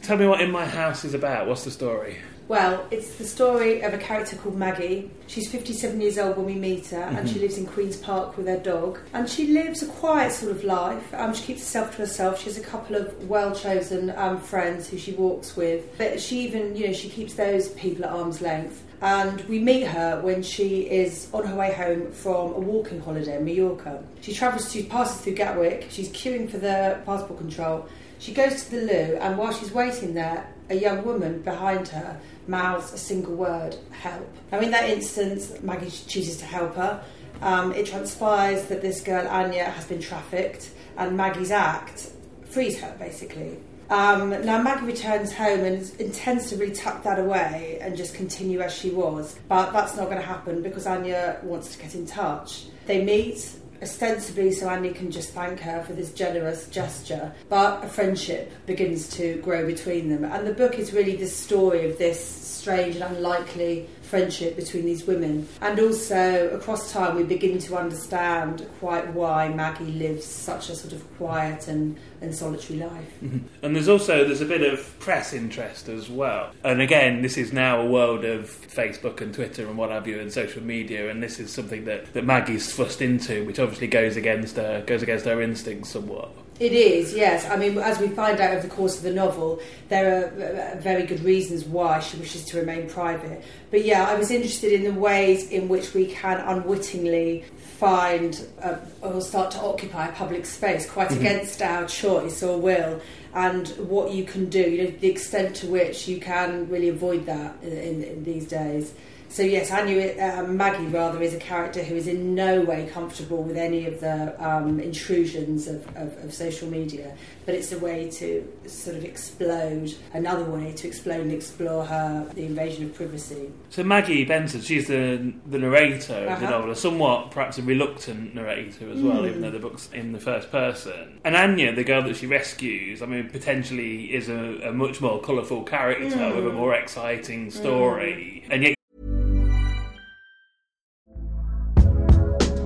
tell 0.02 0.16
me 0.16 0.28
what 0.28 0.40
In 0.40 0.52
My 0.52 0.64
House 0.64 1.04
is 1.04 1.14
about. 1.14 1.48
What's 1.48 1.64
the 1.64 1.72
story? 1.72 2.18
Well, 2.46 2.86
it's 2.90 3.14
the 3.14 3.24
story 3.24 3.80
of 3.80 3.94
a 3.94 3.98
character 3.98 4.36
called 4.36 4.58
Maggie. 4.58 5.10
She's 5.28 5.50
57 5.50 5.98
years 5.98 6.18
old 6.18 6.36
when 6.36 6.44
we 6.44 6.54
meet 6.54 6.88
her, 6.88 6.98
mm-hmm. 6.98 7.16
and 7.16 7.28
she 7.28 7.38
lives 7.38 7.56
in 7.56 7.64
Queen's 7.64 7.96
Park 7.96 8.36
with 8.36 8.46
her 8.46 8.58
dog. 8.58 8.98
And 9.14 9.28
she 9.28 9.46
lives 9.46 9.82
a 9.82 9.86
quiet 9.86 10.30
sort 10.32 10.52
of 10.52 10.62
life. 10.62 11.14
Um, 11.14 11.32
she 11.32 11.42
keeps 11.44 11.60
herself 11.60 11.92
to 11.92 11.98
herself. 11.98 12.38
She 12.38 12.44
has 12.44 12.58
a 12.58 12.62
couple 12.62 12.96
of 12.96 13.28
well-chosen 13.28 14.12
um, 14.16 14.38
friends 14.38 14.90
who 14.90 14.98
she 14.98 15.12
walks 15.12 15.56
with, 15.56 15.86
but 15.96 16.20
she 16.20 16.40
even, 16.40 16.76
you 16.76 16.88
know, 16.88 16.92
she 16.92 17.08
keeps 17.08 17.32
those 17.32 17.70
people 17.70 18.04
at 18.04 18.10
arm's 18.10 18.42
length. 18.42 18.82
And 19.00 19.40
we 19.42 19.58
meet 19.58 19.86
her 19.86 20.20
when 20.20 20.42
she 20.42 20.82
is 20.82 21.28
on 21.32 21.46
her 21.46 21.54
way 21.54 21.72
home 21.72 22.12
from 22.12 22.52
a 22.52 22.58
walking 22.60 23.00
holiday 23.00 23.38
in 23.38 23.44
Mallorca. 23.44 24.04
She 24.20 24.34
travels, 24.34 24.70
she 24.70 24.82
passes 24.82 25.22
through 25.22 25.34
Gatwick. 25.34 25.86
She's 25.90 26.10
queuing 26.10 26.50
for 26.50 26.58
the 26.58 27.00
passport 27.06 27.38
control. 27.38 27.88
She 28.18 28.32
goes 28.32 28.64
to 28.64 28.70
the 28.70 28.82
loo, 28.82 29.18
and 29.20 29.36
while 29.36 29.52
she's 29.52 29.72
waiting 29.72 30.14
there, 30.14 30.46
a 30.70 30.74
young 30.74 31.04
woman 31.04 31.42
behind 31.42 31.88
her 31.88 32.18
mouths 32.46 32.92
a 32.92 32.98
single 32.98 33.34
word, 33.34 33.76
help. 33.90 34.28
Now, 34.52 34.60
in 34.60 34.70
that 34.70 34.88
instance, 34.88 35.52
Maggie 35.62 35.90
chooses 35.90 36.36
to 36.38 36.44
help 36.44 36.74
her. 36.76 37.02
Um, 37.42 37.72
it 37.72 37.86
transpires 37.86 38.64
that 38.66 38.80
this 38.82 39.00
girl, 39.00 39.26
Anya, 39.28 39.64
has 39.64 39.86
been 39.86 40.00
trafficked, 40.00 40.70
and 40.96 41.16
Maggie's 41.16 41.50
act 41.50 42.10
frees 42.44 42.80
her, 42.80 42.94
basically. 42.98 43.58
Um, 43.90 44.30
now, 44.44 44.62
Maggie 44.62 44.86
returns 44.86 45.32
home 45.32 45.60
and 45.60 46.00
intends 46.00 46.48
to 46.50 46.56
really 46.56 46.74
tuck 46.74 47.02
that 47.02 47.18
away 47.18 47.78
and 47.80 47.96
just 47.96 48.14
continue 48.14 48.60
as 48.60 48.72
she 48.72 48.90
was, 48.90 49.38
but 49.48 49.72
that's 49.72 49.96
not 49.96 50.06
going 50.06 50.20
to 50.20 50.26
happen 50.26 50.62
because 50.62 50.86
Anya 50.86 51.38
wants 51.42 51.74
to 51.74 51.82
get 51.82 51.94
in 51.94 52.06
touch. 52.06 52.66
They 52.86 53.04
meet, 53.04 53.50
ostensibly 53.84 54.50
so 54.50 54.68
Anya 54.68 54.94
can 54.94 55.10
just 55.10 55.30
thank 55.30 55.60
her 55.60 55.84
for 55.84 55.92
this 55.92 56.12
generous 56.12 56.66
gesture. 56.68 57.32
But 57.50 57.84
a 57.84 57.88
friendship 57.88 58.50
begins 58.66 59.08
to 59.10 59.36
grow 59.42 59.66
between 59.66 60.08
them. 60.08 60.24
And 60.24 60.46
the 60.46 60.54
book 60.54 60.78
is 60.78 60.94
really 60.94 61.16
the 61.16 61.26
story 61.26 61.88
of 61.88 61.98
this 61.98 62.18
strange 62.18 62.96
and 62.96 63.04
unlikely 63.04 63.88
friendship 64.04 64.56
between 64.56 64.84
these 64.84 65.06
women. 65.06 65.48
And 65.60 65.78
also, 65.80 66.48
across 66.50 66.92
time, 66.92 67.16
we 67.16 67.24
begin 67.24 67.58
to 67.58 67.76
understand 67.76 68.68
quite 68.80 69.12
why 69.12 69.48
Maggie 69.48 69.84
lives 69.84 70.24
such 70.24 70.68
a 70.70 70.76
sort 70.76 70.92
of 70.92 71.16
quiet 71.16 71.68
and, 71.68 71.98
and 72.20 72.34
solitary 72.34 72.78
life. 72.78 73.12
Mm-hmm. 73.22 73.38
And 73.62 73.76
there's 73.76 73.88
also 73.88 74.24
there's 74.24 74.40
a 74.40 74.46
bit 74.46 74.62
of 74.62 74.98
press 74.98 75.32
interest 75.32 75.88
as 75.88 76.08
well. 76.08 76.52
And 76.62 76.80
again, 76.80 77.22
this 77.22 77.36
is 77.36 77.52
now 77.52 77.80
a 77.80 77.86
world 77.86 78.24
of 78.24 78.48
Facebook 78.68 79.20
and 79.20 79.34
Twitter 79.34 79.66
and 79.66 79.78
what 79.78 79.90
have 79.90 80.06
you, 80.06 80.20
and 80.20 80.32
social 80.32 80.62
media. 80.62 81.10
And 81.10 81.22
this 81.22 81.40
is 81.40 81.52
something 81.52 81.84
that, 81.84 82.12
that 82.14 82.24
Maggie's 82.24 82.72
thrust 82.74 83.02
into, 83.02 83.44
which 83.44 83.58
obviously 83.58 83.86
goes 83.86 84.16
against 84.16 84.56
her 84.56 84.82
goes 84.86 85.02
against 85.02 85.24
her 85.24 85.40
instincts 85.40 85.90
somewhat. 85.90 86.30
It 86.60 86.72
is, 86.72 87.12
yes. 87.12 87.50
I 87.50 87.56
mean, 87.56 87.78
as 87.78 87.98
we 87.98 88.06
find 88.08 88.40
out 88.40 88.52
over 88.52 88.62
the 88.62 88.72
course 88.72 88.96
of 88.96 89.02
the 89.02 89.12
novel, 89.12 89.60
there 89.88 90.22
are 90.22 90.76
uh, 90.76 90.80
very 90.80 91.04
good 91.04 91.20
reasons 91.20 91.64
why 91.64 91.98
she 91.98 92.16
wishes 92.16 92.44
to 92.46 92.58
remain 92.58 92.88
private. 92.88 93.42
But 93.72 93.84
yeah, 93.84 94.06
I 94.06 94.14
was 94.14 94.30
interested 94.30 94.72
in 94.72 94.84
the 94.84 94.92
ways 94.92 95.50
in 95.50 95.68
which 95.68 95.94
we 95.94 96.06
can 96.06 96.38
unwittingly 96.38 97.44
find 97.56 98.46
uh, 98.62 98.76
or 99.02 99.20
start 99.20 99.50
to 99.50 99.60
occupy 99.60 100.08
a 100.08 100.12
public 100.12 100.46
space 100.46 100.88
quite 100.88 101.08
mm-hmm. 101.08 101.20
against 101.20 101.60
our 101.60 101.86
choice 101.86 102.40
or 102.40 102.56
will 102.56 103.00
and 103.34 103.68
what 103.88 104.12
you 104.12 104.22
can 104.22 104.48
do, 104.48 104.60
you 104.60 104.84
know, 104.84 104.90
the 105.00 105.10
extent 105.10 105.56
to 105.56 105.66
which 105.66 106.06
you 106.06 106.20
can 106.20 106.68
really 106.68 106.88
avoid 106.88 107.26
that 107.26 107.60
in, 107.62 108.04
in 108.04 108.22
these 108.22 108.46
days. 108.46 108.94
So 109.34 109.42
yes, 109.42 109.72
Anya, 109.72 110.14
uh, 110.14 110.44
Maggie 110.44 110.86
rather 110.86 111.20
is 111.20 111.34
a 111.34 111.38
character 111.38 111.82
who 111.82 111.96
is 111.96 112.06
in 112.06 112.36
no 112.36 112.60
way 112.60 112.86
comfortable 112.86 113.42
with 113.42 113.56
any 113.56 113.84
of 113.84 113.98
the 113.98 114.32
um, 114.38 114.78
intrusions 114.78 115.66
of, 115.66 115.84
of, 115.96 116.16
of, 116.22 116.32
social 116.32 116.70
media, 116.70 117.16
but 117.44 117.56
it's 117.56 117.72
a 117.72 117.78
way 117.80 118.08
to 118.10 118.48
sort 118.66 118.96
of 118.96 119.04
explode, 119.04 119.92
another 120.12 120.44
way 120.44 120.72
to 120.74 120.86
explode 120.86 121.22
and 121.22 121.32
explore 121.32 121.84
her 121.84 122.30
the 122.36 122.44
invasion 122.44 122.84
of 122.84 122.94
privacy. 122.94 123.50
So 123.70 123.82
Maggie 123.82 124.24
Benson, 124.24 124.60
she's 124.60 124.86
the 124.86 125.34
the 125.46 125.58
narrator 125.58 126.14
of 126.14 126.28
uh-huh. 126.28 126.40
the 126.40 126.50
novel, 126.50 126.70
a 126.70 126.76
somewhat 126.76 127.32
perhaps 127.32 127.58
a 127.58 127.62
reluctant 127.62 128.36
narrator 128.36 128.88
as 128.88 129.02
well, 129.02 129.22
mm. 129.22 129.30
even 129.30 129.40
though 129.40 129.50
the 129.50 129.58
book's 129.58 129.90
in 129.92 130.12
the 130.12 130.20
first 130.20 130.52
person. 130.52 131.20
And 131.24 131.34
Anya, 131.34 131.74
the 131.74 131.82
girl 131.82 132.04
that 132.04 132.14
she 132.14 132.28
rescues, 132.28 133.02
I 133.02 133.06
mean, 133.06 133.28
potentially 133.30 134.14
is 134.14 134.28
a, 134.28 134.68
a 134.68 134.72
much 134.72 135.00
more 135.00 135.20
colourful 135.20 135.64
character 135.64 136.18
mm. 136.18 136.36
with 136.36 136.46
a 136.46 136.52
more 136.52 136.72
exciting 136.72 137.50
story, 137.50 138.44
mm. 138.46 138.54
and 138.54 138.62
yet 138.62 138.74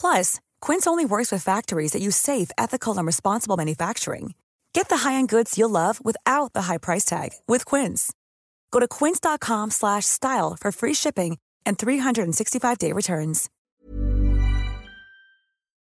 Plus, 0.00 0.40
Quince 0.62 0.86
only 0.86 1.04
works 1.04 1.30
with 1.30 1.42
factories 1.42 1.92
that 1.92 2.00
use 2.00 2.16
safe, 2.16 2.50
ethical, 2.56 2.96
and 2.96 3.06
responsible 3.06 3.58
manufacturing. 3.58 4.32
Get 4.72 4.88
the 4.88 4.98
high-end 4.98 5.28
goods 5.28 5.58
you'll 5.58 5.68
love 5.68 6.02
without 6.02 6.54
the 6.54 6.62
high 6.62 6.78
price 6.78 7.04
tag 7.04 7.32
with 7.46 7.66
Quince. 7.66 8.12
Go 8.70 8.80
to 8.80 8.88
quince.com/style 8.88 10.56
for 10.60 10.72
free 10.72 10.94
shipping 10.94 11.38
and 11.66 11.76
365-day 11.76 12.92
returns. 12.92 13.50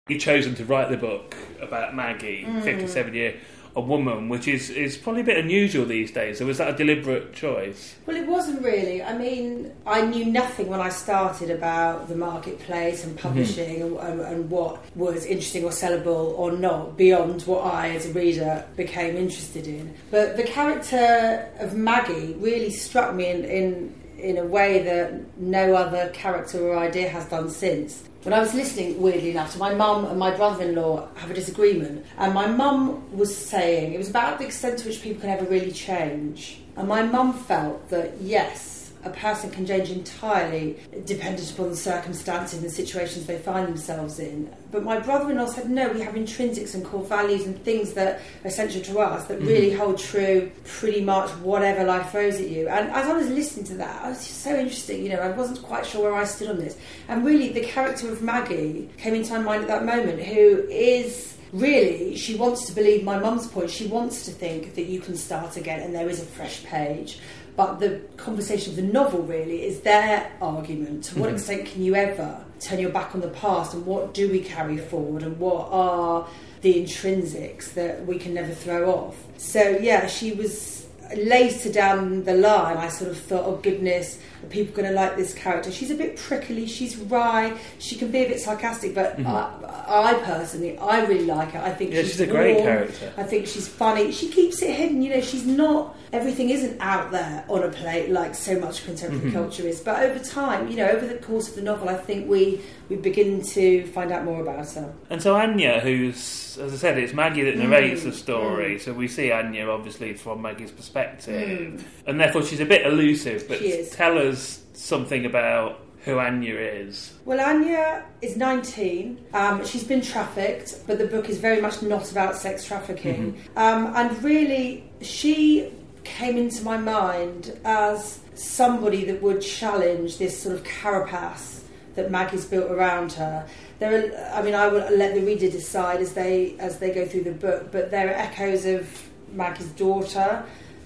You've 0.10 0.22
chosen 0.22 0.54
to 0.56 0.66
write 0.66 0.90
the 0.90 0.98
book 0.98 1.36
about 1.62 1.96
Maggie, 1.96 2.44
mm. 2.44 2.62
57 2.62 3.14
year 3.14 3.36
a 3.76 3.82
woman, 3.82 4.30
which 4.30 4.48
is, 4.48 4.70
is 4.70 4.98
probably 4.98 5.22
a 5.22 5.26
bit 5.26 5.38
unusual 5.38 5.86
these 5.86 6.12
days. 6.12 6.38
So 6.38 6.46
was 6.46 6.60
that 6.60 6.74
a 6.74 6.78
deliberate 6.78 7.34
choice? 7.34 7.96
Well, 8.06 8.16
it 8.16 8.28
wasn't 8.28 8.62
really. 8.62 9.02
I 9.02 9.18
mean, 9.18 9.72
I 9.86 10.06
knew 10.06 10.26
nothing 10.26 10.68
when 10.68 10.80
I 10.80 10.90
started 10.90 11.50
about 11.50 12.08
the 12.08 12.16
marketplace 12.16 13.04
and 13.04 13.18
publishing 13.18 13.80
mm-hmm. 13.80 13.98
and, 13.98 14.20
and, 14.20 14.34
and, 14.34 14.50
what 14.50 14.84
was 14.96 15.26
interesting 15.26 15.64
or 15.64 15.72
sellable 15.72 16.38
or 16.38 16.52
not 16.52 16.98
beyond 16.98 17.42
what 17.44 17.66
I, 17.66 17.90
as 17.92 18.06
a 18.06 18.14
reader, 18.14 18.66
became 18.76 19.16
interested 19.16 19.68
in. 19.68 19.96
But 20.12 20.38
the 20.38 20.44
character 20.44 21.50
of 21.60 21.74
Maggie 21.74 22.34
really 22.34 22.70
struck 22.70 23.16
me 23.16 23.30
in, 23.30 23.46
in 23.46 24.04
in 24.24 24.38
a 24.38 24.46
way 24.46 24.82
that 24.82 25.38
no 25.38 25.76
other 25.76 26.10
character 26.12 26.66
or 26.66 26.78
idea 26.78 27.10
has 27.10 27.26
done 27.26 27.50
since 27.50 28.04
when 28.24 28.34
I 28.34 28.40
was 28.40 28.54
listening, 28.54 29.02
weirdly 29.02 29.32
enough, 29.32 29.52
to 29.54 29.60
my 29.60 29.74
mum 29.74 30.06
and 30.06 30.18
my 30.18 30.32
brother 30.32 30.64
in 30.64 30.76
law 30.76 31.10
have 31.16 31.30
a 31.30 31.34
disagreement, 31.34 32.06
and 32.18 32.34
my 32.34 32.48
mum 32.48 33.16
was 33.16 33.36
saying 33.36 33.94
it 33.94 33.98
was 33.98 34.10
about 34.10 34.40
the 34.40 34.46
extent 34.46 34.80
to 34.80 34.88
which 34.88 35.02
people 35.02 35.22
can 35.22 35.30
ever 35.30 35.46
really 35.46 35.72
change. 35.72 36.62
And 36.78 36.88
my 36.88 37.04
mum 37.04 37.34
felt 37.34 37.90
that 37.90 38.14
yes, 38.22 38.73
a 39.06 39.10
person 39.10 39.52
can 39.52 39.66
change 39.66 39.90
entirely 39.90 40.80
dependent 41.06 41.52
upon 41.52 41.70
the 41.70 41.76
circumstances 41.76 42.60
and 42.60 42.64
the 42.68 42.74
situations 42.74 43.26
they 43.26 43.38
find 43.38 43.68
themselves 43.68 44.20
in. 44.20 44.54
But 44.72 44.84
my 44.84 45.00
brother 45.00 45.30
in 45.32 45.38
law 45.38 45.46
said, 45.46 45.70
no, 45.70 45.90
we 45.90 46.02
have 46.02 46.16
intrinsics 46.16 46.74
and 46.74 46.84
core 46.84 47.04
values 47.04 47.46
and 47.46 47.62
things 47.64 47.94
that 47.94 48.18
are 48.44 48.48
essential 48.48 48.82
to 48.82 49.00
us 49.00 49.26
that 49.26 49.40
mm-hmm. 49.40 49.48
really 49.48 49.74
hold 49.74 49.98
true 49.98 50.52
pretty 50.66 51.02
much 51.02 51.30
whatever 51.42 51.84
life 51.84 52.12
throws 52.12 52.40
at 52.40 52.50
you. 52.50 52.68
And 52.68 52.90
as 52.92 53.08
I 53.08 53.14
was 53.14 53.30
listening 53.30 53.66
to 53.66 53.76
that, 53.76 54.04
I 54.04 54.10
was 54.10 54.26
just 54.26 54.42
so 54.42 54.56
interesting, 54.56 55.04
you 55.04 55.10
know, 55.10 55.20
I 55.20 55.32
wasn't 55.32 55.62
quite 55.62 55.86
sure 55.86 56.04
where 56.04 56.16
I 56.16 56.26
stood 56.26 56.50
on 56.50 56.58
this. 56.58 56.78
And 57.08 57.26
really, 57.26 57.50
the 57.50 57.62
character 57.62 58.12
of 58.12 58.22
Maggie 58.22 58.90
came 58.98 59.14
into 59.14 59.34
my 59.34 59.40
mind 59.40 59.64
at 59.64 59.68
that 59.68 59.86
moment, 59.86 60.22
who 60.22 60.68
is 60.70 61.34
really, 61.54 62.16
she 62.16 62.36
wants 62.36 62.66
to 62.66 62.74
believe 62.74 63.04
my 63.04 63.18
mum's 63.20 63.48
point. 63.48 63.70
She 63.70 63.88
wants 63.88 64.26
to 64.26 64.32
think 64.32 64.74
that 64.76 64.86
you 64.86 65.00
can 65.00 65.16
start 65.16 65.56
again 65.56 65.82
and 65.82 65.94
there 65.94 66.10
is 66.10 66.22
a 66.22 66.26
fresh 66.26 66.64
page. 66.64 67.20
But 67.56 67.80
the 67.80 68.02
conversation 68.18 68.72
of 68.72 68.76
the 68.78 68.82
novel 68.82 69.22
really 69.22 69.64
is 69.64 69.82
their 69.82 70.32
argument. 70.42 71.04
To 71.06 71.20
what 71.20 71.28
mm-hmm. 71.28 71.36
extent 71.36 71.66
can 71.68 71.84
you 71.84 71.96
ever 71.96 72.44
turn 72.60 72.80
your 72.80 72.90
back 72.90 73.14
on 73.14 73.22
the 73.22 73.30
past 73.30 73.74
and 73.74 73.86
what 73.86 74.14
do 74.14 74.30
we 74.30 74.40
carry 74.40 74.78
forward 74.78 75.24
and 75.24 75.38
what 75.38 75.68
are 75.72 76.28
the 76.62 76.82
intrinsics 76.82 77.74
that 77.74 78.06
we 78.06 78.18
can 78.18 78.34
never 78.34 78.54
throw 78.54 78.92
off? 78.92 79.16
So, 79.38 79.78
yeah, 79.82 80.08
she 80.08 80.32
was 80.32 80.88
later 81.16 81.72
down 81.72 82.24
the 82.24 82.34
line, 82.34 82.78
I 82.78 82.90
sort 82.90 83.12
of 83.12 83.20
thought, 83.20 83.46
oh 83.46 83.58
goodness, 83.58 84.20
are 84.44 84.48
people 84.48 84.76
going 84.76 84.88
to 84.88 84.94
like 84.94 85.16
this 85.16 85.34
character? 85.34 85.72
She's 85.72 85.92
a 85.92 85.96
bit 85.96 86.18
prickly, 86.18 86.66
she's 86.66 86.98
wry, 86.98 87.58
she 87.80 87.96
can 87.96 88.12
be 88.12 88.26
a 88.26 88.28
bit 88.28 88.40
sarcastic, 88.40 88.94
but 88.94 89.18
mm-hmm. 89.18 89.28
I, 89.28 90.12
I, 90.12 90.14
personally, 90.24 90.78
I 90.78 91.06
really 91.06 91.26
like 91.26 91.52
her. 91.52 91.60
I 91.60 91.72
think 91.72 91.92
yeah, 91.92 92.02
she's, 92.02 92.12
she's 92.12 92.22
a 92.22 92.28
great 92.28 92.58
character. 92.58 93.14
I 93.18 93.24
think 93.24 93.48
she's 93.48 93.68
funny. 93.68 94.12
She 94.12 94.30
keeps 94.30 94.62
it 94.62 94.76
hidden, 94.76 95.02
you 95.02 95.10
know, 95.10 95.22
she's 95.22 95.46
not, 95.46 95.96
everything 96.12 96.50
isn't 96.50 96.80
out 96.80 97.12
there 97.12 97.46
on 97.48 97.64
a 97.64 97.70
plate 97.70 98.10
like 98.10 98.36
so 98.36 98.60
much 98.60 98.86
contemporary 98.86 99.32
mm-hmm. 99.32 99.38
culture 99.38 99.68
is. 99.68 99.80
But 99.80 100.04
over 100.04 100.20
time, 100.20 100.68
you 100.70 100.78
know, 100.78 100.88
over 100.88 101.08
the 101.08 101.16
course 101.16 101.50
of 101.50 101.56
the 101.56 101.62
novel, 101.62 101.90
I 101.90 101.96
think 101.96 102.30
we, 102.30 102.62
we 102.90 102.96
begin 102.98 103.42
to 103.42 103.86
find 103.88 104.12
out 104.12 104.26
more 104.26 104.42
about 104.42 104.68
her. 104.74 104.94
And 105.10 105.22
so 105.22 105.36
Anya, 105.36 105.80
who's, 105.80 106.58
as 106.58 106.74
I 106.74 106.78
said, 106.78 106.98
it's 106.98 107.14
Maggie 107.14 107.44
that 107.44 107.58
narrates 107.58 108.02
mm. 108.02 108.06
the 108.06 108.12
story, 108.14 108.76
mm. 108.76 108.82
so 108.82 108.94
we 108.94 109.08
see 109.08 109.32
Anya 109.32 109.68
obviously 109.68 110.14
from 110.14 110.42
Maggie's 110.42 110.72
perspective, 110.72 111.82
mm. 111.82 111.84
and 112.06 112.20
therefore 112.20 112.44
she's 112.44 112.60
a 112.60 112.66
bit 112.66 112.86
elusive, 112.86 113.48
but 113.48 113.60
tell 113.92 114.18
us 114.18 114.33
us 114.34 114.62
something 114.74 115.26
about 115.26 115.80
who 116.04 116.20
Anya 116.20 116.56
is? 116.56 117.14
Well, 117.24 117.40
Anya 117.40 118.04
is 118.22 118.36
19. 118.36 119.26
Um, 119.34 119.66
she's 119.66 119.86
been 119.86 120.02
trafficked, 120.02 120.86
but 120.86 120.98
the 120.98 121.08
book 121.08 121.30
is 121.30 121.38
very 121.38 121.62
much 121.62 121.82
not 121.82 122.12
about 122.12 122.36
sex 122.36 122.66
trafficking. 122.66 123.34
Mm-hmm. 123.34 123.58
Um, 123.58 123.94
and 123.96 124.24
really, 124.24 124.84
she 125.02 125.72
came 126.04 126.38
into 126.38 126.62
my 126.64 126.78
mind 126.78 127.58
as 127.64 128.20
somebody 128.36 129.06
that 129.06 129.22
would 129.22 129.42
challenge 129.42 130.18
this 130.18 130.42
sort 130.42 130.56
of 130.56 130.64
carapace 130.66 131.64
that 131.96 132.12
Maggie's 132.12 132.46
built 132.46 132.70
around 132.70 133.14
her. 133.14 133.48
There 133.80 133.94
are, 133.94 134.34
I 134.34 134.42
mean, 134.42 134.56
I 134.56 134.68
will 134.68 134.82
let 134.98 135.14
the 135.14 135.22
reader 135.22 135.50
decide 135.50 136.02
as 136.02 136.14
they 136.14 136.56
as 136.60 136.80
they 136.80 136.92
go 136.92 137.06
through 137.06 137.24
the 137.24 137.32
book, 137.32 137.72
but 137.72 137.92
there 137.92 138.10
are 138.10 138.14
echoes 138.14 138.66
of 138.66 139.10
Maggie's 139.32 139.68
daughter 139.68 140.44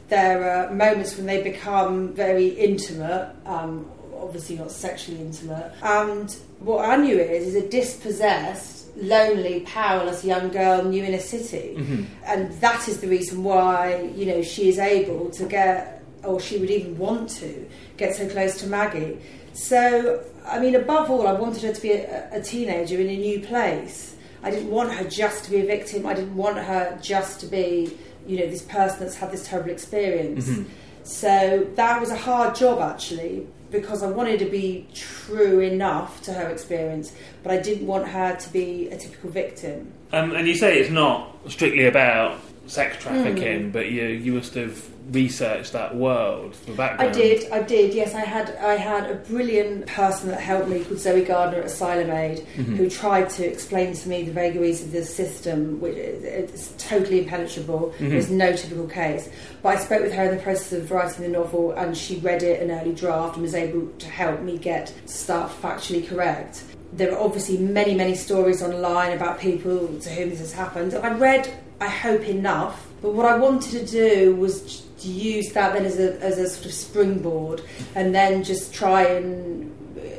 there 0.10 0.50
are 0.50 0.74
moments 0.74 1.18
when 1.18 1.26
they 1.26 1.42
become 1.42 2.14
very 2.14 2.48
intimate, 2.48 3.36
um, 3.46 3.90
obviously 4.16 4.58
not 4.58 4.72
sexually 4.72 5.20
intimate. 5.20 5.74
And 5.82 6.32
what 6.60 6.86
Anya 6.86 7.18
is, 7.18 7.48
is 7.48 7.56
a 7.56 7.68
dispossessed, 7.68 8.96
lonely, 8.96 9.62
powerless 9.62 10.24
young 10.24 10.50
girl 10.50 10.84
new 10.84 11.04
in 11.04 11.14
a 11.14 11.20
city. 11.20 11.76
Mm-hmm. 11.78 12.04
And 12.26 12.52
that 12.62 12.88
is 12.88 13.00
the 13.00 13.08
reason 13.08 13.44
why, 13.44 14.12
you 14.16 14.26
know, 14.26 14.42
she 14.42 14.70
is 14.70 14.80
able 14.80 15.30
to 15.32 15.46
get, 15.46 16.04
or 16.24 16.40
she 16.40 16.58
would 16.58 16.70
even 16.72 16.98
want 16.98 17.30
to, 17.32 17.68
get 17.98 18.16
so 18.16 18.28
close 18.30 18.58
to 18.62 18.68
Maggie. 18.68 19.20
So, 19.54 20.24
I 20.46 20.60
mean, 20.60 20.76
above 20.76 21.10
all, 21.12 21.28
I 21.28 21.34
wanted 21.34 21.64
her 21.64 21.74
to 21.74 21.82
be 21.82 21.92
a, 21.92 22.30
a 22.32 22.42
teenager 22.42 23.00
in 23.00 23.10
a 23.10 23.18
new 23.18 23.40
place. 23.42 24.16
I 24.44 24.52
didn't 24.52 24.70
want 24.70 24.94
her 24.94 25.08
just 25.10 25.46
to 25.46 25.52
be 25.52 25.60
a 25.60 25.66
victim. 25.66 26.06
I 26.06 26.14
didn't 26.14 26.36
want 26.36 26.58
her 26.58 26.98
just 27.02 27.40
to 27.42 27.48
be, 27.48 27.98
you 28.28 28.40
know, 28.40 28.48
this 28.48 28.62
person 28.62 29.00
that's 29.00 29.16
had 29.16 29.32
this 29.32 29.48
terrible 29.48 29.72
experience. 29.72 30.48
Mhm. 30.48 30.66
So 31.04 31.68
that 31.76 32.00
was 32.02 32.10
a 32.12 32.16
hard 32.18 32.56
job 32.56 32.80
actually 32.82 33.48
because 33.72 34.04
I 34.04 34.08
wanted 34.08 34.40
to 34.40 34.46
be 34.46 34.88
true 34.94 35.60
enough 35.60 36.22
to 36.24 36.34
her 36.34 36.48
experience, 36.50 37.12
but 37.44 37.52
I 37.52 37.58
didn't 37.58 37.88
want 37.88 38.08
her 38.10 38.36
to 38.36 38.54
be 38.54 38.90
a 38.92 38.98
typical 38.98 39.30
victim. 39.30 39.88
Um, 40.14 40.34
and 40.36 40.48
you 40.48 40.56
say 40.56 40.80
it's 40.80 40.90
not 40.90 41.36
strictly 41.48 41.86
about 41.86 42.40
sex 42.68 42.96
Hmm. 42.98 43.02
trafficking, 43.04 43.72
but 43.72 43.90
you 43.92 44.04
you 44.06 44.34
must 44.34 44.54
have 44.56 44.82
researched 45.12 45.74
that 45.74 45.96
world 45.96 46.56
for 46.56 46.82
I 46.82 47.10
did, 47.10 47.50
I 47.52 47.62
did. 47.62 47.94
Yes, 47.94 48.14
I 48.14 48.22
had. 48.22 48.56
I 48.58 48.76
had 48.76 49.10
a 49.10 49.16
brilliant 49.16 49.88
person 49.88 50.30
that 50.30 50.40
helped 50.40 50.68
me 50.68 50.84
called 50.84 51.00
Zoe 51.00 51.24
Gardner 51.24 51.60
at 51.60 51.66
Asylum 51.66 52.12
Aid, 52.12 52.46
Mhm. 52.58 52.78
who 52.78 52.90
tried 52.90 53.30
to 53.32 53.46
explain 53.46 53.94
to 53.94 54.10
me 54.10 54.24
the 54.24 54.32
vagaries 54.32 54.84
of 54.84 54.92
the 54.92 55.04
system, 55.04 55.80
which 55.80 55.96
is 55.96 56.72
totally 56.78 57.20
impenetrable. 57.20 57.94
Mhm. 58.00 58.10
There's 58.10 58.30
no 58.30 58.54
typical 58.54 58.88
case. 58.88 59.30
But 59.62 59.78
I 59.78 59.80
spoke 59.80 60.02
with 60.04 60.14
her 60.14 60.26
in 60.26 60.36
the 60.36 60.44
process 60.44 60.74
of 60.74 60.92
writing 60.92 61.24
the 61.24 61.30
novel, 61.30 61.72
and 61.72 61.96
she 61.96 62.18
read 62.18 62.44
it 62.44 62.62
an 62.62 62.72
early 62.72 62.94
draft 62.94 63.36
and 63.36 63.44
was 63.44 63.56
able 63.56 63.88
to 64.00 64.08
help 64.08 64.42
me 64.42 64.58
get 64.58 64.92
stuff 65.06 65.62
factually 65.62 66.08
correct. 66.08 66.62
There 66.94 67.14
are 67.14 67.20
obviously 67.20 67.58
many, 67.58 67.94
many 67.96 68.16
stories 68.16 68.64
online 68.64 69.14
about 69.14 69.40
people 69.40 69.90
to 70.02 70.10
whom 70.10 70.30
this 70.30 70.40
has 70.40 70.54
happened. 70.54 70.96
I 70.96 71.14
read, 71.14 71.50
I 71.82 71.88
hope, 71.88 72.28
enough. 72.28 72.88
But 73.02 73.14
what 73.14 73.26
I 73.26 73.38
wanted 73.38 73.72
to 73.72 73.86
do 73.86 74.36
was 74.36 74.84
to 75.00 75.08
use 75.08 75.52
that 75.54 75.74
then 75.74 75.86
as 75.86 76.00
a, 76.00 76.20
as 76.22 76.38
a 76.38 76.48
sort 76.50 76.66
of 76.66 76.74
springboard 76.74 77.62
and 77.96 78.14
then 78.16 78.44
just 78.44 78.74
try 78.74 79.04
and 79.04 79.74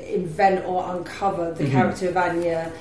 invent 0.08 0.64
or 0.66 0.96
uncover 0.96 1.52
the 1.52 1.64
Mhm. 1.64 1.70
character 1.72 2.08
of 2.08 2.16
Anya 2.16 2.72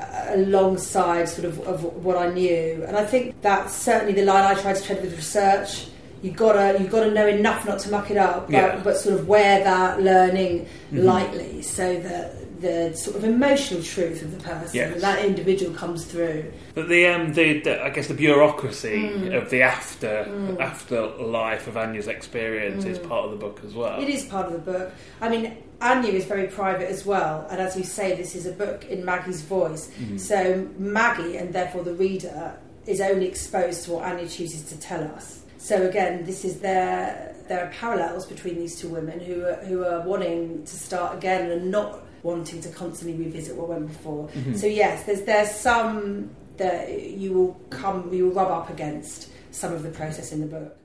uh, 0.00 0.04
alongside 0.30 1.28
sort 1.28 1.44
of, 1.46 1.60
of 1.66 1.84
what 2.04 2.16
I 2.16 2.28
knew. 2.32 2.84
And 2.86 2.96
I 2.96 3.04
think 3.04 3.40
that's 3.42 3.74
certainly 3.74 4.12
the 4.12 4.24
line 4.24 4.44
I 4.44 4.54
tried 4.60 4.76
to 4.76 4.82
tread 4.82 5.02
with 5.02 5.14
research. 5.16 5.86
You 6.22 6.30
gotta 6.32 6.78
you 6.80 6.88
gotta 6.88 7.10
know 7.10 7.26
enough 7.26 7.66
not 7.66 7.78
to 7.80 7.90
muck 7.90 8.10
it 8.10 8.16
up, 8.16 8.46
but, 8.46 8.52
Yeah. 8.52 8.80
but 8.82 8.96
sort 8.96 9.14
of 9.14 9.28
wear 9.28 9.62
that 9.62 10.00
learning 10.02 10.66
Mhm. 10.92 11.04
lightly 11.04 11.62
so 11.62 11.94
that 11.96 12.34
the 12.64 12.96
sort 12.96 13.16
of 13.16 13.24
emotional 13.24 13.82
truth 13.82 14.22
of 14.22 14.30
the 14.36 14.42
person, 14.42 14.74
Yes. 14.74 15.00
that 15.02 15.22
individual 15.24 15.72
comes 15.74 16.04
through. 16.06 16.44
But 16.74 16.88
the, 16.88 17.06
um, 17.08 17.32
the, 17.34 17.60
the 17.60 17.82
I 17.84 17.90
guess 17.90 18.08
the 18.08 18.14
bureaucracy 18.14 18.98
Mm. 19.12 19.36
of 19.40 19.50
the 19.50 19.60
after 19.62 20.12
Mm. 20.28 20.58
afterlife 20.60 21.66
of 21.66 21.76
Anya's 21.76 22.08
experience 22.08 22.84
is 22.86 22.98
Mm. 22.98 23.08
part 23.08 23.24
of 23.26 23.30
the 23.32 23.36
book 23.36 23.60
as 23.66 23.74
well. 23.74 24.00
It 24.00 24.08
is 24.08 24.24
part 24.24 24.46
of 24.46 24.52
the 24.52 24.72
book. 24.72 24.90
I 25.20 25.28
mean, 25.28 25.44
Anya 25.80 26.12
is 26.12 26.24
very 26.24 26.46
private 26.46 26.88
as 26.88 27.04
well, 27.04 27.46
and 27.50 27.60
as 27.60 27.76
you 27.76 27.84
say, 27.84 28.14
this 28.16 28.34
is 28.34 28.46
a 28.46 28.52
book 28.52 28.86
in 28.88 29.04
Maggie's 29.04 29.42
voice. 29.42 29.90
Mhm. 30.00 30.18
So 30.18 30.66
Maggie, 30.78 31.36
and 31.36 31.52
therefore 31.52 31.82
the 31.82 31.92
reader, 31.94 32.52
is 32.86 33.00
only 33.00 33.26
exposed 33.26 33.84
to 33.84 33.92
what 33.92 34.04
Anya 34.04 34.26
chooses 34.26 34.62
to 34.70 34.76
tell 34.78 35.02
us. 35.16 35.40
So 35.58 35.74
again, 35.86 36.24
this 36.24 36.44
is 36.44 36.60
there. 36.60 37.32
There 37.48 37.60
are 37.64 37.70
parallels 37.78 38.24
between 38.26 38.56
these 38.58 38.74
two 38.80 38.88
women 38.88 39.20
who 39.20 39.44
are, 39.44 39.56
who 39.68 39.84
are 39.84 40.00
wanting 40.00 40.62
to 40.64 40.76
start 40.76 41.14
again 41.18 41.50
and 41.50 41.70
not 41.70 42.00
wanting 42.24 42.60
to 42.62 42.70
constantly 42.70 43.16
revisit 43.22 43.54
what 43.54 43.68
went 43.68 43.86
before. 43.86 44.28
Mhm. 44.34 44.56
So 44.56 44.66
yes, 44.66 45.04
there's 45.04 45.20
there's 45.22 45.50
some 45.52 46.30
that 46.56 47.12
you 47.18 47.32
will 47.32 47.56
come, 47.70 48.10
you 48.12 48.26
will 48.28 48.34
rub 48.34 48.50
up 48.50 48.70
against 48.70 49.28
some 49.52 49.72
of 49.72 49.82
the 49.82 49.90
process 49.90 50.32
in 50.32 50.40
the 50.40 50.46
book. 50.46 50.76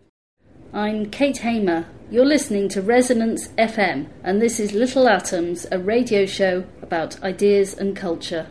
I'm 0.74 1.10
Kate 1.10 1.38
Hamer. 1.38 1.86
You're 2.12 2.26
listening 2.26 2.70
to 2.70 2.82
Resonance 2.82 3.48
FM, 3.58 4.08
and 4.24 4.42
this 4.42 4.60
is 4.60 4.74
Little 4.74 5.08
Atoms, 5.08 5.66
a 5.72 5.80
radio 5.80 6.26
show 6.26 6.64
about 6.84 7.22
ideas 7.24 7.74
and 7.76 7.96
culture. 7.96 8.48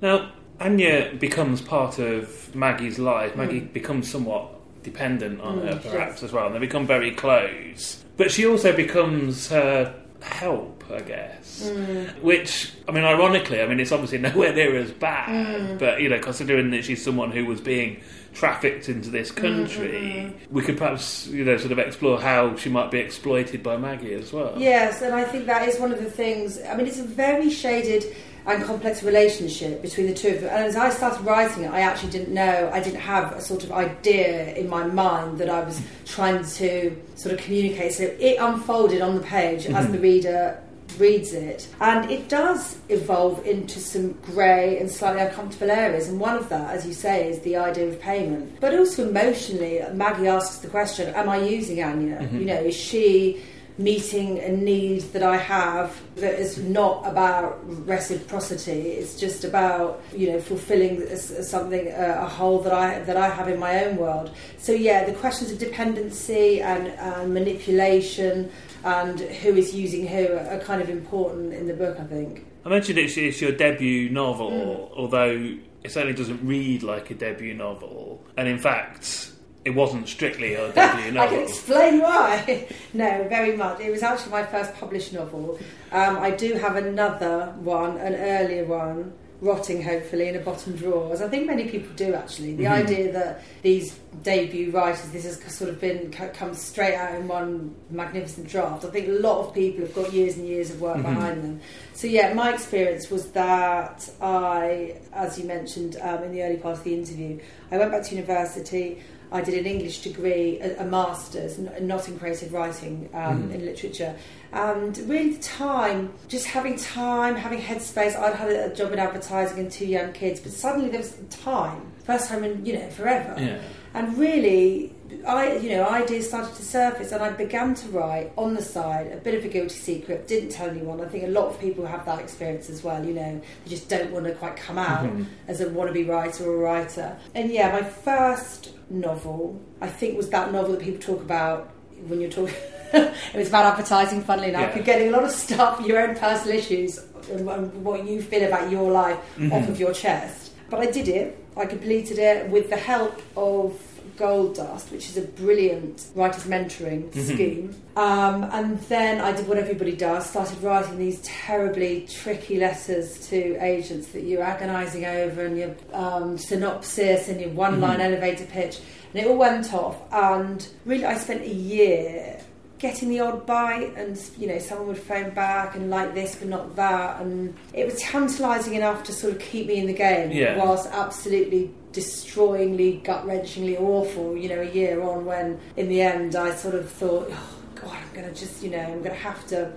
Now, 0.00 0.32
Anya 0.60 1.12
becomes 1.20 1.60
part 1.60 1.98
of 1.98 2.54
Maggie's 2.54 2.98
life. 2.98 3.36
Maggie 3.36 3.60
Mm. 3.60 3.72
becomes 3.72 4.10
somewhat 4.10 4.52
dependent 4.82 5.40
on 5.40 5.60
Mm, 5.60 5.68
her, 5.68 5.90
perhaps, 5.90 6.14
does. 6.20 6.24
as 6.24 6.32
well, 6.32 6.46
and 6.46 6.54
they 6.54 6.58
become 6.60 6.86
very 6.86 7.10
close. 7.10 8.04
But 8.16 8.30
she 8.30 8.46
also 8.46 8.72
becomes 8.74 9.48
her 9.50 9.92
help, 10.22 10.84
I 10.92 11.00
guess. 11.00 11.70
Mm. 11.72 12.22
Which, 12.22 12.72
I 12.88 12.92
mean, 12.92 13.04
ironically, 13.04 13.60
I 13.60 13.66
mean, 13.66 13.80
it's 13.80 13.92
obviously 13.92 14.18
nowhere 14.28 14.54
near 14.54 14.76
as 14.76 14.90
bad, 14.92 15.28
Mm. 15.28 15.78
but, 15.78 16.00
you 16.00 16.08
know, 16.08 16.18
considering 16.18 16.70
that 16.70 16.84
she's 16.84 17.02
someone 17.04 17.30
who 17.30 17.44
was 17.46 17.60
being 17.60 18.00
trafficked 18.34 18.88
into 18.88 19.08
this 19.08 19.30
Mm, 19.32 19.36
country, 19.36 20.32
we 20.50 20.62
could 20.62 20.76
perhaps, 20.76 21.26
you 21.28 21.44
know, 21.44 21.56
sort 21.56 21.72
of 21.72 21.78
explore 21.78 22.20
how 22.20 22.54
she 22.56 22.68
might 22.68 22.90
be 22.90 22.98
exploited 22.98 23.62
by 23.62 23.76
Maggie 23.76 24.12
as 24.12 24.32
well. 24.32 24.54
Yes, 24.58 25.00
and 25.02 25.14
I 25.14 25.24
think 25.24 25.46
that 25.46 25.66
is 25.68 25.78
one 25.80 25.90
of 25.92 25.98
the 25.98 26.10
things. 26.10 26.60
I 26.62 26.76
mean, 26.76 26.86
it's 26.86 26.98
a 27.00 27.04
very 27.04 27.48
shaded 27.50 28.04
and 28.46 28.62
complex 28.64 29.02
relationship 29.02 29.82
between 29.82 30.06
the 30.06 30.14
two 30.14 30.28
of 30.28 30.40
them. 30.40 30.50
And 30.54 30.64
as 30.64 30.76
I 30.76 30.90
started 30.90 31.24
writing 31.24 31.64
it, 31.64 31.70
I 31.70 31.80
actually 31.80 32.10
didn't 32.12 32.32
know, 32.32 32.70
I 32.72 32.80
didn't 32.80 33.00
have 33.00 33.32
a 33.32 33.40
sort 33.40 33.64
of 33.64 33.72
idea 33.72 34.54
in 34.54 34.68
my 34.68 34.84
mind 34.86 35.38
that 35.38 35.50
I 35.50 35.64
was 35.64 35.80
trying 36.04 36.44
to 36.44 36.96
sort 37.16 37.34
of 37.34 37.40
communicate. 37.40 37.92
So 37.94 38.04
it 38.04 38.36
unfolded 38.38 39.02
on 39.02 39.16
the 39.16 39.22
page 39.22 39.66
as 39.66 39.86
Mhm. 39.86 39.92
the 39.92 39.98
reader 39.98 40.58
reads 40.98 41.32
it. 41.34 41.66
And 41.80 42.08
it 42.10 42.28
does 42.28 42.76
evolve 42.88 43.44
into 43.44 43.80
some 43.80 44.12
grey 44.32 44.78
and 44.78 44.88
slightly 44.88 45.20
uncomfortable 45.20 45.70
areas. 45.72 46.08
And 46.08 46.20
one 46.20 46.36
of 46.36 46.48
that, 46.48 46.72
as 46.74 46.86
you 46.86 46.92
say, 46.94 47.28
is 47.28 47.40
the 47.40 47.56
idea 47.56 47.88
of 47.88 48.00
payment. 48.00 48.60
But 48.60 48.72
also 48.78 49.08
emotionally, 49.08 49.82
Maggie 49.92 50.28
asks 50.28 50.58
the 50.58 50.68
question 50.68 51.12
Am 51.14 51.28
I 51.28 51.38
using 51.38 51.82
Anya? 51.82 52.18
Mhm. 52.32 52.38
You 52.38 52.44
know, 52.46 52.54
is 52.60 52.76
she 52.76 53.42
meeting 53.78 54.38
a 54.38 54.48
need 54.48 55.02
that 55.12 55.22
I 55.22 55.36
have 55.36 56.00
that 56.16 56.38
is 56.38 56.58
not 56.58 57.06
about 57.06 57.60
reciprocity. 57.86 58.90
It's 58.92 59.18
just 59.18 59.44
about 59.44 60.02
you 60.14 60.32
know 60.32 60.40
fulfilling 60.40 61.06
something 61.16 61.92
uh, 61.92 62.20
a 62.22 62.28
hole 62.28 62.60
that 62.62 62.72
I 62.72 63.00
that 63.00 63.16
I 63.16 63.28
have 63.28 63.48
in 63.48 63.58
my 63.58 63.84
own 63.84 63.96
world. 63.96 64.30
So 64.58 64.72
yeah, 64.72 65.04
the 65.04 65.12
questions 65.12 65.50
of 65.50 65.58
dependency 65.58 66.60
and, 66.60 66.88
and 66.88 67.34
manipulation 67.34 68.50
and 68.84 69.20
who 69.20 69.56
is 69.56 69.74
using 69.74 70.06
who 70.06 70.28
are, 70.28 70.38
are 70.50 70.60
kind 70.60 70.80
of 70.80 70.88
important 70.88 71.52
in 71.52 71.66
the 71.66 71.74
book. 71.74 71.98
I 72.00 72.04
think. 72.04 72.46
I 72.64 72.68
mentioned 72.68 72.98
it's, 72.98 73.16
it's 73.16 73.40
your 73.40 73.52
debut 73.52 74.08
novel, 74.10 74.50
Mm. 74.50 74.98
although 74.98 75.56
it 75.84 75.92
certainly 75.92 76.14
doesn't 76.14 76.44
read 76.44 76.82
like 76.82 77.10
a 77.10 77.14
debut 77.14 77.54
novel. 77.54 78.24
And 78.36 78.48
in 78.48 78.58
fact, 78.58 79.30
it 79.66 79.74
wasn't 79.74 80.08
strictly 80.08 80.54
a 80.54 80.72
debut 80.72 81.10
novel. 81.10 81.20
I 81.20 81.26
can 81.26 81.42
explain 81.48 82.00
why. 82.00 82.68
no, 82.94 83.26
very 83.28 83.56
much. 83.56 83.80
It 83.80 83.90
was 83.90 84.02
actually 84.02 84.30
my 84.30 84.44
first 84.46 84.72
published 84.74 85.12
novel. 85.12 85.58
Um, 85.90 86.18
I 86.18 86.30
do 86.30 86.54
have 86.54 86.76
another 86.76 87.52
one, 87.58 87.96
an 87.98 88.14
earlier 88.14 88.64
one, 88.64 89.12
rotting 89.42 89.82
hopefully 89.82 90.28
in 90.28 90.36
a 90.36 90.38
bottom 90.38 90.74
drawer, 90.76 91.12
as 91.12 91.20
I 91.20 91.28
think 91.28 91.46
many 91.46 91.68
people 91.68 91.90
do 91.94 92.14
actually. 92.14 92.54
The 92.54 92.64
Mhm. 92.64 92.70
idea 92.84 93.12
that 93.12 93.42
these 93.60 93.98
debut 94.22 94.70
writers, 94.70 95.10
this 95.10 95.24
has 95.24 95.36
sort 95.54 95.68
of 95.68 95.78
been 95.78 96.10
come 96.10 96.54
straight 96.54 96.94
out 96.94 97.14
in 97.16 97.28
one 97.28 97.74
magnificent 97.90 98.48
draft. 98.48 98.86
I 98.86 98.88
think 98.88 99.08
a 99.08 99.12
lot 99.12 99.40
of 99.46 99.52
people 99.52 99.84
have 99.84 99.94
got 99.94 100.10
years 100.14 100.36
and 100.38 100.46
years 100.48 100.70
of 100.70 100.80
work 100.80 100.96
Mhm. 100.96 101.02
behind 101.02 101.44
them. 101.44 101.60
So 101.92 102.06
yeah, 102.06 102.32
my 102.32 102.54
experience 102.54 103.10
was 103.10 103.26
that 103.32 104.08
I, 104.22 104.94
as 105.12 105.38
you 105.38 105.44
mentioned 105.44 105.98
um, 106.00 106.22
in 106.24 106.32
the 106.32 106.42
early 106.42 106.56
part 106.56 106.78
of 106.78 106.84
the 106.84 106.94
interview, 106.94 107.38
I 107.70 107.76
went 107.76 107.90
back 107.92 108.04
to 108.04 108.14
university. 108.14 109.02
I 109.32 109.40
did 109.40 109.54
an 109.54 109.66
English 109.66 110.02
degree, 110.02 110.58
a, 110.60 110.82
a 110.82 110.84
master's, 110.84 111.58
not 111.80 112.08
in 112.08 112.18
creative 112.18 112.52
writing, 112.52 113.08
um, 113.12 113.48
Mhm. 113.48 113.54
in 113.54 113.64
literature. 113.66 114.14
And 114.52 114.96
really, 115.08 115.30
the 115.30 115.42
time, 115.42 116.12
just 116.28 116.46
having 116.46 116.76
time, 116.76 117.34
having 117.34 117.60
headspace. 117.60 118.16
I'd 118.16 118.34
had 118.34 118.50
a 118.50 118.74
job 118.74 118.92
in 118.92 118.98
advertising 118.98 119.58
and 119.58 119.70
two 119.70 119.86
young 119.86 120.12
kids, 120.12 120.40
but 120.40 120.52
suddenly 120.52 120.88
there 120.88 121.00
was 121.00 121.16
time. 121.30 121.82
First 122.04 122.28
time 122.28 122.44
in, 122.44 122.64
you 122.64 122.74
know, 122.74 122.88
forever. 122.90 123.34
Yeah. 123.38 123.58
And 123.96 124.18
really, 124.18 124.92
I, 125.26 125.56
you 125.56 125.70
know, 125.70 125.88
ideas 125.88 126.28
started 126.28 126.54
to 126.56 126.62
surface, 126.62 127.12
and 127.12 127.22
I 127.22 127.30
began 127.30 127.74
to 127.76 127.88
write 127.88 128.30
on 128.36 128.54
the 128.54 128.60
side, 128.62 129.10
a 129.10 129.16
bit 129.16 129.34
of 129.34 129.42
a 129.44 129.48
guilty 129.48 129.74
secret. 129.74 130.28
Didn't 130.28 130.50
tell 130.50 130.68
anyone. 130.68 131.00
I 131.00 131.06
think 131.06 131.24
a 131.24 131.28
lot 131.28 131.46
of 131.46 131.58
people 131.58 131.86
have 131.86 132.04
that 132.04 132.18
experience 132.18 132.68
as 132.68 132.84
well. 132.84 133.02
You 133.04 133.14
know, 133.14 133.40
they 133.64 133.70
just 133.70 133.88
don't 133.88 134.10
want 134.12 134.26
to 134.26 134.32
quite 134.32 134.56
come 134.56 134.76
out 134.76 135.04
Mhm. 135.06 135.24
as 135.48 135.62
a 135.62 135.66
wannabe 135.66 136.06
writer 136.06 136.44
or 136.44 136.56
a 136.56 136.58
writer. 136.58 137.16
And 137.34 137.50
yeah, 137.50 137.72
my 137.72 137.82
first 137.82 138.70
novel, 138.90 139.58
I 139.80 139.86
think, 139.88 140.16
was 140.18 140.28
that 140.28 140.52
novel 140.52 140.72
that 140.72 140.80
people 140.82 141.00
talk 141.00 141.22
about 141.22 141.70
when 142.06 142.20
you're 142.20 142.30
talking. 142.30 142.54
it 142.92 143.12
was 143.34 143.48
about 143.48 143.64
advertising, 143.64 144.20
funnily 144.20 144.50
enough. 144.50 144.60
Yeah. 144.68 144.74
You're 144.76 144.84
getting 144.84 145.08
a 145.08 145.10
lot 145.12 145.24
of 145.24 145.30
stuff, 145.30 145.80
your 145.86 146.06
own 146.06 146.16
personal 146.16 146.54
issues, 146.54 147.00
and 147.32 147.46
what 147.82 148.06
you 148.06 148.20
feel 148.20 148.44
about 148.46 148.70
your 148.70 148.90
life 148.92 149.16
Mhm. 149.38 149.52
off 149.52 149.68
of 149.70 149.80
your 149.80 149.92
chest. 149.94 150.52
But 150.68 150.80
I 150.80 150.86
did 150.86 151.08
it. 151.08 151.38
I 151.56 151.64
completed 151.64 152.18
it 152.18 152.50
with 152.50 152.68
the 152.68 152.76
help 152.76 153.22
of 153.36 153.72
Gold 154.16 154.54
Dust, 154.56 154.90
which 154.90 155.08
is 155.10 155.16
a 155.16 155.22
brilliant 155.22 156.06
writers 156.14 156.44
mentoring 156.44 157.10
Mhm. 157.10 157.34
scheme. 157.34 157.74
Um, 157.96 158.44
and 158.52 158.78
then 158.82 159.20
I 159.20 159.32
did 159.32 159.46
what 159.48 159.58
everybody 159.58 159.92
does, 159.96 160.26
started 160.28 160.62
writing 160.62 160.98
these 160.98 161.20
terribly 161.22 162.06
tricky 162.10 162.58
letters 162.58 163.28
to 163.28 163.56
agents 163.60 164.08
that 164.08 164.22
you're 164.24 164.42
agonising 164.42 165.04
over 165.04 165.44
and 165.44 165.56
your 165.58 165.70
um, 165.92 166.36
synopsis 166.38 167.28
and 167.28 167.40
your 167.40 167.50
one 167.50 167.80
line 167.80 167.98
Mhm. 168.00 168.04
elevator 168.04 168.44
pitch. 168.46 168.78
And 169.14 169.22
it 169.24 169.28
all 169.30 169.36
went 169.36 169.72
off. 169.72 169.96
And 170.12 170.66
really, 170.84 171.04
I 171.04 171.16
spent 171.16 171.42
a 171.42 171.48
year 171.54 172.38
getting 172.78 173.08
the 173.08 173.20
odd 173.20 173.46
bite 173.46 173.92
and 173.96 174.20
you 174.38 174.46
know 174.46 174.58
someone 174.58 174.86
would 174.88 174.98
phone 174.98 175.30
back 175.30 175.74
and 175.76 175.88
like 175.88 176.14
this 176.14 176.34
but 176.36 176.46
not 176.48 176.76
that 176.76 177.20
and 177.22 177.54
it 177.72 177.84
was 177.86 177.98
tantalizing 178.00 178.74
enough 178.74 179.02
to 179.02 179.12
sort 179.12 179.32
of 179.32 179.38
keep 179.40 179.66
me 179.66 179.76
in 179.76 179.86
the 179.86 179.92
game 179.94 180.30
Yeah. 180.30 180.56
whilst 180.58 180.86
absolutely 180.92 181.70
destroyingly 181.92 183.02
gut-wrenchingly 183.04 183.80
awful 183.80 184.36
you 184.36 184.48
know 184.48 184.60
a 184.60 184.70
year 184.70 185.00
on 185.02 185.24
when 185.24 185.58
in 185.76 185.88
the 185.88 186.00
end 186.02 186.36
i 186.36 186.54
sort 186.54 186.74
of 186.74 186.90
thought 186.90 187.28
oh 187.30 187.56
god 187.74 187.92
i'm 187.96 188.14
gonna 188.14 188.32
just 188.34 188.62
you 188.62 188.70
know 188.70 188.78
i'm 188.80 189.02
gonna 189.02 189.14
have 189.14 189.46
to 189.46 189.72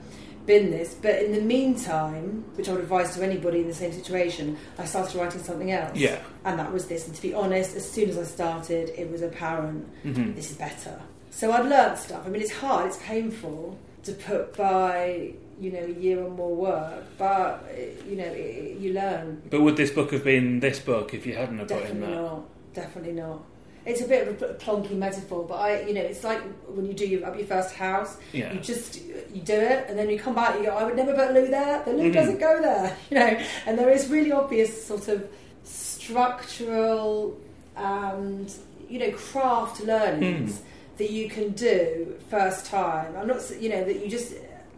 bin 0.45 0.71
this 0.71 0.95
but 0.95 1.21
in 1.23 1.31
the 1.31 1.41
meantime 1.41 2.43
which 2.55 2.67
i 2.67 2.71
would 2.71 2.81
advise 2.81 3.13
to 3.15 3.23
anybody 3.23 3.59
in 3.59 3.67
the 3.67 3.73
same 3.73 3.91
situation 3.93 4.57
i 4.77 4.85
started 4.85 5.15
writing 5.15 5.41
something 5.41 5.71
else 5.71 5.95
Yeah. 5.95 6.19
and 6.45 6.57
that 6.59 6.71
was 6.73 6.87
this 6.87 7.05
and 7.07 7.15
to 7.15 7.21
be 7.21 7.33
honest 7.33 7.75
as 7.75 7.89
soon 7.89 8.09
as 8.09 8.17
i 8.17 8.23
started 8.23 8.89
it 8.97 9.09
was 9.11 9.21
apparent 9.21 9.87
Mhm. 10.03 10.35
this 10.35 10.51
is 10.51 10.57
better. 10.57 10.99
So 11.31 11.51
I'd 11.51 11.65
learned 11.67 11.97
stuff. 11.97 12.23
I 12.25 12.29
mean, 12.29 12.41
it's 12.41 12.51
hard, 12.51 12.87
it's 12.87 12.97
painful 12.97 13.77
to 14.03 14.11
put 14.13 14.55
by, 14.57 15.31
you 15.59 15.71
know, 15.71 15.83
a 15.83 15.89
year 15.91 16.21
or 16.23 16.29
more 16.29 16.55
work, 16.55 17.03
but, 17.17 17.65
you 18.09 18.15
know, 18.15 18.25
it, 18.25 18.77
you 18.77 18.93
learn. 18.93 19.41
But 19.49 19.61
would 19.61 19.77
this 19.77 19.91
book 19.91 20.11
have 20.11 20.23
been 20.23 20.59
this 20.59 20.79
book 20.79 21.13
if 21.13 21.25
you 21.25 21.35
hadn't 21.35 21.59
have 21.59 21.67
put 21.67 21.77
in 21.77 21.83
Definitely 22.01 22.15
that? 22.15 22.21
not. 22.21 22.73
Definitely 22.73 23.13
not. 23.13 23.43
It's 23.85 24.01
a 24.01 24.07
bit 24.07 24.27
of 24.27 24.41
a 24.41 24.53
plonky 24.55 24.91
metaphor, 24.95 25.45
but 25.47 25.55
I, 25.55 25.81
you 25.83 25.93
know, 25.93 26.01
it's 26.01 26.23
like 26.23 26.41
when 26.67 26.85
you 26.85 26.93
do 26.93 27.07
your, 27.07 27.25
up 27.25 27.37
your 27.37 27.47
first 27.47 27.73
house. 27.73 28.17
Yeah. 28.33 28.51
You 28.53 28.59
just 28.59 29.01
you 29.01 29.41
do 29.41 29.53
it, 29.53 29.85
and 29.89 29.97
then 29.97 30.09
you 30.09 30.19
come 30.19 30.35
back. 30.35 30.55
and 30.55 30.63
You 30.65 30.69
go, 30.69 30.75
I 30.77 30.83
would 30.83 30.95
never 30.97 31.13
put 31.13 31.33
loo 31.33 31.47
there. 31.47 31.81
The 31.85 31.93
loo 31.93 32.09
Mhm. 32.09 32.13
doesn't 32.13 32.39
go 32.39 32.61
there, 32.61 32.95
you 33.09 33.17
know. 33.17 33.39
And 33.65 33.79
there 33.79 33.89
is 33.89 34.07
really 34.09 34.31
obvious 34.33 34.85
sort 34.85 35.07
of 35.07 35.27
structural 35.63 37.37
and 37.77 38.53
you 38.89 38.99
know 38.99 39.11
craft 39.11 39.81
learnings 39.81 40.61
that 40.99 41.09
you 41.09 41.29
can 41.29 41.51
do 41.51 42.13
first 42.29 42.65
time. 42.67 43.15
I'm 43.17 43.27
not, 43.27 43.41
you 43.59 43.69
know, 43.69 43.83
that 43.83 44.03
you 44.03 44.09
just 44.09 44.35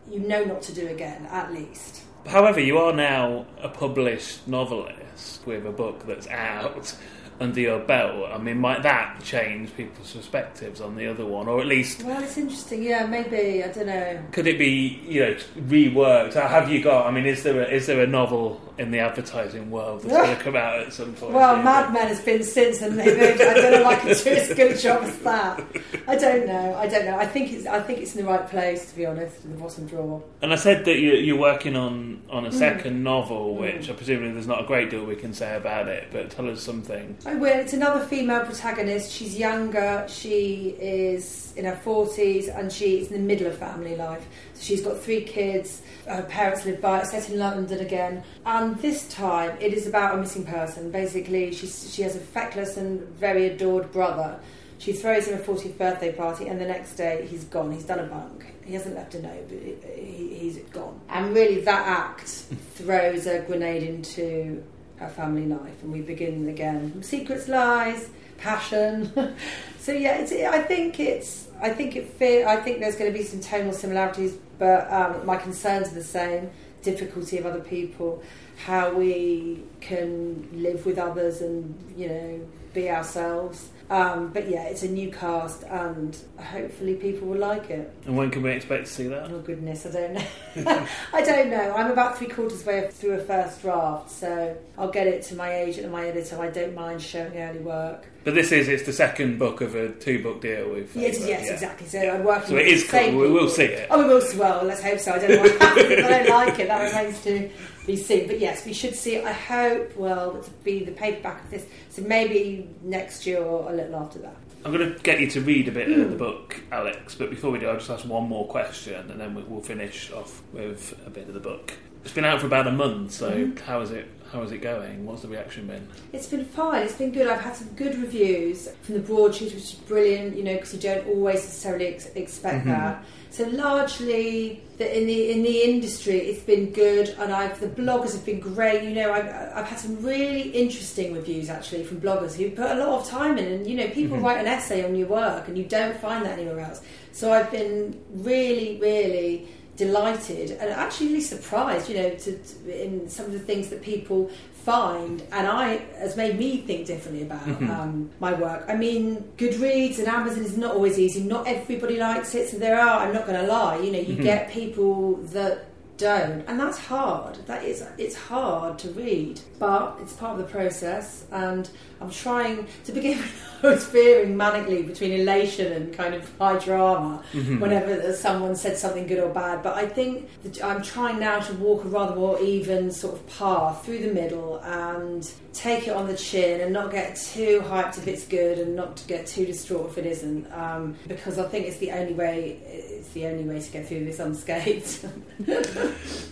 you 0.10 0.20
know 0.20 0.44
not 0.46 0.62
to 0.64 0.74
do 0.74 0.88
again 0.88 1.26
at 1.26 1.52
least. 1.52 2.04
However, 2.28 2.60
you 2.60 2.78
are 2.78 2.94
now 2.94 3.48
a 3.60 3.68
published 3.68 4.48
novelist 4.48 5.46
with 5.46 5.66
a 5.66 5.72
book 5.72 6.06
that's 6.06 6.28
out 6.28 6.96
under 7.42 7.60
your 7.60 7.80
belt. 7.80 8.30
I 8.32 8.38
mean, 8.38 8.60
might 8.60 8.84
that 8.84 9.22
change 9.24 9.76
people's 9.76 10.14
perspectives 10.14 10.80
on 10.80 10.96
the 10.96 11.08
other 11.08 11.26
one, 11.26 11.48
or 11.48 11.60
at 11.60 11.66
least 11.68 12.04
Well, 12.04 12.22
it's 12.24 12.38
interesting. 12.38 12.84
Yeah, 12.84 13.06
maybe 13.08 13.64
I 13.64 13.68
don't 13.70 13.88
know. 13.88 14.20
could 14.32 14.48
it 14.48 14.58
be 14.60 15.02
you 15.08 15.22
know 15.22 15.36
reworked? 15.58 16.34
Have 16.34 16.72
you 16.72 16.82
got? 16.84 17.08
I 17.08 17.12
mean, 17.12 17.26
is 17.26 17.44
there 17.44 17.62
a, 17.62 17.66
is 17.68 17.88
there 17.88 18.02
a 18.02 18.08
novel 18.08 18.62
in 18.78 18.92
the 18.92 19.00
advertising 19.00 19.70
world 19.72 20.02
that's 20.02 20.14
going 20.14 20.38
to 20.38 20.44
come 20.44 20.56
out 20.56 20.80
at 20.80 20.94
some 20.94 21.14
point? 21.14 21.34
Well, 21.34 21.62
Mad 21.62 21.92
Men 21.94 22.08
has 22.08 22.22
been 22.22 22.44
since, 22.44 22.82
and 22.82 22.98
they, 23.00 23.04
I 23.34 23.36
don't 23.54 23.72
know 23.72 23.82
if 23.82 23.86
I 23.88 23.96
can 23.96 24.08
do 24.08 24.30
as 24.40 24.48
good 24.54 24.72
a 24.72 24.78
job 24.78 25.04
as 25.04 25.18
that. 25.20 25.64
I 26.08 26.16
don't 26.16 26.46
know. 26.48 26.76
I 26.76 26.88
don't 26.88 27.06
know. 27.06 27.18
I 27.18 27.26
think 27.26 27.52
it's. 27.54 27.66
I 27.66 27.80
think 27.82 28.00
it's 28.00 28.16
in 28.16 28.24
the 28.26 28.32
right 28.32 28.48
place, 28.48 28.90
to 28.92 28.96
be 28.96 29.06
honest, 29.06 29.44
in 29.46 29.52
the 29.52 29.58
bottom 29.58 29.88
drawer. 29.88 30.22
And 30.42 30.54
I 30.54 30.56
said 30.56 30.86
that 30.86 30.98
you, 31.00 31.14
you're 31.14 31.40
working 31.40 31.76
on, 31.76 32.22
on 32.30 32.46
a 32.46 32.52
Mm. 32.52 32.54
second 32.54 33.04
novel, 33.04 33.56
which 33.56 33.88
Mm. 33.88 33.90
I 33.92 33.94
presume 33.94 34.34
there's 34.34 34.46
not 34.48 34.62
a 34.64 34.68
great 34.68 34.90
deal 34.90 35.06
we 35.06 35.16
can 35.16 35.34
say 35.34 35.56
about 35.56 35.88
it, 35.88 36.08
but 36.12 36.30
tell 36.30 36.50
us 36.50 36.62
something. 36.62 37.16
Oh, 37.32 37.36
I 37.36 37.38
will. 37.38 37.60
It's 37.60 37.72
another 37.72 38.06
female 38.06 38.46
protagonist. 38.46 39.10
She's 39.10 39.38
younger. 39.38 40.06
She 40.10 40.76
is 40.80 41.54
in 41.56 41.64
her 41.64 41.78
forties, 41.78 42.50
and 42.50 42.72
she's 42.72 43.08
in 43.08 43.14
the 43.14 43.24
middle 43.26 43.48
of 43.48 43.58
family 43.58 43.96
life. 43.96 44.28
So 44.54 44.64
she's 44.64 44.82
got 44.82 45.00
three 45.00 45.22
kids. 45.22 45.82
Her 46.06 46.24
parents 46.24 46.66
live 46.66 46.82
by. 46.82 47.00
It's 47.00 47.12
set 47.12 47.30
in 47.30 47.40
London 47.40 47.80
again, 47.80 48.24
and 48.46 48.76
this 48.80 49.08
time 49.08 49.58
it 49.62 49.74
is 49.74 49.88
about 49.88 50.16
a 50.16 50.18
missing 50.18 50.46
person. 50.46 50.92
Basically, 50.92 51.54
she's, 51.54 51.94
she 51.94 52.02
has 52.02 52.18
a 52.18 52.20
feckless 52.20 52.76
and 52.76 53.02
very 53.16 53.48
adored 53.48 53.94
brother. 53.94 54.38
She 54.78 54.92
throws 54.92 55.28
him 55.28 55.40
a 55.40 55.42
40th 55.42 55.78
birthday 55.78 56.12
party, 56.12 56.48
and 56.48 56.60
the 56.60 56.66
next 56.66 56.96
day 56.96 57.28
he's 57.30 57.46
gone. 57.46 57.72
He's 57.72 57.86
done 57.86 58.00
a 58.00 58.08
bunk. 58.08 58.46
He 58.66 58.74
hasn't 58.74 58.96
left 58.96 59.16
a 59.16 59.22
note, 59.22 59.48
but 59.48 59.58
he, 59.96 60.36
he's 60.38 60.58
gone. 60.74 61.00
And 61.08 61.34
really, 61.34 61.62
that 61.62 61.88
act 61.88 62.28
throws 62.74 63.26
a 63.26 63.40
grenade 63.40 63.84
into 63.84 64.64
her 65.02 65.10
family 65.10 65.48
life, 65.48 65.82
and 65.82 65.92
we 65.92 66.02
begin 66.02 66.48
again. 66.48 67.02
Secrets, 67.02 67.48
lies, 67.48 68.10
passion. 68.38 69.12
so 69.80 69.92
yeah, 69.92 70.18
it's, 70.18 70.32
I 70.32 70.62
think 70.62 71.00
it's. 71.00 71.48
I 71.60 71.70
think 71.70 71.96
it. 71.96 72.08
Fe- 72.08 72.46
I 72.46 72.58
think 72.58 72.80
there's 72.80 72.96
going 72.96 73.12
to 73.12 73.18
be 73.18 73.26
some 73.26 73.42
tonal 73.42 73.74
similarities, 73.74 74.38
but 74.60 74.92
um, 74.92 75.26
my 75.26 75.38
concerns 75.38 75.92
are 75.92 75.96
the 75.96 76.04
same. 76.04 76.52
Difficulty 76.84 77.38
of 77.38 77.46
other 77.46 77.60
people, 77.60 78.24
how 78.66 78.92
we 78.94 79.64
can 79.82 80.48
live 80.54 80.86
with 80.86 80.98
others, 80.98 81.42
and 81.42 81.94
you 81.98 82.08
know, 82.08 82.48
be 82.74 82.90
ourselves. 82.90 83.70
Um, 83.92 84.30
but 84.30 84.48
yeah, 84.48 84.64
it's 84.64 84.84
a 84.84 84.88
new 84.88 85.12
cast, 85.12 85.64
and 85.64 86.18
hopefully 86.38 86.96
people 86.96 87.28
will 87.28 87.40
like 87.40 87.70
it. 87.70 87.94
And 88.06 88.16
when 88.16 88.32
can 88.32 88.42
we 88.42 88.52
expect 88.52 88.86
to 88.86 88.92
see 88.92 89.08
that? 89.10 89.30
Oh 89.30 89.40
goodness, 89.40 89.86
I 89.86 89.92
don't 89.92 90.14
know. 90.14 90.88
I 91.14 91.22
don't 91.22 91.50
know. 91.50 91.74
I'm 91.76 91.92
about 91.92 92.18
three 92.18 92.28
quarters 92.28 92.66
way 92.66 92.88
through 92.90 93.16
a 93.16 93.20
first 93.20 93.62
draft, 93.62 94.10
so 94.10 94.56
I'll 94.78 94.92
get 94.92 95.08
it 95.08 95.24
to 95.24 95.36
my 95.36 95.54
agent 95.54 95.84
and 95.84 95.92
my 95.92 96.08
editor. 96.08 96.42
I 96.42 96.50
don't 96.50 96.74
mind 96.74 97.02
showing 97.02 97.36
early 97.36 97.60
work. 97.60 98.08
But 98.24 98.36
this 98.36 98.52
is 98.52 98.68
it's 98.68 98.84
the 98.84 98.94
second 98.94 99.40
book 99.40 99.62
of 99.62 99.74
a 99.74 99.90
two 99.94 100.22
book 100.22 100.42
deal 100.42 100.70
with. 100.70 100.96
Yes, 100.96 101.18
Faber, 101.18 101.30
yes, 101.30 101.46
yeah. 101.48 101.54
exactly. 101.54 101.88
So 101.88 102.00
I'm 102.00 102.24
working. 102.24 102.50
So 102.50 102.56
it 102.58 102.68
is 102.68 102.88
the. 102.90 103.16
We 103.16 103.32
will 103.32 103.50
see 103.50 103.64
it. 103.64 103.88
Oh, 103.90 104.00
we 104.08 104.14
will. 104.14 104.22
Well, 104.38 104.64
let's 104.64 104.82
hope 104.84 105.00
so. 105.00 105.14
I 105.14 105.20
don't 105.20 105.30
know 105.32 105.42
what 105.42 105.62
happens 105.62 106.06
I 106.06 106.10
don't 106.24 106.30
like 106.30 106.60
it. 106.60 106.68
That 106.68 106.84
remains 106.96 107.24
to 107.24 107.50
be 107.88 107.96
seen. 107.96 108.28
But 108.28 108.40
yes, 108.40 108.64
we 108.66 108.74
should 108.74 108.94
see 108.96 109.16
it. 109.16 109.26
I 109.26 109.32
hope. 109.32 109.96
Well, 109.98 110.42
to 110.44 110.52
be 110.64 110.84
the 110.86 110.92
paperback 110.92 111.44
of 111.46 111.50
this. 111.50 111.66
So 111.90 112.04
maybe 112.04 112.70
next 112.84 113.26
year 113.26 113.42
or 113.42 113.72
a 113.72 113.76
little 113.76 113.96
after 113.96 114.20
that. 114.20 114.36
I'm 114.64 114.72
going 114.72 114.94
to 114.94 115.00
get 115.00 115.20
you 115.20 115.28
to 115.32 115.42
read 115.42 115.68
a 115.68 115.72
bit 115.72 115.90
of 115.92 115.96
Hmm. 116.06 116.12
the 116.12 116.16
book, 116.18 116.62
Alex. 116.72 117.16
But 117.16 117.32
before 117.32 117.50
we 117.50 117.58
do, 117.58 117.68
I'll 117.68 117.78
just 117.78 117.90
ask 117.90 118.06
one 118.06 118.30
more 118.30 118.46
question, 118.48 119.10
and 119.10 119.20
then 119.20 119.34
we- 119.34 119.42
we'll 119.42 119.62
finish 119.62 120.12
off 120.12 120.44
with 120.54 120.94
a 121.08 121.10
bit 121.10 121.28
of 121.28 121.34
the 121.34 121.40
book. 121.40 121.74
It's 122.04 122.14
been 122.14 122.26
out 122.26 122.42
for 122.42 122.46
about 122.46 122.68
a 122.68 122.72
month, 122.72 123.12
so 123.14 123.32
Mhm. 123.32 123.60
how 123.62 123.82
is 123.82 123.90
it? 123.90 124.08
How 124.32 124.42
is 124.44 124.54
it 124.54 124.60
going? 124.62 125.06
What's 125.06 125.24
the 125.24 125.28
reaction 125.28 125.68
been? 125.68 125.86
It's 126.14 126.28
been 126.28 126.46
fine. 126.46 126.84
It's 126.84 126.96
been 126.96 127.12
good. 127.12 127.28
I've 127.28 127.42
had 127.42 127.54
some 127.54 127.68
good 127.70 127.98
reviews 128.00 128.70
from 128.82 128.96
the 128.96 129.02
broadsheet, 129.02 129.54
which 129.54 129.64
is 129.64 129.74
brilliant. 129.74 130.38
You 130.38 130.44
know, 130.44 130.54
because 130.56 130.74
you 130.74 130.80
don't 130.80 131.06
always 131.08 131.36
necessarily 131.44 131.88
ex- 131.88 132.06
expect 132.16 132.64
Mhm. 132.66 132.70
that. 132.70 133.04
So 133.30 133.44
largely, 133.48 134.62
the, 134.78 134.98
in 134.98 135.06
the 135.08 135.32
in 135.32 135.44
the 135.44 135.64
industry, 135.64 136.18
it's 136.18 136.44
been 136.44 136.72
good, 136.72 137.10
and 137.20 137.34
I've 137.34 137.60
the 137.60 137.68
bloggers 137.68 138.14
have 138.14 138.26
been 138.26 138.40
great. 138.40 138.84
You 138.84 138.92
know, 138.96 139.12
I've, 139.12 139.28
I've 139.28 139.66
had 139.68 139.80
some 139.80 140.02
really 140.02 140.44
interesting 140.52 141.14
reviews 141.14 141.50
actually 141.50 141.84
from 141.84 142.00
bloggers 142.00 142.34
who 142.36 142.50
put 142.52 142.72
a 142.72 142.76
lot 142.76 143.02
of 143.02 143.08
time 143.10 143.38
in, 143.38 143.52
and 143.52 143.68
you 143.68 143.76
know, 143.76 143.88
people 143.90 144.18
Mhm. 144.18 144.24
write 144.24 144.38
an 144.40 144.48
essay 144.48 144.86
on 144.86 144.96
your 144.96 145.08
work, 145.10 145.50
and 145.50 145.58
you 145.58 145.66
don't 145.66 145.98
find 146.00 146.24
that 146.26 146.40
anywhere 146.40 146.62
else. 146.62 146.80
So 147.12 147.34
I've 147.34 147.52
been 147.52 148.00
really, 148.14 148.78
really 148.82 149.50
delighted 149.86 150.52
and 150.60 150.70
actually 150.86 151.08
really 151.08 151.22
surprised, 151.36 151.90
you 151.90 151.96
know, 152.00 152.10
to, 152.26 152.32
to 152.38 152.84
in 152.86 153.10
some 153.10 153.26
of 153.26 153.34
the 153.34 153.40
things 153.50 153.66
that 153.72 153.82
people 153.82 154.30
find, 154.64 155.24
and 155.32 155.46
I 155.48 155.68
has 156.04 156.16
made 156.16 156.38
me 156.38 156.50
think 156.68 156.86
differently 156.86 157.24
about 157.30 157.46
Mhm. 157.48 157.70
um, 157.78 158.10
my 158.20 158.32
work. 158.46 158.62
I 158.74 158.76
mean, 158.76 159.04
Goodreads 159.42 159.98
and 160.00 160.08
Amazon 160.08 160.44
is 160.46 160.56
not 160.66 160.76
always 160.76 160.98
easy. 161.00 161.22
Not 161.24 161.48
everybody 161.48 161.98
likes 161.98 162.36
it, 162.36 162.50
so 162.50 162.58
there 162.58 162.80
are. 162.80 162.98
I'm 163.04 163.14
not 163.18 163.26
going 163.28 163.40
to 163.44 163.48
lie. 163.58 163.78
You 163.84 163.92
know, 163.94 164.00
you 164.10 164.16
Mhm. 164.18 164.24
get 164.32 164.52
people 164.52 165.16
that 165.38 165.56
don't, 165.98 166.42
and 166.48 166.56
that's 166.60 166.78
hard. 166.94 167.34
That 167.48 167.62
is, 167.72 167.84
it's 167.98 168.16
hard 168.16 168.78
to 168.84 168.88
read, 169.04 169.36
but 169.60 169.98
it's 170.02 170.14
part 170.14 170.34
of 170.34 170.40
the 170.46 170.52
process. 170.58 171.26
And 171.32 171.64
I'm 172.02 172.12
trying 172.12 172.68
to 172.86 172.92
begin. 172.92 173.20
I 173.64 173.68
was 173.68 173.86
veering 173.86 174.36
manically 174.36 174.86
between 174.86 175.12
elation 175.12 175.72
and 175.72 175.94
kind 175.94 176.14
of 176.16 176.30
high 176.40 176.58
drama 176.60 177.24
Mhm. 177.34 177.60
whenever 177.60 178.14
someone 178.14 178.56
said 178.56 178.78
something 178.78 179.06
good 179.08 179.20
or 179.20 179.30
bad. 179.30 179.62
But 179.64 179.76
I 179.76 179.86
think 179.88 180.28
that 180.44 180.64
I'm 180.64 180.82
trying 180.82 181.20
now 181.20 181.40
to 181.40 181.54
walk 181.54 181.86
a 181.86 181.88
rather 181.88 182.16
more 182.16 182.40
even 182.42 182.92
sort 182.92 183.14
of 183.16 183.28
path 183.38 183.86
through 183.86 184.00
the 184.00 184.14
middle 184.14 184.60
and 184.64 185.30
take 185.54 185.88
it 185.88 185.92
on 185.94 186.08
the 186.08 186.16
chin 186.16 186.62
and 186.62 186.72
not 186.74 186.92
get 186.92 187.16
too 187.18 187.62
hyped 187.68 187.98
if 187.98 188.08
it's 188.08 188.26
good 188.26 188.58
and 188.58 188.76
not 188.76 188.96
to 188.98 189.08
get 189.08 189.28
too 189.28 189.46
distraught 189.46 189.90
if 189.92 189.98
it 189.98 190.06
isn't. 190.06 190.48
Um, 190.54 190.96
because 191.08 191.38
I 191.38 191.44
think 191.48 191.68
it's 191.68 191.78
the 191.78 191.92
only 191.92 192.14
way. 192.14 192.58
It's 192.66 193.10
the 193.10 193.26
only 193.28 193.44
way 193.44 193.60
to 193.60 193.72
get 193.72 193.88
through 193.88 194.06
this 194.06 194.20
unscathed. 194.20 195.06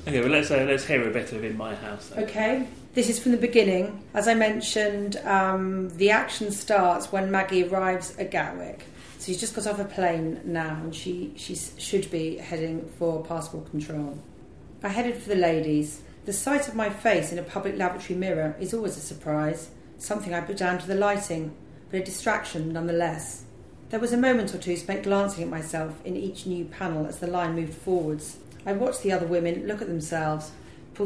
Okay, 0.07 0.21
well 0.21 0.29
let's 0.29 0.49
uh, 0.49 0.65
let's 0.67 0.85
hear 0.85 1.07
a 1.07 1.11
bit 1.11 1.31
of 1.33 1.43
in 1.43 1.55
my 1.57 1.75
house. 1.75 2.09
Then. 2.09 2.23
Okay. 2.23 2.67
This 2.99 3.07
is 3.07 3.19
from 3.19 3.31
the 3.31 3.37
beginning. 3.37 4.03
As 4.13 4.27
I 4.27 4.33
mentioned, 4.33 5.15
um, 5.23 5.87
the 5.95 6.09
action 6.09 6.51
starts 6.51 7.13
when 7.13 7.31
Maggie 7.31 7.63
arrives 7.63 8.13
at 8.17 8.29
Gatwick. 8.29 8.83
So 9.17 9.27
she's 9.27 9.39
just 9.39 9.55
got 9.55 9.67
off 9.67 9.79
a 9.79 9.85
plane 9.85 10.41
now 10.43 10.73
and 10.83 10.93
she, 10.93 11.31
she 11.37 11.55
should 11.55 12.11
be 12.11 12.35
heading 12.35 12.91
for 12.99 13.23
passport 13.23 13.69
control. 13.69 14.19
I 14.83 14.89
headed 14.89 15.15
for 15.15 15.29
the 15.29 15.37
ladies. 15.37 16.01
The 16.25 16.33
sight 16.33 16.67
of 16.67 16.75
my 16.75 16.89
face 16.89 17.31
in 17.31 17.39
a 17.39 17.41
public 17.41 17.77
lavatory 17.77 18.19
mirror 18.19 18.57
is 18.59 18.73
always 18.73 18.97
a 18.97 18.99
surprise, 18.99 19.69
something 19.97 20.33
I 20.33 20.41
put 20.41 20.57
down 20.57 20.77
to 20.79 20.85
the 20.87 20.93
lighting. 20.93 21.55
but 21.89 22.01
a 22.01 22.03
distraction 22.03 22.73
nonetheless. 22.73 23.45
There 23.91 24.01
was 24.01 24.11
a 24.11 24.17
moment 24.17 24.53
or 24.53 24.57
two 24.57 24.75
spent 24.75 25.03
glancing 25.03 25.45
at 25.45 25.49
myself 25.49 26.01
in 26.03 26.17
each 26.17 26.45
new 26.45 26.65
panel 26.65 27.05
as 27.05 27.19
the 27.19 27.27
line 27.27 27.55
moved 27.55 27.75
forwards. 27.75 28.39
I 28.65 28.73
watched 28.73 29.03
the 29.03 29.13
other 29.13 29.25
women 29.25 29.67
look 29.67 29.81
at 29.81 29.87
themselves, 29.87 30.51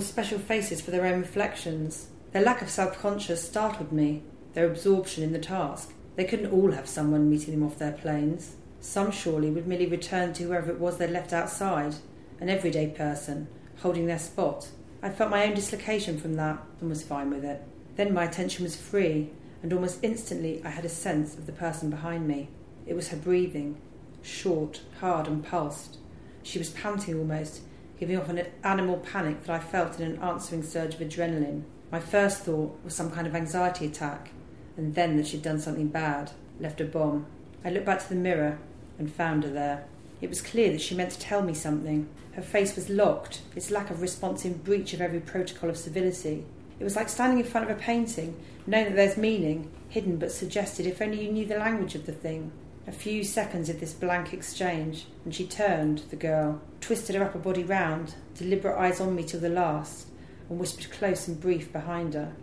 special 0.01 0.39
faces 0.39 0.81
for 0.81 0.91
their 0.91 1.05
own 1.05 1.19
reflections. 1.19 2.07
Their 2.31 2.43
lack 2.43 2.61
of 2.61 2.69
self 2.69 2.99
conscious 2.99 3.47
startled 3.47 3.91
me, 3.91 4.23
their 4.53 4.65
absorption 4.65 5.23
in 5.23 5.33
the 5.33 5.39
task. 5.39 5.93
They 6.15 6.25
couldn't 6.25 6.51
all 6.51 6.71
have 6.71 6.87
someone 6.87 7.29
meeting 7.29 7.53
them 7.53 7.63
off 7.63 7.79
their 7.79 7.91
planes. 7.91 8.55
Some 8.79 9.11
surely 9.11 9.49
would 9.49 9.67
merely 9.67 9.85
return 9.85 10.33
to 10.33 10.43
whoever 10.43 10.71
it 10.71 10.79
was 10.79 10.97
they 10.97 11.07
left 11.07 11.33
outside, 11.33 11.95
an 12.39 12.49
everyday 12.49 12.87
person, 12.87 13.47
holding 13.81 14.07
their 14.07 14.19
spot. 14.19 14.69
I 15.01 15.09
felt 15.09 15.31
my 15.31 15.45
own 15.45 15.53
dislocation 15.53 16.17
from 16.17 16.35
that 16.35 16.61
and 16.79 16.89
was 16.89 17.03
fine 17.03 17.29
with 17.29 17.43
it. 17.43 17.61
Then 17.95 18.13
my 18.13 18.25
attention 18.25 18.63
was 18.63 18.75
free, 18.75 19.29
and 19.61 19.71
almost 19.71 19.99
instantly 20.03 20.61
I 20.63 20.69
had 20.69 20.85
a 20.85 20.89
sense 20.89 21.35
of 21.35 21.45
the 21.45 21.51
person 21.51 21.89
behind 21.89 22.27
me. 22.27 22.49
It 22.85 22.95
was 22.95 23.09
her 23.09 23.17
breathing, 23.17 23.79
short, 24.21 24.81
hard, 24.99 25.27
and 25.27 25.45
pulsed. 25.45 25.97
She 26.41 26.59
was 26.59 26.69
panting 26.69 27.17
almost, 27.17 27.61
giving 28.03 28.17
off 28.17 28.27
an 28.27 28.45
animal 28.65 28.97
panic 28.97 29.41
that 29.45 29.55
I 29.55 29.59
felt 29.59 29.97
in 29.97 30.05
an 30.05 30.21
answering 30.21 30.61
surge 30.61 30.95
of 30.95 30.99
adrenaline. 30.99 31.63
My 31.89 32.01
first 32.01 32.43
thought 32.43 32.77
was 32.83 32.93
some 32.93 33.09
kind 33.09 33.25
of 33.25 33.33
anxiety 33.33 33.85
attack, 33.85 34.31
and 34.75 34.93
then 34.93 35.15
that 35.15 35.25
she'd 35.25 35.41
done 35.41 35.61
something 35.61 35.87
bad, 35.87 36.31
left 36.59 36.81
a 36.81 36.83
bomb. 36.83 37.27
I 37.63 37.69
looked 37.69 37.85
back 37.85 38.01
to 38.01 38.09
the 38.09 38.15
mirror 38.15 38.59
and 38.99 39.09
found 39.09 39.45
her 39.45 39.49
there. 39.49 39.85
It 40.19 40.27
was 40.27 40.41
clear 40.41 40.69
that 40.73 40.81
she 40.81 40.95
meant 40.95 41.11
to 41.11 41.19
tell 41.19 41.43
me 41.43 41.53
something. 41.53 42.09
Her 42.33 42.41
face 42.41 42.75
was 42.75 42.89
locked, 42.89 43.39
its 43.55 43.71
lack 43.71 43.89
of 43.89 44.01
response 44.01 44.43
in 44.43 44.55
breach 44.55 44.91
of 44.91 44.99
every 44.99 45.21
protocol 45.21 45.69
of 45.69 45.77
civility. 45.77 46.43
It 46.81 46.83
was 46.83 46.97
like 46.97 47.07
standing 47.07 47.39
in 47.39 47.45
front 47.45 47.71
of 47.71 47.77
a 47.77 47.79
painting, 47.79 48.35
knowing 48.67 48.87
that 48.87 48.95
there's 48.97 49.15
meaning, 49.15 49.71
hidden 49.87 50.17
but 50.17 50.33
suggested 50.33 50.85
if 50.85 51.01
only 51.01 51.23
you 51.23 51.31
knew 51.31 51.45
the 51.45 51.55
language 51.55 51.95
of 51.95 52.05
the 52.05 52.11
thing. 52.11 52.51
A 52.85 52.91
few 52.91 53.23
seconds 53.23 53.69
of 53.69 53.79
this 53.79 53.93
blank 53.93 54.33
exchange, 54.33 55.05
and 55.23 55.33
she 55.33 55.47
turned, 55.47 55.99
the 56.09 56.17
girl, 56.17 56.61
twisted 56.81 57.15
her 57.15 57.23
upper 57.23 57.39
body 57.39 57.63
round, 57.63 58.15
deliberate 58.35 58.77
eyes 58.77 58.99
on 58.99 59.15
me 59.15 59.23
till 59.23 59.39
the 59.39 59.47
last, 59.47 60.07
and 60.49 60.59
whispered 60.59 60.91
close 60.91 61.25
and 61.25 61.39
brief 61.39 61.71
behind 61.71 62.13
her. 62.13 62.33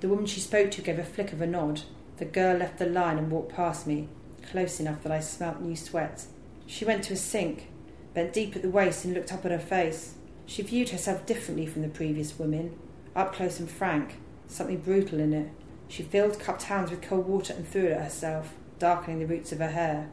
The 0.00 0.08
woman 0.08 0.24
she 0.24 0.40
spoke 0.40 0.70
to 0.70 0.82
gave 0.82 0.98
a 0.98 1.04
flick 1.04 1.34
of 1.34 1.42
a 1.42 1.46
nod. 1.46 1.82
The 2.16 2.24
girl 2.24 2.56
left 2.56 2.78
the 2.78 2.86
line 2.86 3.18
and 3.18 3.30
walked 3.30 3.54
past 3.54 3.86
me, 3.86 4.08
close 4.50 4.80
enough 4.80 5.02
that 5.02 5.12
I 5.12 5.20
smelt 5.20 5.60
new 5.60 5.76
sweat. 5.76 6.24
She 6.66 6.86
went 6.86 7.04
to 7.04 7.12
a 7.12 7.16
sink, 7.16 7.68
bent 8.14 8.32
deep 8.32 8.56
at 8.56 8.62
the 8.62 8.70
waist, 8.70 9.04
and 9.04 9.12
looked 9.12 9.34
up 9.34 9.44
at 9.44 9.52
her 9.52 9.58
face. 9.58 10.14
She 10.46 10.62
viewed 10.62 10.88
herself 10.88 11.26
differently 11.26 11.66
from 11.66 11.82
the 11.82 11.88
previous 11.88 12.38
women, 12.38 12.74
up 13.14 13.34
close 13.34 13.60
and 13.60 13.70
frank, 13.70 14.14
something 14.48 14.78
brutal 14.78 15.20
in 15.20 15.34
it. 15.34 15.50
She 15.88 16.02
filled 16.02 16.40
cupped 16.40 16.62
hands 16.64 16.90
with 16.90 17.02
cold 17.02 17.26
water 17.26 17.52
and 17.52 17.68
threw 17.68 17.84
it 17.84 17.92
at 17.92 18.04
herself 18.04 18.54
darkening 18.80 19.20
the 19.20 19.26
roots 19.26 19.52
of 19.52 19.58
her 19.60 19.70
hair. 19.70 20.10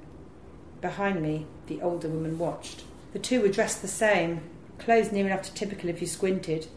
Behind 0.79 1.23
me, 1.23 1.47
the 1.65 1.81
older 1.81 2.07
woman 2.07 2.37
watched. 2.37 2.83
The 3.13 3.19
two 3.19 3.41
were 3.41 3.47
dressed 3.47 3.81
the 3.81 3.87
same, 3.87 4.41
clothes 4.77 5.11
near 5.11 5.25
enough 5.25 5.41
to 5.43 5.53
typical 5.55 5.89
if 5.89 6.01
you 6.01 6.05
squinted 6.05 6.67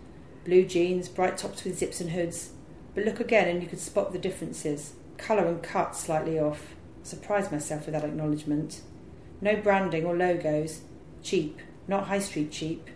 blue 0.45 0.64
jeans, 0.64 1.09
bright 1.09 1.36
tops 1.36 1.64
with 1.64 1.78
zips 1.78 2.01
and 2.01 2.11
hoods. 2.11 2.51
But 2.95 3.05
look 3.05 3.20
again 3.20 3.49
and 3.49 3.62
you 3.62 3.68
could 3.68 3.78
spot 3.78 4.12
the 4.12 4.18
differences. 4.18 4.95
Colour 5.16 5.47
and 5.47 5.62
cut 5.62 5.95
slightly 5.95 6.38
off. 6.38 6.74
Surprised 7.03 7.53
myself 7.53 7.86
with 7.86 7.95
that 7.95 8.05
acknowledgement. 8.05 8.80
No 9.41 9.57
branding 9.57 10.05
or 10.05 10.16
logos. 10.16 10.82
Cheap. 11.22 11.61
Not 11.86 12.09
high 12.09 12.18
street 12.18 12.51
cheap. 12.51 12.88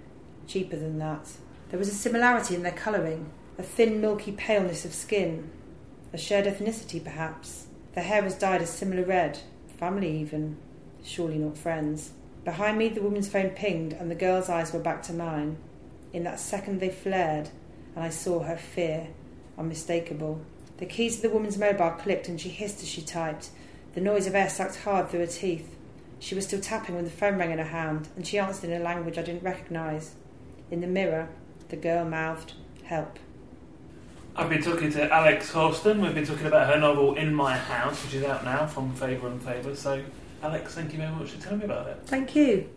Cheaper 0.47 0.77
than 0.77 0.99
that. 0.99 1.29
There 1.71 1.79
was 1.79 1.89
a 1.89 1.95
similarity 1.95 2.55
in 2.55 2.63
their 2.63 2.73
colouring, 2.73 3.31
a 3.59 3.63
thin, 3.63 4.01
milky 4.01 4.33
paleness 4.33 4.85
of 4.85 4.95
skin. 4.95 5.51
A 6.13 6.19
shared 6.19 6.47
ethnicity, 6.47 7.03
perhaps. 7.03 7.67
Their 7.95 8.05
hair 8.05 8.23
was 8.23 8.35
dyed 8.35 8.63
a 8.63 8.67
similar 8.67 9.05
red. 9.05 9.39
Family, 9.79 10.19
even. 10.19 10.57
Surely 11.03 11.39
not 11.39 11.57
friends. 11.57 12.13
Behind 12.45 12.77
me, 12.77 12.89
the 12.89 13.03
woman's 13.03 13.29
phone 13.29 13.51
pinged, 13.51 13.93
and 13.93 14.11
the 14.11 14.17
girl's 14.17 14.49
eyes 14.49 14.73
were 14.73 14.81
back 14.81 15.03
to 15.05 15.13
mine. 15.13 15.57
In 16.13 16.25
that 16.25 16.41
second, 16.41 16.81
they 16.81 16.91
flared, 16.91 17.51
and 17.95 18.05
I 18.05 18.11
saw 18.11 18.41
her 18.41 18.57
fear, 18.57 19.09
unmistakable. 19.57 20.41
The 20.79 20.87
keys 20.87 21.17
of 21.17 21.23
the 21.23 21.31
woman's 21.31 21.57
mobile 21.57 21.91
clicked, 21.91 22.29
and 22.29 22.41
she 22.41 22.49
hissed 22.49 22.83
as 22.83 22.89
she 22.89 23.03
typed. 23.03 23.51
The 23.95 24.01
noise 24.01 24.27
of 24.27 24.35
air 24.35 24.51
sucked 24.51 24.77
hard 24.81 25.09
through 25.09 25.21
her 25.21 25.27
teeth. 25.27 25.77
She 26.19 26.35
was 26.35 26.47
still 26.47 26.61
tapping 26.61 26.97
when 26.97 27.05
the 27.05 27.11
phone 27.11 27.39
rang 27.39 27.53
in 27.53 27.59
her 27.59 27.65
hand, 27.65 28.09
and 28.17 28.27
she 28.27 28.39
answered 28.39 28.71
in 28.71 28.81
a 28.81 28.85
language 28.85 29.19
I 29.19 29.23
didn't 29.23 29.45
recognise. 29.45 30.15
In 30.71 30.81
the 30.81 30.87
mirror, 30.87 31.29
the 31.69 31.77
girl 31.77 32.05
mouthed, 32.05 32.55
Help. 32.85 33.19
I've 34.37 34.49
been 34.51 34.63
talking 34.63 34.91
to 34.93 35.13
Alex 35.13 35.53
Hourston. 35.53 36.01
We've 36.01 36.13
been 36.15 36.27
talking 36.27 36.47
about 36.47 36.67
her 36.73 36.81
novel 36.81 37.15
In 37.15 37.33
My 37.33 37.57
House, 37.57 38.05
which 38.05 38.15
is 38.15 38.25
out 38.25 38.45
now 38.45 38.67
from 38.67 38.93
Faber 38.95 39.29
and 39.29 39.41
Faber. 39.41 39.77
So, 39.77 40.03
Alex, 40.43 40.75
thank 40.75 40.93
you 40.93 40.99
very 40.99 41.13
much 41.13 41.31
for 41.31 41.41
telling 41.41 41.61
me 41.61 41.67
about 41.67 41.87
it. 41.87 42.01
Thank 42.07 42.35
you. 42.35 42.69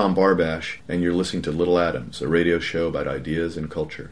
Tom 0.00 0.14
Barbash, 0.14 0.78
and 0.88 1.02
you're 1.02 1.12
listening 1.12 1.42
to 1.42 1.52
Little 1.52 1.78
Atoms, 1.78 2.22
a 2.22 2.26
radio 2.26 2.58
show 2.58 2.88
about 2.88 3.06
ideas 3.06 3.58
and 3.58 3.70
culture. 3.70 4.10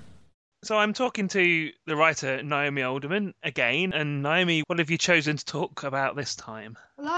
So 0.62 0.76
I'm 0.76 0.92
talking 0.92 1.28
to 1.28 1.70
the 1.86 1.96
writer 1.96 2.42
Naomi 2.42 2.82
Alderman 2.82 3.32
again, 3.42 3.94
and 3.94 4.22
Naomi, 4.22 4.64
what 4.66 4.80
have 4.80 4.90
you 4.90 4.98
chosen 4.98 5.38
to 5.38 5.44
talk 5.46 5.84
about 5.84 6.14
this 6.14 6.36
time? 6.36 6.76
Well, 6.98 7.08
I 7.08 7.17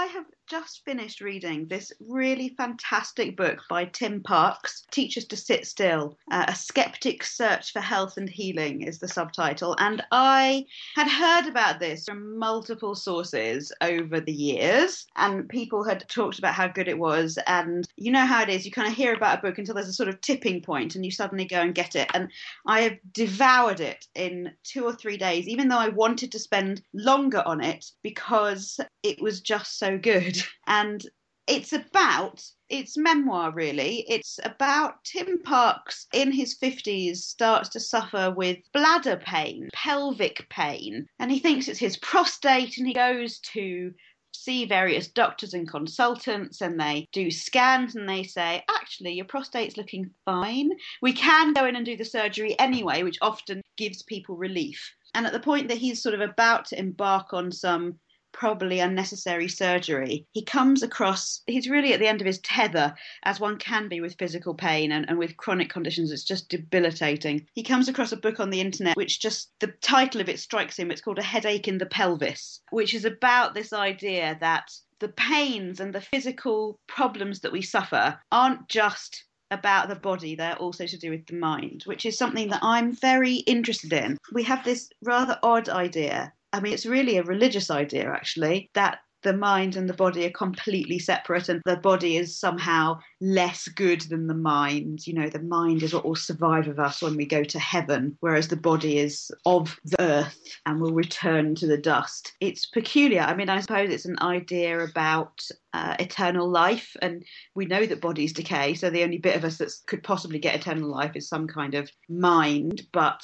just 0.51 0.83
finished 0.83 1.21
reading 1.21 1.65
this 1.69 1.93
really 2.09 2.53
fantastic 2.57 3.37
book 3.37 3.59
by 3.69 3.85
Tim 3.85 4.21
Parks, 4.21 4.85
Teach 4.91 5.17
Us 5.17 5.23
to 5.23 5.37
Sit 5.37 5.65
Still. 5.65 6.17
Uh, 6.29 6.43
a 6.49 6.53
Skeptic's 6.53 7.37
Search 7.37 7.71
for 7.71 7.79
Health 7.79 8.17
and 8.17 8.29
Healing 8.29 8.81
is 8.81 8.99
the 8.99 9.07
subtitle. 9.07 9.77
And 9.79 10.03
I 10.11 10.65
had 10.93 11.07
heard 11.07 11.49
about 11.49 11.79
this 11.79 12.03
from 12.03 12.37
multiple 12.37 12.95
sources 12.95 13.71
over 13.79 14.19
the 14.19 14.33
years, 14.33 15.07
and 15.15 15.47
people 15.47 15.85
had 15.85 16.03
talked 16.09 16.37
about 16.37 16.53
how 16.53 16.67
good 16.67 16.89
it 16.89 16.99
was. 16.99 17.39
And 17.47 17.87
you 17.95 18.11
know 18.11 18.25
how 18.25 18.41
it 18.41 18.49
is, 18.49 18.65
you 18.65 18.71
kind 18.71 18.89
of 18.89 18.93
hear 18.93 19.13
about 19.13 19.39
a 19.39 19.41
book 19.41 19.57
until 19.57 19.75
there's 19.75 19.87
a 19.87 19.93
sort 19.93 20.09
of 20.09 20.19
tipping 20.19 20.61
point, 20.61 20.95
and 20.95 21.05
you 21.05 21.11
suddenly 21.11 21.45
go 21.45 21.61
and 21.61 21.73
get 21.73 21.95
it. 21.95 22.11
And 22.13 22.27
I 22.67 22.81
have 22.81 22.97
devoured 23.13 23.79
it 23.79 24.05
in 24.15 24.51
two 24.65 24.83
or 24.83 24.91
three 24.91 25.15
days, 25.15 25.47
even 25.47 25.69
though 25.69 25.79
I 25.79 25.87
wanted 25.87 26.29
to 26.33 26.39
spend 26.39 26.81
longer 26.93 27.41
on 27.45 27.63
it 27.63 27.89
because 28.03 28.81
it 29.01 29.21
was 29.21 29.39
just 29.39 29.79
so 29.79 29.97
good. 29.97 30.40
And 30.67 31.05
it's 31.47 31.73
about 31.73 32.43
it's 32.69 32.97
memoir 32.97 33.51
really. 33.51 34.05
It's 34.07 34.39
about 34.43 35.03
tim 35.03 35.41
parks 35.43 36.07
in 36.13 36.31
his 36.31 36.57
50s 36.57 37.17
starts 37.17 37.67
to 37.69 37.79
suffer 37.79 38.33
with 38.35 38.57
bladder 38.73 39.17
pain 39.17 39.69
pelvic 39.73 40.47
pain. 40.49 41.07
And 41.19 41.29
he 41.29 41.39
thinks 41.39 41.67
it's 41.67 41.79
his 41.79 41.97
prostate 41.97 42.77
and 42.77 42.87
he 42.87 42.93
goes 42.93 43.39
to 43.53 43.93
see 44.33 44.65
various 44.65 45.09
doctors 45.09 45.53
and 45.53 45.67
consultants 45.67 46.61
and 46.61 46.79
they 46.79 47.05
do 47.11 47.29
scans 47.29 47.95
and 47.95 48.07
they 48.07 48.23
say 48.23 48.63
actually 48.69 49.11
your 49.11 49.25
prostate's 49.25 49.75
looking 49.75 50.09
fine. 50.23 50.69
We 51.01 51.11
can 51.11 51.53
go 51.53 51.65
in 51.65 51.75
and 51.75 51.85
do 51.85 51.97
the 51.97 52.05
surgery 52.05 52.57
anyway 52.59 53.03
which 53.03 53.17
often 53.21 53.61
gives 53.77 54.03
people 54.03 54.37
relief. 54.37 54.95
And 55.13 55.27
at 55.27 55.33
the 55.33 55.39
point 55.41 55.67
that 55.67 55.77
he's 55.77 56.01
sort 56.01 56.15
of 56.15 56.21
about 56.21 56.65
to 56.67 56.79
embark 56.79 57.33
on 57.33 57.51
some 57.51 57.99
probably 58.31 58.79
unnecessary 58.79 59.47
surgery. 59.47 60.25
He 60.31 60.43
comes 60.43 60.83
across, 60.83 61.41
he's 61.47 61.69
really 61.69 61.93
at 61.93 61.99
the 61.99 62.07
end 62.07 62.21
of 62.21 62.27
his 62.27 62.39
tether, 62.39 62.93
as 63.23 63.39
one 63.39 63.57
can 63.57 63.87
be 63.87 64.01
with 64.01 64.17
physical 64.17 64.53
pain 64.53 64.91
and, 64.91 65.07
and 65.09 65.17
with 65.17 65.37
chronic 65.37 65.69
conditions. 65.69 66.11
It's 66.11 66.23
just 66.23 66.49
debilitating. 66.49 67.47
He 67.53 67.63
comes 67.63 67.87
across 67.87 68.11
a 68.11 68.17
book 68.17 68.39
on 68.39 68.49
the 68.49 68.61
internet, 68.61 68.95
which 68.97 69.19
just, 69.19 69.51
the 69.59 69.73
title 69.81 70.21
of 70.21 70.29
it 70.29 70.39
strikes 70.39 70.77
him. 70.77 70.91
It's 70.91 71.01
called 71.01 71.19
A 71.19 71.23
Headache 71.23 71.67
in 71.67 71.77
the 71.77 71.85
Pelvis, 71.85 72.61
which 72.71 72.93
is 72.93 73.05
about 73.05 73.53
this 73.53 73.73
idea 73.73 74.37
that 74.39 74.71
the 74.99 75.09
pains 75.09 75.79
and 75.79 75.93
the 75.93 76.01
physical 76.01 76.79
problems 76.87 77.39
that 77.39 77.51
we 77.51 77.61
suffer 77.61 78.19
aren't 78.31 78.69
just 78.69 79.25
about 79.51 79.89
the 79.89 79.95
body, 79.95 80.33
they're 80.33 80.55
also 80.55 80.85
to 80.87 80.97
do 80.97 81.11
with 81.11 81.25
the 81.27 81.35
mind, 81.35 81.83
which 81.85 82.05
is 82.05 82.17
something 82.17 82.49
that 82.49 82.63
I'm 82.63 82.95
very 82.95 83.35
interested 83.35 83.91
in. 83.91 84.17
We 84.31 84.43
have 84.43 84.63
this 84.63 84.89
rather 85.03 85.37
odd 85.43 85.67
idea. 85.67 86.33
I 86.53 86.59
mean, 86.59 86.73
it's 86.73 86.85
really 86.85 87.17
a 87.17 87.23
religious 87.23 87.71
idea, 87.71 88.09
actually, 88.09 88.69
that 88.73 88.99
the 89.23 89.33
mind 89.33 89.75
and 89.75 89.87
the 89.87 89.93
body 89.93 90.25
are 90.25 90.31
completely 90.31 90.99
separate 90.99 91.49
and 91.49 91.61
the 91.65 91.75
body 91.75 92.17
is 92.17 92.39
somehow 92.39 92.99
less 93.19 93.67
good 93.67 94.01
than 94.01 94.27
the 94.27 94.33
mind. 94.33 95.05
You 95.05 95.13
know, 95.13 95.29
the 95.29 95.41
mind 95.43 95.83
is 95.83 95.93
what 95.93 96.05
will 96.05 96.15
survive 96.15 96.67
of 96.67 96.79
us 96.79 97.01
when 97.01 97.15
we 97.15 97.25
go 97.25 97.43
to 97.43 97.59
heaven, 97.59 98.17
whereas 98.19 98.47
the 98.47 98.57
body 98.57 98.97
is 98.97 99.31
of 99.45 99.79
the 99.83 100.01
earth 100.01 100.39
and 100.65 100.81
will 100.81 100.93
return 100.93 101.55
to 101.55 101.67
the 101.67 101.77
dust. 101.77 102.33
It's 102.39 102.65
peculiar. 102.65 103.21
I 103.21 103.35
mean, 103.35 103.49
I 103.49 103.61
suppose 103.61 103.89
it's 103.89 104.05
an 104.05 104.21
idea 104.21 104.79
about 104.79 105.47
uh, 105.73 105.95
eternal 105.99 106.49
life, 106.49 106.95
and 107.01 107.23
we 107.55 107.65
know 107.65 107.85
that 107.85 108.01
bodies 108.01 108.33
decay, 108.33 108.73
so 108.73 108.89
the 108.89 109.03
only 109.03 109.19
bit 109.19 109.35
of 109.35 109.45
us 109.45 109.57
that 109.57 109.71
could 109.87 110.03
possibly 110.03 110.39
get 110.39 110.55
eternal 110.55 110.89
life 110.89 111.15
is 111.15 111.29
some 111.29 111.47
kind 111.47 111.75
of 111.75 111.91
mind, 112.09 112.87
but 112.91 113.23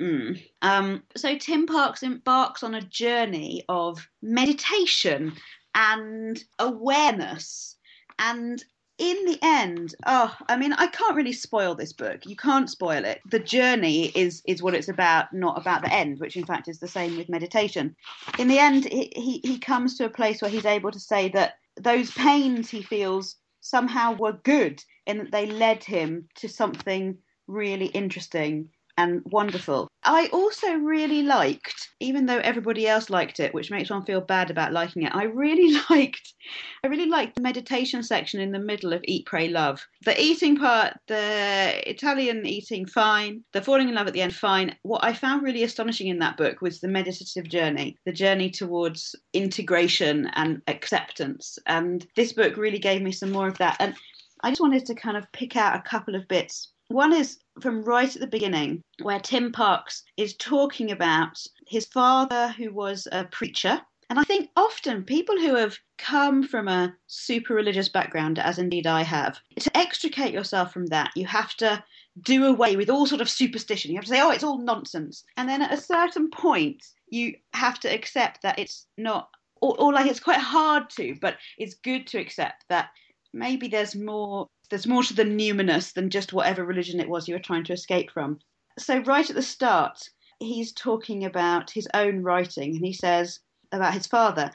Mm. 0.00 0.42
Um, 0.62 1.02
so 1.14 1.36
Tim 1.36 1.66
Parks 1.66 2.02
embarks 2.02 2.62
on 2.62 2.74
a 2.74 2.80
journey 2.80 3.64
of 3.68 4.08
meditation 4.22 5.34
and 5.74 6.42
awareness. 6.58 7.76
And 8.18 8.64
in 8.98 9.24
the 9.26 9.38
end, 9.42 9.94
oh, 10.06 10.34
I 10.48 10.56
mean, 10.56 10.72
I 10.72 10.86
can't 10.86 11.16
really 11.16 11.32
spoil 11.32 11.74
this 11.74 11.92
book. 11.92 12.24
You 12.26 12.36
can't 12.36 12.70
spoil 12.70 13.04
it. 13.04 13.20
The 13.30 13.38
journey 13.38 14.06
is 14.14 14.42
is 14.46 14.62
what 14.62 14.74
it's 14.74 14.88
about, 14.88 15.32
not 15.32 15.58
about 15.58 15.82
the 15.82 15.92
end, 15.92 16.18
which 16.18 16.36
in 16.36 16.44
fact 16.44 16.68
is 16.68 16.80
the 16.80 16.88
same 16.88 17.16
with 17.16 17.28
meditation. 17.28 17.94
In 18.38 18.48
the 18.48 18.58
end, 18.58 18.84
he, 18.84 19.12
he, 19.14 19.40
he 19.42 19.58
comes 19.58 19.96
to 19.96 20.04
a 20.04 20.10
place 20.10 20.40
where 20.40 20.50
he's 20.50 20.66
able 20.66 20.90
to 20.90 21.00
say 21.00 21.28
that 21.30 21.54
those 21.78 22.10
pains 22.10 22.70
he 22.70 22.82
feels 22.82 23.36
somehow 23.60 24.14
were 24.14 24.40
good 24.44 24.82
in 25.06 25.18
that 25.18 25.32
they 25.32 25.46
led 25.46 25.84
him 25.84 26.28
to 26.36 26.48
something 26.48 27.16
really 27.46 27.86
interesting 27.86 28.68
and 28.96 29.22
wonderful. 29.26 29.88
I 30.02 30.28
also 30.32 30.72
really 30.74 31.22
liked, 31.22 31.90
even 32.00 32.26
though 32.26 32.38
everybody 32.38 32.88
else 32.88 33.10
liked 33.10 33.38
it, 33.38 33.52
which 33.52 33.70
makes 33.70 33.90
one 33.90 34.04
feel 34.04 34.20
bad 34.20 34.50
about 34.50 34.72
liking 34.72 35.02
it. 35.02 35.14
I 35.14 35.24
really 35.24 35.78
liked, 35.90 36.34
I 36.82 36.88
really 36.88 37.08
liked 37.08 37.36
the 37.36 37.42
meditation 37.42 38.02
section 38.02 38.40
in 38.40 38.52
the 38.52 38.58
middle 38.58 38.92
of 38.92 39.02
Eat, 39.04 39.26
Pray, 39.26 39.48
Love. 39.48 39.86
The 40.04 40.20
eating 40.20 40.56
part, 40.56 40.94
the 41.06 41.82
Italian 41.88 42.46
eating, 42.46 42.86
fine. 42.86 43.44
The 43.52 43.62
falling 43.62 43.88
in 43.88 43.94
love 43.94 44.06
at 44.06 44.14
the 44.14 44.22
end, 44.22 44.34
fine. 44.34 44.74
What 44.82 45.04
I 45.04 45.12
found 45.12 45.42
really 45.42 45.62
astonishing 45.62 46.08
in 46.08 46.18
that 46.20 46.36
book 46.36 46.60
was 46.60 46.80
the 46.80 46.88
meditative 46.88 47.48
journey, 47.48 47.96
the 48.06 48.12
journey 48.12 48.50
towards 48.50 49.14
integration 49.32 50.30
and 50.34 50.62
acceptance. 50.66 51.58
And 51.66 52.06
this 52.16 52.32
book 52.32 52.56
really 52.56 52.78
gave 52.78 53.02
me 53.02 53.12
some 53.12 53.30
more 53.30 53.48
of 53.48 53.58
that. 53.58 53.76
And 53.80 53.94
I 54.42 54.50
just 54.50 54.60
wanted 54.60 54.86
to 54.86 54.94
kind 54.94 55.16
of 55.16 55.30
pick 55.32 55.56
out 55.56 55.76
a 55.76 55.88
couple 55.88 56.14
of 56.14 56.26
bits 56.28 56.72
one 56.90 57.12
is 57.12 57.38
from 57.60 57.82
right 57.82 58.14
at 58.14 58.20
the 58.20 58.26
beginning, 58.26 58.82
where 59.02 59.20
Tim 59.20 59.52
Parks 59.52 60.02
is 60.16 60.34
talking 60.36 60.90
about 60.90 61.42
his 61.66 61.86
father, 61.86 62.48
who 62.48 62.72
was 62.72 63.06
a 63.12 63.24
preacher. 63.24 63.80
And 64.08 64.18
I 64.18 64.24
think 64.24 64.50
often 64.56 65.04
people 65.04 65.38
who 65.38 65.54
have 65.54 65.78
come 65.96 66.42
from 66.42 66.66
a 66.66 66.94
super 67.06 67.54
religious 67.54 67.88
background, 67.88 68.38
as 68.38 68.58
indeed 68.58 68.86
I 68.86 69.02
have, 69.02 69.38
to 69.60 69.76
extricate 69.76 70.34
yourself 70.34 70.72
from 70.72 70.86
that, 70.86 71.12
you 71.14 71.26
have 71.26 71.54
to 71.58 71.84
do 72.20 72.44
away 72.46 72.76
with 72.76 72.90
all 72.90 73.06
sort 73.06 73.20
of 73.20 73.30
superstition. 73.30 73.92
You 73.92 73.98
have 73.98 74.04
to 74.04 74.10
say, 74.10 74.20
oh, 74.20 74.30
it's 74.30 74.42
all 74.42 74.58
nonsense. 74.58 75.24
And 75.36 75.48
then 75.48 75.62
at 75.62 75.72
a 75.72 75.80
certain 75.80 76.28
point, 76.28 76.84
you 77.08 77.34
have 77.54 77.78
to 77.80 77.88
accept 77.88 78.42
that 78.42 78.58
it's 78.58 78.86
not, 78.98 79.30
or, 79.60 79.80
or 79.80 79.92
like 79.92 80.06
it's 80.06 80.20
quite 80.20 80.40
hard 80.40 80.90
to, 80.90 81.16
but 81.20 81.36
it's 81.56 81.74
good 81.74 82.06
to 82.08 82.18
accept 82.18 82.64
that 82.68 82.90
maybe 83.32 83.68
there's 83.68 83.94
more 83.94 84.48
there's 84.70 84.86
more 84.86 85.02
to 85.02 85.14
the 85.14 85.24
numinous 85.24 85.92
than 85.92 86.10
just 86.10 86.32
whatever 86.32 86.64
religion 86.64 87.00
it 87.00 87.08
was 87.08 87.28
you 87.28 87.34
were 87.34 87.40
trying 87.40 87.64
to 87.64 87.72
escape 87.72 88.10
from. 88.10 88.38
So 88.78 89.00
right 89.00 89.28
at 89.28 89.36
the 89.36 89.42
start, 89.42 90.08
he's 90.38 90.72
talking 90.72 91.24
about 91.24 91.72
his 91.72 91.88
own 91.92 92.22
writing, 92.22 92.76
and 92.76 92.86
he 92.86 92.92
says 92.92 93.40
about 93.72 93.94
his 93.94 94.06
father. 94.06 94.52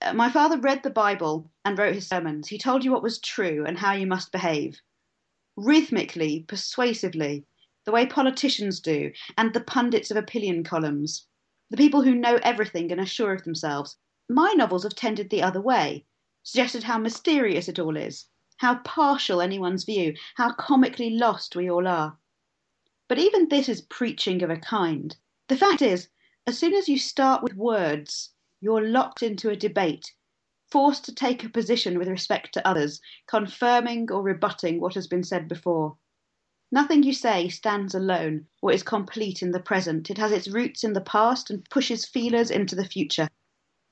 Uh, 0.00 0.12
My 0.12 0.30
father 0.30 0.58
read 0.58 0.82
the 0.82 0.90
Bible 0.90 1.50
and 1.64 1.78
wrote 1.78 1.94
his 1.94 2.08
sermons. 2.08 2.48
He 2.48 2.58
told 2.58 2.84
you 2.84 2.90
what 2.90 3.02
was 3.02 3.20
true 3.20 3.64
and 3.64 3.78
how 3.78 3.92
you 3.92 4.06
must 4.06 4.32
behave. 4.32 4.80
Rhythmically, 5.56 6.44
persuasively, 6.48 7.44
the 7.84 7.92
way 7.92 8.06
politicians 8.06 8.80
do, 8.80 9.12
and 9.38 9.52
the 9.52 9.60
pundits 9.60 10.10
of 10.10 10.16
opinion 10.16 10.64
columns. 10.64 11.26
The 11.70 11.76
people 11.76 12.02
who 12.02 12.14
know 12.14 12.38
everything 12.42 12.90
and 12.90 13.00
are 13.00 13.06
sure 13.06 13.32
of 13.32 13.44
themselves. 13.44 13.96
My 14.28 14.52
novels 14.52 14.82
have 14.82 14.94
tended 14.94 15.30
the 15.30 15.42
other 15.42 15.60
way, 15.60 16.04
suggested 16.42 16.82
how 16.82 16.98
mysterious 16.98 17.68
it 17.68 17.78
all 17.78 17.96
is, 17.96 18.26
how 18.58 18.76
partial 18.76 19.40
anyone's 19.40 19.84
view, 19.84 20.14
how 20.36 20.52
comically 20.52 21.10
lost 21.10 21.56
we 21.56 21.70
all 21.70 21.86
are. 21.86 22.16
But 23.08 23.18
even 23.18 23.48
this 23.48 23.68
is 23.68 23.80
preaching 23.82 24.42
of 24.42 24.50
a 24.50 24.56
kind. 24.56 25.16
The 25.48 25.56
fact 25.56 25.82
is, 25.82 26.08
as 26.46 26.58
soon 26.58 26.74
as 26.74 26.88
you 26.88 26.98
start 26.98 27.42
with 27.42 27.54
words, 27.54 28.30
you're 28.60 28.86
locked 28.86 29.22
into 29.22 29.50
a 29.50 29.56
debate, 29.56 30.14
forced 30.70 31.04
to 31.04 31.14
take 31.14 31.44
a 31.44 31.48
position 31.48 31.98
with 31.98 32.08
respect 32.08 32.54
to 32.54 32.66
others, 32.66 33.00
confirming 33.26 34.10
or 34.10 34.22
rebutting 34.22 34.80
what 34.80 34.94
has 34.94 35.06
been 35.06 35.24
said 35.24 35.48
before. 35.48 35.96
Nothing 36.70 37.02
you 37.02 37.12
say 37.12 37.50
stands 37.50 37.94
alone 37.94 38.46
or 38.62 38.72
is 38.72 38.82
complete 38.82 39.42
in 39.42 39.50
the 39.50 39.60
present. 39.60 40.10
It 40.10 40.16
has 40.16 40.32
its 40.32 40.48
roots 40.48 40.82
in 40.82 40.94
the 40.94 41.02
past 41.02 41.50
and 41.50 41.68
pushes 41.68 42.06
feelers 42.06 42.50
into 42.50 42.74
the 42.74 42.86
future. 42.86 43.28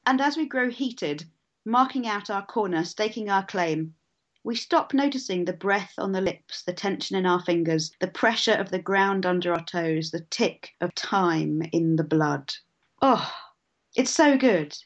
And 0.07 0.21
as 0.21 0.37
we 0.39 0.47
grow 0.47 0.71
heated, 0.71 1.25
marking 1.67 2.07
out 2.07 2.31
our 2.31 2.47
corner, 2.47 2.85
staking 2.85 3.29
our 3.29 3.45
claim, 3.45 3.95
we 4.43 4.55
stop 4.55 4.95
noticing 4.95 5.45
the 5.45 5.53
breath 5.53 5.93
on 5.99 6.13
the 6.13 6.21
lips, 6.21 6.63
the 6.63 6.73
tension 6.73 7.17
in 7.17 7.27
our 7.27 7.41
fingers, 7.41 7.93
the 8.01 8.09
pressure 8.09 8.55
of 8.55 8.71
the 8.71 8.79
ground 8.79 9.27
under 9.27 9.53
our 9.53 9.65
toes, 9.65 10.11
the 10.11 10.25
tick 10.31 10.71
of 10.81 10.95
time 10.95 11.63
in 11.73 11.97
the 11.97 12.05
blood. 12.05 12.53
Oh, 13.03 13.31
it's 13.95 14.11
so 14.11 14.37
good. 14.37 14.77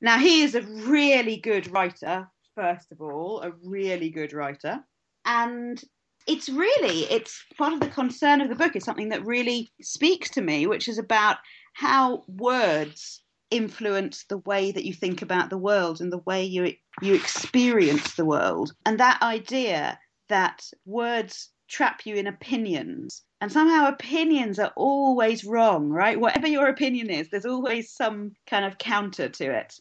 Now, 0.00 0.18
he 0.18 0.42
is 0.42 0.54
a 0.54 0.62
really 0.62 1.36
good 1.36 1.70
writer, 1.70 2.28
first 2.54 2.92
of 2.92 3.00
all, 3.00 3.40
a 3.42 3.52
really 3.62 4.10
good 4.10 4.32
writer. 4.32 4.84
And 5.24 5.82
it's 6.26 6.48
really, 6.48 7.04
it's 7.10 7.42
part 7.56 7.72
of 7.72 7.80
the 7.80 7.88
concern 7.88 8.40
of 8.40 8.48
the 8.48 8.54
book 8.54 8.76
is 8.76 8.84
something 8.84 9.10
that 9.10 9.24
really 9.24 9.70
speaks 9.80 10.30
to 10.30 10.42
me, 10.42 10.66
which 10.66 10.88
is 10.88 10.98
about 10.98 11.38
how 11.74 12.24
words 12.28 13.23
influence 13.50 14.24
the 14.28 14.38
way 14.38 14.72
that 14.72 14.84
you 14.84 14.92
think 14.92 15.22
about 15.22 15.50
the 15.50 15.58
world 15.58 16.00
and 16.00 16.12
the 16.12 16.18
way 16.18 16.44
you 16.44 16.72
you 17.02 17.14
experience 17.14 18.14
the 18.14 18.24
world. 18.24 18.72
And 18.86 18.98
that 19.00 19.22
idea 19.22 19.98
that 20.28 20.68
words 20.86 21.50
trap 21.68 22.06
you 22.06 22.14
in 22.14 22.26
opinions 22.26 23.22
and 23.40 23.50
somehow 23.50 23.88
opinions 23.88 24.58
are 24.58 24.72
always 24.76 25.44
wrong 25.44 25.88
right? 25.88 26.20
Whatever 26.20 26.46
your 26.46 26.68
opinion 26.68 27.10
is 27.10 27.30
there's 27.30 27.46
always 27.46 27.90
some 27.92 28.32
kind 28.46 28.64
of 28.64 28.78
counter 28.78 29.28
to 29.28 29.44
it 29.50 29.74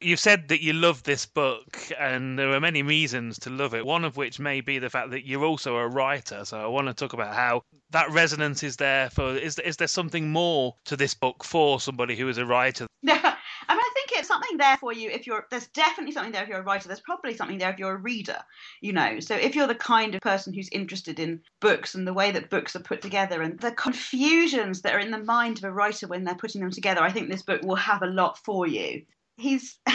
You've 0.00 0.20
said 0.20 0.48
that 0.48 0.62
you 0.62 0.72
love 0.72 1.02
this 1.04 1.24
book, 1.24 1.78
and 1.98 2.38
there 2.38 2.52
are 2.52 2.60
many 2.60 2.82
reasons 2.82 3.38
to 3.40 3.50
love 3.50 3.74
it. 3.74 3.86
One 3.86 4.04
of 4.04 4.16
which 4.16 4.38
may 4.38 4.60
be 4.60 4.78
the 4.78 4.90
fact 4.90 5.10
that 5.10 5.26
you're 5.26 5.44
also 5.44 5.76
a 5.76 5.88
writer. 5.88 6.44
So 6.44 6.60
I 6.60 6.66
want 6.66 6.88
to 6.88 6.94
talk 6.94 7.12
about 7.12 7.34
how 7.34 7.62
that 7.90 8.10
resonance 8.10 8.62
is 8.62 8.76
there 8.76 9.08
for. 9.10 9.36
Is 9.36 9.58
is 9.60 9.76
there 9.76 9.88
something 9.88 10.30
more 10.30 10.74
to 10.86 10.96
this 10.96 11.14
book 11.14 11.44
for 11.44 11.80
somebody 11.80 12.16
who 12.16 12.28
is 12.28 12.38
a 12.38 12.44
writer? 12.44 12.86
Yeah, 13.02 13.18
I 13.68 13.74
mean, 13.74 13.80
I 13.80 13.90
think 13.94 14.10
it's 14.12 14.28
something 14.28 14.56
there 14.56 14.76
for 14.76 14.92
you 14.92 15.10
if 15.10 15.26
you're. 15.26 15.46
There's 15.50 15.68
definitely 15.68 16.12
something 16.12 16.32
there 16.32 16.42
if 16.42 16.48
you're 16.48 16.60
a 16.60 16.64
writer. 16.64 16.88
There's 16.88 17.00
probably 17.00 17.34
something 17.34 17.58
there 17.58 17.70
if 17.70 17.78
you're 17.78 17.94
a 17.94 17.96
reader. 17.96 18.38
You 18.80 18.92
know, 18.92 19.20
so 19.20 19.36
if 19.36 19.54
you're 19.54 19.66
the 19.66 19.74
kind 19.74 20.14
of 20.14 20.20
person 20.20 20.52
who's 20.52 20.68
interested 20.70 21.18
in 21.18 21.40
books 21.60 21.94
and 21.94 22.06
the 22.06 22.12
way 22.12 22.30
that 22.32 22.50
books 22.50 22.76
are 22.76 22.80
put 22.80 23.00
together 23.00 23.42
and 23.42 23.58
the 23.60 23.72
confusions 23.72 24.82
that 24.82 24.94
are 24.94 24.98
in 24.98 25.12
the 25.12 25.18
mind 25.18 25.58
of 25.58 25.64
a 25.64 25.72
writer 25.72 26.08
when 26.08 26.24
they're 26.24 26.34
putting 26.34 26.60
them 26.60 26.70
together, 26.70 27.00
I 27.00 27.12
think 27.12 27.30
this 27.30 27.42
book 27.42 27.62
will 27.62 27.76
have 27.76 28.02
a 28.02 28.06
lot 28.06 28.38
for 28.38 28.66
you 28.66 29.02
he's 29.36 29.78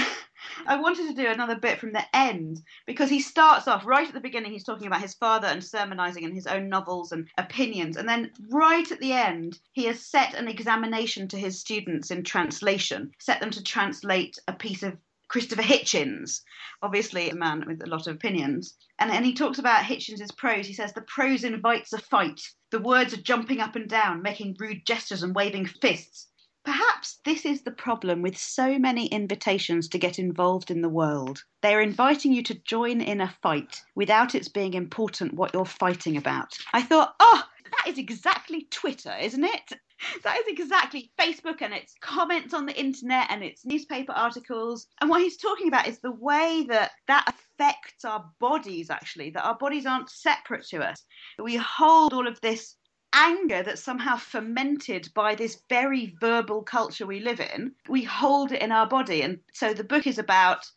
I 0.65 0.77
wanted 0.77 1.07
to 1.07 1.21
do 1.21 1.27
another 1.27 1.55
bit 1.55 1.79
from 1.79 1.93
the 1.93 2.03
end 2.15 2.61
because 2.85 3.09
he 3.09 3.21
starts 3.21 3.67
off 3.67 3.85
right 3.85 4.07
at 4.07 4.13
the 4.13 4.19
beginning. 4.19 4.51
He's 4.51 4.63
talking 4.63 4.87
about 4.87 5.01
his 5.01 5.13
father 5.13 5.47
and 5.47 5.63
sermonizing 5.63 6.23
and 6.25 6.33
his 6.33 6.47
own 6.47 6.69
novels 6.69 7.11
and 7.11 7.27
opinions. 7.37 7.97
And 7.97 8.07
then 8.07 8.31
right 8.49 8.89
at 8.91 8.99
the 8.99 9.13
end, 9.13 9.59
he 9.73 9.85
has 9.85 10.05
set 10.05 10.33
an 10.33 10.47
examination 10.47 11.27
to 11.29 11.37
his 11.37 11.59
students 11.59 12.11
in 12.11 12.23
translation, 12.23 13.11
set 13.19 13.39
them 13.39 13.51
to 13.51 13.63
translate 13.63 14.37
a 14.47 14.53
piece 14.53 14.83
of 14.83 14.97
Christopher 15.29 15.61
Hitchens, 15.61 16.41
obviously 16.81 17.29
a 17.29 17.35
man 17.35 17.63
with 17.67 17.83
a 17.83 17.89
lot 17.89 18.07
of 18.07 18.15
opinions. 18.15 18.75
And, 18.97 19.11
and 19.11 19.25
he 19.25 19.33
talks 19.33 19.59
about 19.59 19.85
Hitchens' 19.85 20.35
prose. 20.35 20.65
He 20.65 20.73
says, 20.73 20.93
The 20.93 21.01
prose 21.01 21.43
invites 21.43 21.93
a 21.93 21.99
fight. 21.99 22.41
The 22.71 22.79
words 22.79 23.13
are 23.13 23.21
jumping 23.21 23.59
up 23.59 23.75
and 23.75 23.87
down, 23.87 24.23
making 24.23 24.55
rude 24.59 24.85
gestures 24.85 25.21
and 25.21 25.35
waving 25.35 25.67
fists. 25.67 26.28
Perhaps 26.69 27.17
this 27.25 27.47
is 27.47 27.63
the 27.63 27.71
problem 27.71 28.21
with 28.21 28.37
so 28.37 28.77
many 28.77 29.07
invitations 29.07 29.87
to 29.87 29.97
get 29.97 30.19
involved 30.19 30.69
in 30.69 30.83
the 30.83 30.87
world. 30.87 31.43
They 31.63 31.73
are 31.73 31.81
inviting 31.81 32.31
you 32.31 32.43
to 32.43 32.53
join 32.53 33.01
in 33.01 33.21
a 33.21 33.35
fight 33.41 33.81
without 33.95 34.35
its 34.35 34.49
being 34.49 34.75
important 34.75 35.33
what 35.33 35.51
you're 35.51 35.65
fighting 35.65 36.15
about. 36.15 36.55
I 36.71 36.83
thought, 36.83 37.15
oh, 37.19 37.43
that 37.71 37.91
is 37.91 37.97
exactly 37.97 38.67
Twitter, 38.69 39.15
isn't 39.19 39.43
it? 39.43 39.73
that 40.23 40.37
is 40.37 40.45
exactly 40.47 41.11
Facebook 41.19 41.63
and 41.63 41.73
its 41.73 41.95
comments 42.01 42.53
on 42.53 42.67
the 42.67 42.79
internet 42.79 43.31
and 43.31 43.43
its 43.43 43.65
newspaper 43.65 44.11
articles. 44.11 44.85
And 45.01 45.09
what 45.09 45.21
he's 45.21 45.37
talking 45.37 45.69
about 45.69 45.87
is 45.87 45.97
the 45.99 46.11
way 46.11 46.67
that 46.69 46.91
that 47.07 47.33
affects 47.33 48.05
our 48.05 48.29
bodies, 48.39 48.91
actually, 48.91 49.31
that 49.31 49.43
our 49.43 49.57
bodies 49.57 49.87
aren't 49.87 50.11
separate 50.11 50.67
to 50.67 50.87
us. 50.87 51.03
We 51.39 51.55
hold 51.55 52.13
all 52.13 52.27
of 52.27 52.39
this 52.41 52.75
anger 53.13 53.63
that's 53.63 53.83
somehow 53.83 54.15
fermented 54.15 55.09
by 55.13 55.35
this 55.35 55.61
very 55.69 56.15
verbal 56.19 56.61
culture 56.63 57.05
we 57.05 57.19
live 57.19 57.39
in. 57.39 57.73
We 57.87 58.03
hold 58.03 58.51
it 58.51 58.61
in 58.61 58.71
our 58.71 58.87
body. 58.87 59.21
And 59.21 59.39
so 59.53 59.73
the 59.73 59.83
book 59.83 60.07
is 60.07 60.17
about 60.17 60.69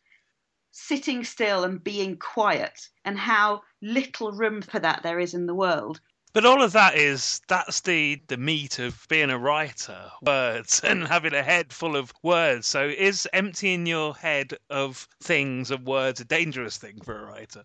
sitting 0.71 1.23
still 1.23 1.65
and 1.65 1.83
being 1.83 2.17
quiet 2.17 2.89
and 3.05 3.19
how 3.19 3.63
little 3.83 4.33
room 4.33 4.63
for 4.63 4.79
that 4.79 5.03
there 5.03 5.19
is 5.19 5.35
in 5.35 5.47
the 5.47 5.55
world. 5.55 6.01
But 6.33 6.47
all 6.47 6.63
of 6.63 6.73
that 6.73 6.95
is 6.95 7.43
that's 7.47 7.81
the 7.81 8.23
the 8.29 8.39
meat 8.39 8.79
of 8.79 9.07
being 9.09 9.29
a 9.29 9.39
writer, 9.39 10.11
words 10.23 10.81
and 10.85 11.07
having 11.07 11.35
a 11.35 11.43
head 11.43 11.75
full 11.75 11.95
of 11.95 12.15
words. 12.23 12.67
So 12.67 12.89
is 12.89 13.29
emptying 13.35 13.85
your 13.85 14.15
head 14.15 14.55
of 14.71 15.07
things 15.23 15.71
of 15.71 15.83
words 15.83 16.21
a 16.21 16.25
dangerous 16.25 16.79
thing 16.79 17.03
for 17.03 17.19
a 17.19 17.27
writer? 17.27 17.65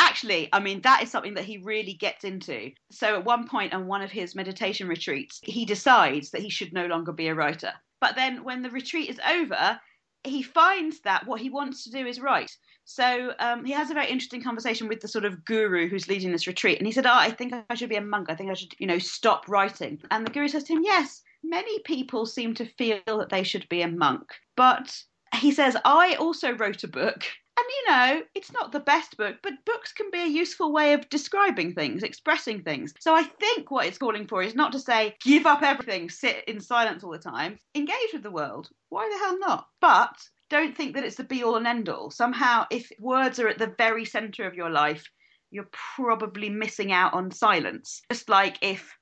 Actually, 0.00 0.48
I 0.52 0.60
mean 0.60 0.80
that 0.80 1.02
is 1.02 1.10
something 1.10 1.34
that 1.34 1.44
he 1.44 1.58
really 1.58 1.92
gets 1.92 2.24
into. 2.24 2.72
So 2.90 3.14
at 3.14 3.24
one 3.24 3.46
point 3.46 3.74
on 3.74 3.86
one 3.86 4.00
of 4.00 4.10
his 4.10 4.34
meditation 4.34 4.88
retreats, 4.88 5.40
he 5.42 5.66
decides 5.66 6.30
that 6.30 6.40
he 6.40 6.48
should 6.48 6.72
no 6.72 6.86
longer 6.86 7.12
be 7.12 7.28
a 7.28 7.34
writer. 7.34 7.72
But 8.00 8.16
then 8.16 8.42
when 8.42 8.62
the 8.62 8.70
retreat 8.70 9.10
is 9.10 9.20
over, 9.28 9.78
he 10.24 10.42
finds 10.42 11.00
that 11.00 11.26
what 11.26 11.40
he 11.40 11.50
wants 11.50 11.84
to 11.84 11.90
do 11.90 12.06
is 12.06 12.18
write. 12.18 12.56
So 12.84 13.34
um, 13.38 13.64
he 13.64 13.72
has 13.72 13.90
a 13.90 13.94
very 13.94 14.08
interesting 14.08 14.42
conversation 14.42 14.88
with 14.88 15.00
the 15.00 15.06
sort 15.06 15.26
of 15.26 15.44
guru 15.44 15.86
who's 15.86 16.08
leading 16.08 16.32
this 16.32 16.46
retreat, 16.46 16.78
and 16.78 16.86
he 16.86 16.92
said, 16.92 17.06
"Oh, 17.06 17.14
I 17.14 17.30
think 17.30 17.52
I 17.68 17.74
should 17.74 17.90
be 17.90 17.96
a 17.96 18.00
monk. 18.00 18.30
I 18.30 18.34
think 18.34 18.50
I 18.50 18.54
should, 18.54 18.74
you 18.78 18.86
know, 18.86 18.98
stop 18.98 19.48
writing." 19.48 20.00
And 20.10 20.26
the 20.26 20.30
guru 20.30 20.48
says 20.48 20.64
to 20.64 20.72
him, 20.72 20.82
"Yes, 20.82 21.22
many 21.44 21.78
people 21.80 22.24
seem 22.24 22.54
to 22.54 22.64
feel 22.64 23.00
that 23.06 23.28
they 23.28 23.42
should 23.42 23.68
be 23.68 23.82
a 23.82 23.88
monk, 23.88 24.32
but." 24.56 25.04
He 25.36 25.52
says, 25.52 25.76
I 25.84 26.16
also 26.16 26.56
wrote 26.56 26.82
a 26.82 26.88
book 26.88 27.22
and 27.60 27.68
you 27.70 27.92
know, 27.92 28.22
it's 28.34 28.52
not 28.52 28.72
the 28.72 28.80
best 28.80 29.16
book, 29.16 29.36
but 29.42 29.64
books 29.66 29.92
can 29.92 30.10
be 30.10 30.22
a 30.22 30.26
useful 30.26 30.72
way 30.72 30.94
of 30.94 31.08
describing 31.10 31.74
things, 31.74 32.02
expressing 32.02 32.62
things. 32.62 32.94
So 33.00 33.14
I 33.14 33.22
think 33.22 33.70
what 33.70 33.86
it's 33.86 33.98
calling 33.98 34.26
for 34.26 34.42
is 34.42 34.54
not 34.54 34.72
to 34.72 34.78
say, 34.78 35.16
give 35.22 35.46
up 35.46 35.62
everything, 35.62 36.08
sit 36.08 36.44
in 36.48 36.60
silence 36.60 37.04
all 37.04 37.12
the 37.12 37.18
time, 37.18 37.58
engage 37.74 38.12
with 38.12 38.22
the 38.22 38.30
world. 38.30 38.68
Why 38.88 39.08
the 39.12 39.18
hell 39.18 39.38
not? 39.38 39.66
But 39.80 40.16
don't 40.48 40.76
think 40.76 40.94
that 40.94 41.04
it's 41.04 41.16
the 41.16 41.24
be 41.24 41.44
all 41.44 41.56
and 41.56 41.66
end 41.66 41.88
all. 41.88 42.10
Somehow, 42.10 42.66
if 42.70 42.90
words 42.98 43.38
are 43.38 43.48
at 43.48 43.58
the 43.58 43.74
very 43.78 44.04
center 44.04 44.46
of 44.46 44.54
your 44.54 44.70
life, 44.70 45.04
you're 45.50 45.68
probably 45.96 46.48
missing 46.48 46.92
out 46.92 47.12
on 47.12 47.30
silence. 47.30 48.02
Just 48.10 48.28
like 48.28 48.58
if, 48.62 48.96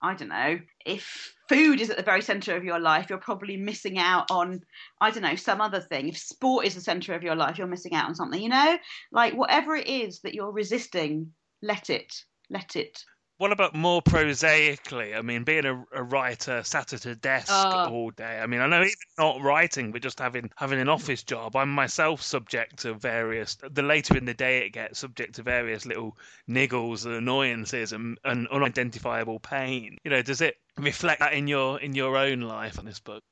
I 0.00 0.14
don't 0.14 0.28
know, 0.28 0.60
if 0.86 1.34
food 1.48 1.80
is 1.80 1.90
at 1.90 1.96
the 1.96 2.02
very 2.02 2.22
center 2.22 2.56
of 2.56 2.64
your 2.64 2.78
life, 2.78 3.10
you're 3.10 3.18
probably 3.18 3.56
missing 3.56 3.98
out 3.98 4.30
on, 4.30 4.60
I 5.00 5.10
don't 5.10 5.22
know, 5.22 5.34
some 5.34 5.60
other 5.60 5.80
thing. 5.80 6.08
If 6.08 6.18
sport 6.18 6.66
is 6.66 6.74
the 6.74 6.80
center 6.80 7.14
of 7.14 7.22
your 7.22 7.34
life, 7.34 7.58
you're 7.58 7.66
missing 7.66 7.94
out 7.94 8.06
on 8.06 8.14
something, 8.14 8.40
you 8.40 8.48
know? 8.48 8.78
Like 9.10 9.34
whatever 9.34 9.74
it 9.74 9.88
is 9.88 10.20
that 10.20 10.34
you're 10.34 10.52
resisting, 10.52 11.32
let 11.62 11.90
it, 11.90 12.14
let 12.48 12.76
it 12.76 13.02
what 13.38 13.52
about 13.52 13.74
more 13.74 14.02
prosaically? 14.02 15.14
I 15.14 15.22
mean, 15.22 15.44
being 15.44 15.64
a, 15.64 15.84
a 15.92 16.02
writer, 16.02 16.62
sat 16.64 16.92
at 16.92 17.06
a 17.06 17.14
desk 17.14 17.52
uh, 17.52 17.88
all 17.90 18.10
day. 18.10 18.40
I 18.40 18.46
mean, 18.46 18.60
I 18.60 18.66
know 18.66 18.80
even 18.80 18.94
not 19.16 19.40
writing, 19.40 19.92
but 19.92 20.02
just 20.02 20.18
having 20.18 20.50
having 20.56 20.80
an 20.80 20.88
office 20.88 21.22
job. 21.22 21.54
I'm 21.54 21.70
myself 21.70 22.20
subject 22.20 22.80
to 22.80 22.94
various. 22.94 23.56
The 23.70 23.82
later 23.82 24.16
in 24.16 24.24
the 24.24 24.34
day 24.34 24.66
it 24.66 24.70
gets, 24.70 24.98
subject 24.98 25.36
to 25.36 25.44
various 25.44 25.86
little 25.86 26.16
niggles 26.48 27.06
and 27.06 27.14
annoyances 27.14 27.92
and, 27.92 28.18
and 28.24 28.48
unidentifiable 28.48 29.38
pain. 29.38 29.98
You 30.04 30.10
know, 30.10 30.22
does 30.22 30.40
it 30.40 30.56
reflect 30.76 31.20
that 31.20 31.32
in 31.32 31.46
your 31.46 31.80
in 31.80 31.94
your 31.94 32.16
own 32.16 32.40
life 32.40 32.78
on 32.78 32.84
this 32.84 33.00
book? 33.00 33.22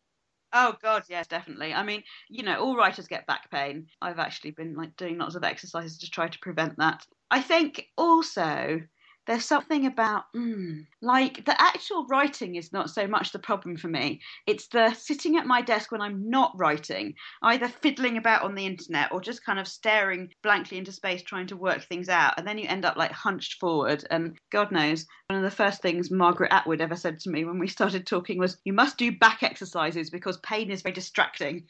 Oh 0.52 0.76
God, 0.80 1.02
yes, 1.09 1.26
definitely. 1.26 1.74
I 1.74 1.82
mean, 1.82 2.04
you 2.28 2.44
know, 2.44 2.61
all 2.61 2.76
writers 2.76 3.09
get 3.09 3.26
back 3.26 3.50
pain. 3.50 3.88
I've 4.00 4.20
actually 4.20 4.52
been 4.52 4.74
like 4.74 4.96
doing 4.96 5.18
lots 5.18 5.34
of 5.34 5.42
exercises 5.42 5.98
to 5.98 6.11
try 6.11 6.28
to 6.28 6.38
prevent 6.38 6.78
that. 6.78 7.04
I 7.30 7.42
think 7.42 7.88
also 7.98 8.80
there's 9.27 9.45
something 9.45 9.87
about 9.87 10.24
mm, 10.35 10.85
like 11.03 11.45
the 11.45 11.61
actual 11.61 12.07
writing 12.07 12.55
is 12.55 12.72
not 12.72 12.91
so 12.91 13.07
much 13.07 13.33
the 13.33 13.39
problem 13.39 13.77
for 13.77 13.89
me. 13.89 14.20
It's 14.47 14.68
the 14.68 14.95
sitting 14.95 15.37
at 15.37 15.47
my 15.47 15.62
desk 15.62 15.93
when 15.93 16.01
i'm 16.01 16.29
not 16.29 16.53
writing 16.57 17.14
either 17.43 17.68
fiddling 17.68 18.16
about 18.16 18.43
on 18.43 18.55
the 18.55 18.66
internet 18.66 19.12
or 19.12 19.20
just 19.20 19.45
kind 19.45 19.59
of 19.59 19.68
staring 19.68 20.29
blankly 20.43 20.79
into 20.79 20.93
space 20.93 21.22
trying 21.22 21.47
to 21.47 21.57
work 21.57 21.83
things 21.85 22.09
out 22.09 22.35
and 22.37 22.47
then 22.47 22.59
you 22.59 22.66
end 22.68 22.85
up 22.85 22.97
like 22.97 23.12
hunched 23.12 23.59
forward. 23.61 24.05
And 24.11 24.37
god 24.51 24.72
knows 24.72 25.07
one 25.29 25.39
of 25.39 25.45
the 25.45 25.51
first 25.51 25.83
things 25.83 26.11
margaret 26.11 26.53
atwood 26.53 26.81
ever 26.81 26.97
said 26.97 27.18
to 27.20 27.31
me 27.31 27.45
when 27.45 27.59
we 27.59 27.68
started 27.68 28.07
talking 28.07 28.39
was 28.39 28.59
you 28.64 28.72
must 28.72 28.99
do 28.99 29.16
back 29.16 29.43
exercises 29.43 30.11
because 30.11 30.39
pain 30.39 30.70
is 30.70 30.83
very 30.83 30.93
distracting 30.93 31.64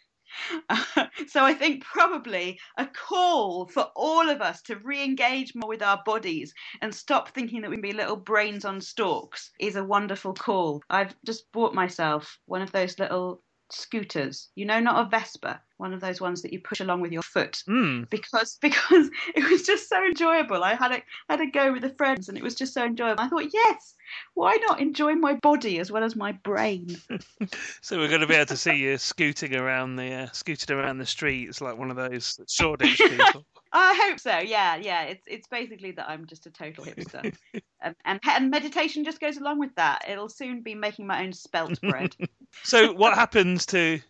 so 1.28 1.44
I 1.44 1.54
think 1.54 1.84
probably 1.84 2.58
a 2.76 2.86
call 2.86 3.66
for 3.68 3.90
all 3.96 4.28
of 4.28 4.40
us 4.40 4.62
to 4.62 4.76
re-engage 4.76 5.54
more 5.54 5.68
with 5.68 5.82
our 5.82 6.02
bodies 6.04 6.54
and 6.82 6.94
stop 6.94 7.30
thinking 7.30 7.60
that 7.62 7.70
we 7.70 7.76
can 7.76 7.82
be 7.82 7.92
little 7.92 8.16
brains 8.16 8.64
on 8.64 8.80
stalks 8.80 9.50
is 9.60 9.76
a 9.76 9.84
wonderful 9.84 10.34
call. 10.34 10.82
I've 10.90 11.14
just 11.24 11.50
bought 11.52 11.74
myself 11.74 12.38
one 12.46 12.62
of 12.62 12.72
those 12.72 12.98
little 12.98 13.42
scooters. 13.70 14.48
You 14.54 14.66
know, 14.66 14.80
not 14.80 15.06
a 15.06 15.08
Vespa, 15.08 15.60
one 15.76 15.92
of 15.92 16.00
those 16.00 16.20
ones 16.20 16.42
that 16.42 16.52
you 16.52 16.60
push 16.60 16.80
along 16.80 17.00
with 17.00 17.12
your 17.12 17.22
foot. 17.22 17.62
Mm. 17.68 18.08
Because 18.10 18.58
because 18.62 19.10
it 19.34 19.50
was 19.50 19.62
just 19.62 19.88
so 19.88 20.04
enjoyable. 20.04 20.62
I 20.62 20.74
had 20.74 20.92
a 20.92 21.02
had 21.28 21.40
a 21.40 21.50
go 21.50 21.72
with 21.72 21.82
the 21.82 21.90
friends, 21.90 22.28
and 22.28 22.36
it 22.36 22.44
was 22.44 22.54
just 22.54 22.74
so 22.74 22.84
enjoyable. 22.84 23.22
I 23.22 23.28
thought, 23.28 23.52
yes, 23.52 23.94
why 24.34 24.56
not 24.66 24.80
enjoy 24.80 25.14
my 25.14 25.34
body 25.34 25.78
as 25.78 25.90
well 25.90 26.04
as 26.04 26.16
my 26.16 26.32
brain? 26.32 26.96
so 27.80 27.98
we're 27.98 28.08
going 28.08 28.20
to 28.20 28.26
be 28.26 28.34
able 28.34 28.46
to 28.46 28.56
see 28.56 28.76
you 28.76 28.98
scooting 28.98 29.54
around 29.54 29.96
the 29.96 30.12
uh, 30.12 30.26
scooting 30.32 30.76
around 30.76 30.98
the 30.98 31.06
streets 31.06 31.60
like 31.60 31.76
one 31.76 31.90
of 31.90 31.96
those 31.96 32.38
Shoreditch 32.48 32.98
people. 32.98 33.44
I 33.78 34.08
hope 34.08 34.18
so. 34.18 34.38
Yeah, 34.38 34.76
yeah. 34.76 35.02
It's 35.02 35.24
it's 35.26 35.46
basically 35.48 35.90
that 35.92 36.08
I'm 36.08 36.26
just 36.26 36.46
a 36.46 36.50
total 36.50 36.84
hipster, 36.84 37.36
and, 37.82 37.94
and, 38.06 38.20
and 38.24 38.50
meditation 38.50 39.04
just 39.04 39.20
goes 39.20 39.36
along 39.36 39.58
with 39.58 39.74
that. 39.74 40.06
It'll 40.08 40.30
soon 40.30 40.62
be 40.62 40.74
making 40.74 41.06
my 41.06 41.22
own 41.22 41.34
spelt 41.34 41.78
bread. 41.82 42.16
so 42.62 42.94
what 42.94 43.14
happens 43.14 43.66
to 43.66 44.00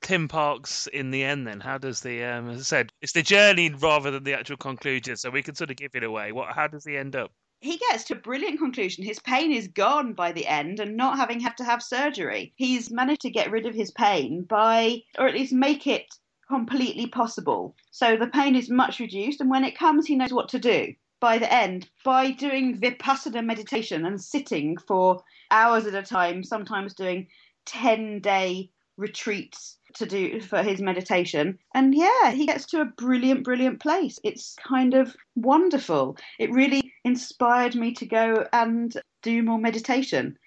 Tim 0.00 0.28
Parks 0.28 0.86
in 0.86 1.10
the 1.10 1.24
end? 1.24 1.46
Then 1.46 1.58
how 1.58 1.76
does 1.76 2.00
the 2.02 2.22
um, 2.22 2.50
as 2.50 2.60
I 2.60 2.62
said, 2.62 2.92
it's 3.02 3.12
the 3.12 3.22
journey 3.22 3.70
rather 3.70 4.12
than 4.12 4.22
the 4.22 4.34
actual 4.34 4.58
conclusion. 4.58 5.16
So 5.16 5.30
we 5.30 5.42
can 5.42 5.56
sort 5.56 5.70
of 5.70 5.76
give 5.76 5.96
it 5.96 6.04
away. 6.04 6.30
What? 6.30 6.54
How 6.54 6.68
does 6.68 6.84
he 6.84 6.96
end 6.96 7.16
up? 7.16 7.32
he 7.60 7.78
gets 7.78 8.04
to 8.04 8.14
a 8.14 8.18
brilliant 8.18 8.58
conclusion. 8.58 9.02
His 9.02 9.18
pain 9.18 9.50
is 9.50 9.66
gone 9.66 10.12
by 10.12 10.30
the 10.32 10.46
end 10.46 10.78
and 10.78 10.96
not 10.96 11.16
having 11.16 11.40
had 11.40 11.56
to 11.56 11.64
have 11.64 11.82
surgery. 11.82 12.52
He's 12.56 12.90
managed 12.90 13.22
to 13.22 13.30
get 13.30 13.50
rid 13.50 13.66
of 13.66 13.74
his 13.74 13.90
pain 13.90 14.44
by, 14.44 15.02
or 15.18 15.26
at 15.26 15.34
least 15.34 15.52
make 15.52 15.86
it 15.86 16.06
completely 16.48 17.06
possible. 17.06 17.74
So 17.90 18.16
the 18.16 18.28
pain 18.28 18.54
is 18.54 18.70
much 18.70 19.00
reduced, 19.00 19.40
and 19.40 19.50
when 19.50 19.64
it 19.64 19.78
comes, 19.78 20.06
he 20.06 20.16
knows 20.16 20.32
what 20.32 20.48
to 20.50 20.58
do. 20.58 20.94
By 21.20 21.38
the 21.38 21.52
end, 21.52 21.88
by 22.04 22.30
doing 22.30 22.78
vipassana 22.78 23.44
meditation 23.44 24.04
and 24.04 24.20
sitting 24.20 24.76
for 24.76 25.22
hours 25.50 25.86
at 25.86 25.94
a 25.94 26.02
time, 26.02 26.44
sometimes 26.44 26.94
doing 26.94 27.26
10 27.64 28.20
day 28.20 28.70
retreats 28.96 29.78
to 29.94 30.06
do 30.06 30.40
for 30.40 30.62
his 30.62 30.80
meditation. 30.80 31.58
And 31.74 31.94
yeah, 31.94 32.30
he 32.30 32.46
gets 32.46 32.66
to 32.66 32.80
a 32.80 32.84
brilliant, 32.84 33.44
brilliant 33.44 33.80
place. 33.80 34.18
It's 34.22 34.56
kind 34.66 34.94
of 34.94 35.16
wonderful. 35.34 36.16
It 36.38 36.52
really 36.52 36.92
inspired 37.04 37.74
me 37.74 37.92
to 37.94 38.06
go 38.06 38.46
and 38.52 38.94
do 39.22 39.42
more 39.42 39.58
meditation 39.58 40.38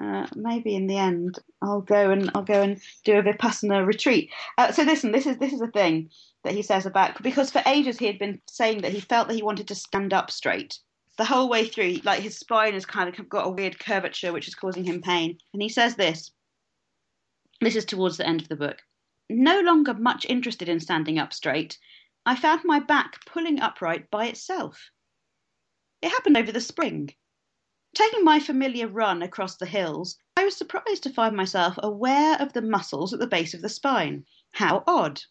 uh, 0.00 0.26
maybe 0.34 0.74
in 0.74 0.86
the 0.86 0.98
end 0.98 1.38
I'll 1.62 1.80
go 1.80 2.10
and 2.10 2.30
I'll 2.34 2.42
go 2.42 2.62
and 2.62 2.80
do 3.04 3.18
a 3.18 3.22
vipassana 3.22 3.86
retreat. 3.86 4.30
Uh, 4.58 4.72
so 4.72 4.82
listen, 4.82 5.12
this 5.12 5.26
is 5.26 5.38
this 5.38 5.52
is 5.52 5.60
a 5.60 5.68
thing 5.68 6.10
that 6.42 6.54
he 6.54 6.62
says 6.62 6.86
about 6.86 7.22
because 7.22 7.50
for 7.50 7.62
ages 7.66 7.98
he 7.98 8.06
had 8.06 8.18
been 8.18 8.40
saying 8.48 8.82
that 8.82 8.92
he 8.92 9.00
felt 9.00 9.28
that 9.28 9.34
he 9.34 9.42
wanted 9.42 9.68
to 9.68 9.74
stand 9.74 10.12
up 10.12 10.30
straight 10.30 10.78
the 11.16 11.24
whole 11.24 11.48
way 11.48 11.66
through. 11.66 11.98
Like 12.04 12.20
his 12.20 12.38
spine 12.38 12.74
has 12.74 12.86
kind 12.86 13.08
of 13.08 13.28
got 13.28 13.46
a 13.46 13.50
weird 13.50 13.78
curvature 13.78 14.32
which 14.32 14.48
is 14.48 14.54
causing 14.54 14.84
him 14.84 15.00
pain. 15.00 15.38
And 15.52 15.62
he 15.62 15.68
says 15.68 15.96
this. 15.96 16.32
This 17.60 17.76
is 17.76 17.84
towards 17.84 18.16
the 18.16 18.26
end 18.26 18.42
of 18.42 18.48
the 18.48 18.56
book. 18.56 18.78
No 19.30 19.60
longer 19.60 19.94
much 19.94 20.26
interested 20.28 20.68
in 20.68 20.80
standing 20.80 21.18
up 21.18 21.32
straight, 21.32 21.78
I 22.26 22.36
found 22.36 22.62
my 22.64 22.80
back 22.80 23.24
pulling 23.26 23.60
upright 23.60 24.10
by 24.10 24.26
itself. 24.26 24.90
It 26.02 26.10
happened 26.10 26.36
over 26.36 26.52
the 26.52 26.60
spring. 26.60 27.14
Taking 27.94 28.24
my 28.24 28.40
familiar 28.40 28.88
run 28.88 29.22
across 29.22 29.56
the 29.56 29.66
hills, 29.66 30.18
I 30.36 30.44
was 30.44 30.56
surprised 30.56 31.04
to 31.04 31.12
find 31.12 31.36
myself 31.36 31.78
aware 31.80 32.36
of 32.42 32.52
the 32.52 32.60
muscles 32.60 33.14
at 33.14 33.20
the 33.20 33.26
base 33.28 33.54
of 33.54 33.62
the 33.62 33.68
spine. 33.68 34.26
How 34.50 34.82
odd! 34.84 35.22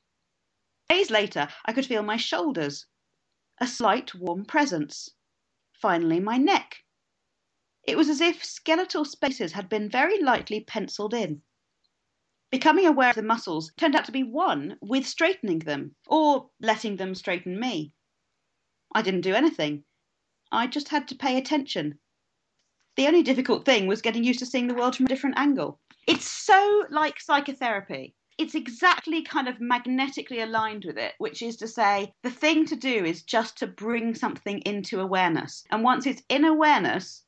Days 0.88 1.12
later, 1.12 1.50
I 1.66 1.74
could 1.74 1.86
feel 1.86 2.04
my 2.04 2.16
shoulders, 2.16 2.86
a 3.58 3.68
slight 3.68 4.16
warm 4.16 4.46
presence. 4.46 5.10
Finally, 5.74 6.22
my 6.22 6.38
neck. 6.38 6.86
It 7.84 7.98
was 7.98 8.08
as 8.08 8.22
if 8.22 8.46
skeletal 8.46 9.04
spaces 9.04 9.52
had 9.52 9.68
been 9.68 9.90
very 9.90 10.22
lightly 10.22 10.62
penciled 10.62 11.14
in. 11.14 11.42
Becoming 12.50 12.86
aware 12.86 13.10
of 13.10 13.16
the 13.18 13.24
muscles 13.24 13.74
turned 13.76 13.94
out 13.94 14.06
to 14.06 14.14
be 14.14 14.24
one 14.24 14.78
with 14.80 15.06
straightening 15.06 15.60
them, 15.60 15.96
or 16.08 16.50
letting 16.62 16.96
them 16.96 17.14
straighten 17.14 17.60
me. 17.60 17.92
I 18.96 19.02
didn't 19.02 19.20
do 19.20 19.36
anything. 19.36 19.84
I 20.50 20.68
just 20.68 20.88
had 20.88 21.10
to 21.10 21.16
pay 21.16 21.38
attention 21.38 22.00
The 22.96 23.08
only 23.08 23.24
difficult 23.24 23.66
thing 23.66 23.88
was 23.88 24.02
getting 24.02 24.24
used 24.24 24.40
to 24.40 24.46
seeing 24.46 24.68
the 24.68 24.76
world 24.76 24.96
from 24.96 25.08
a 25.08 25.10
different 25.10 25.38
angle. 25.38 25.80
It's 26.08 26.30
so 26.30 26.86
like 26.90 27.20
psychotherapy. 27.20 28.14
It's 28.38 28.56
exactly 28.56 29.22
kind 29.24 29.48
of 29.48 29.62
magnetically 29.62 30.42
aligned 30.42 30.86
with 30.86 30.98
it, 30.98 31.14
which 31.18 31.42
is 31.42 31.58
to 31.58 31.68
say, 31.68 32.14
the 32.24 32.32
thing 32.32 32.66
to 32.66 32.76
do 32.76 33.06
is 33.06 33.24
just 33.24 33.58
to 33.60 33.68
bring 33.68 34.16
something 34.16 34.60
into 34.60 35.00
awareness. 35.00 35.64
And 35.72 35.84
once 35.84 36.06
it's 36.06 36.24
in 36.30 36.46
awareness, 36.46 37.24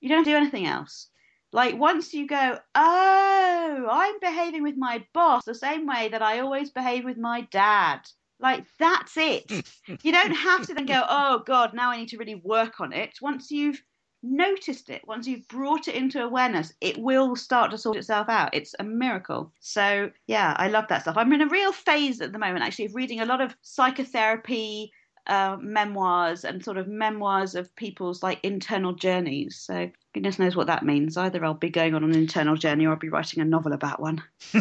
you 0.00 0.08
don't 0.08 0.24
do 0.24 0.36
anything 0.36 0.66
else. 0.66 1.08
Like 1.52 1.76
once 1.76 2.14
you 2.14 2.26
go, 2.26 2.58
oh, 2.74 3.86
I'm 3.90 4.20
behaving 4.20 4.62
with 4.62 4.76
my 4.76 5.04
boss 5.12 5.44
the 5.44 5.54
same 5.54 5.86
way 5.86 6.08
that 6.08 6.22
I 6.22 6.40
always 6.40 6.70
behave 6.70 7.04
with 7.04 7.18
my 7.18 7.42
dad. 7.50 8.00
Like 8.38 8.64
that's 8.78 9.16
it. 9.16 9.50
you 10.02 10.12
don't 10.12 10.32
have 10.32 10.66
to 10.66 10.74
then 10.74 10.86
go, 10.86 11.04
oh 11.08 11.42
God, 11.44 11.74
now 11.74 11.90
I 11.90 11.96
need 11.96 12.08
to 12.10 12.18
really 12.18 12.36
work 12.36 12.80
on 12.80 12.92
it. 12.92 13.18
Once 13.20 13.50
you've 13.50 13.82
noticed 14.22 14.90
it, 14.90 15.06
once 15.06 15.26
you've 15.26 15.46
brought 15.48 15.88
it 15.88 15.94
into 15.94 16.22
awareness, 16.22 16.72
it 16.80 16.98
will 16.98 17.36
start 17.36 17.70
to 17.70 17.78
sort 17.78 17.96
itself 17.96 18.28
out. 18.28 18.54
It's 18.54 18.74
a 18.78 18.84
miracle. 18.84 19.52
So 19.60 20.10
yeah, 20.26 20.54
I 20.58 20.68
love 20.68 20.88
that 20.88 21.02
stuff. 21.02 21.16
I'm 21.16 21.32
in 21.32 21.40
a 21.40 21.48
real 21.48 21.72
phase 21.72 22.20
at 22.20 22.32
the 22.32 22.38
moment 22.38 22.64
actually 22.64 22.86
of 22.86 22.94
reading 22.94 23.20
a 23.20 23.26
lot 23.26 23.40
of 23.40 23.56
psychotherapy 23.62 24.92
uh, 25.30 25.56
memoirs 25.60 26.44
and 26.44 26.62
sort 26.64 26.76
of 26.76 26.88
memoirs 26.88 27.54
of 27.54 27.74
people's 27.76 28.20
like 28.20 28.40
internal 28.42 28.92
journeys. 28.92 29.56
So 29.56 29.88
goodness 30.12 30.40
knows 30.40 30.56
what 30.56 30.66
that 30.66 30.84
means. 30.84 31.16
Either 31.16 31.44
I'll 31.44 31.54
be 31.54 31.70
going 31.70 31.94
on 31.94 32.02
an 32.02 32.14
internal 32.14 32.56
journey 32.56 32.84
or 32.84 32.90
I'll 32.90 32.98
be 32.98 33.08
writing 33.08 33.40
a 33.40 33.44
novel 33.44 33.72
about 33.72 34.00
one. 34.00 34.22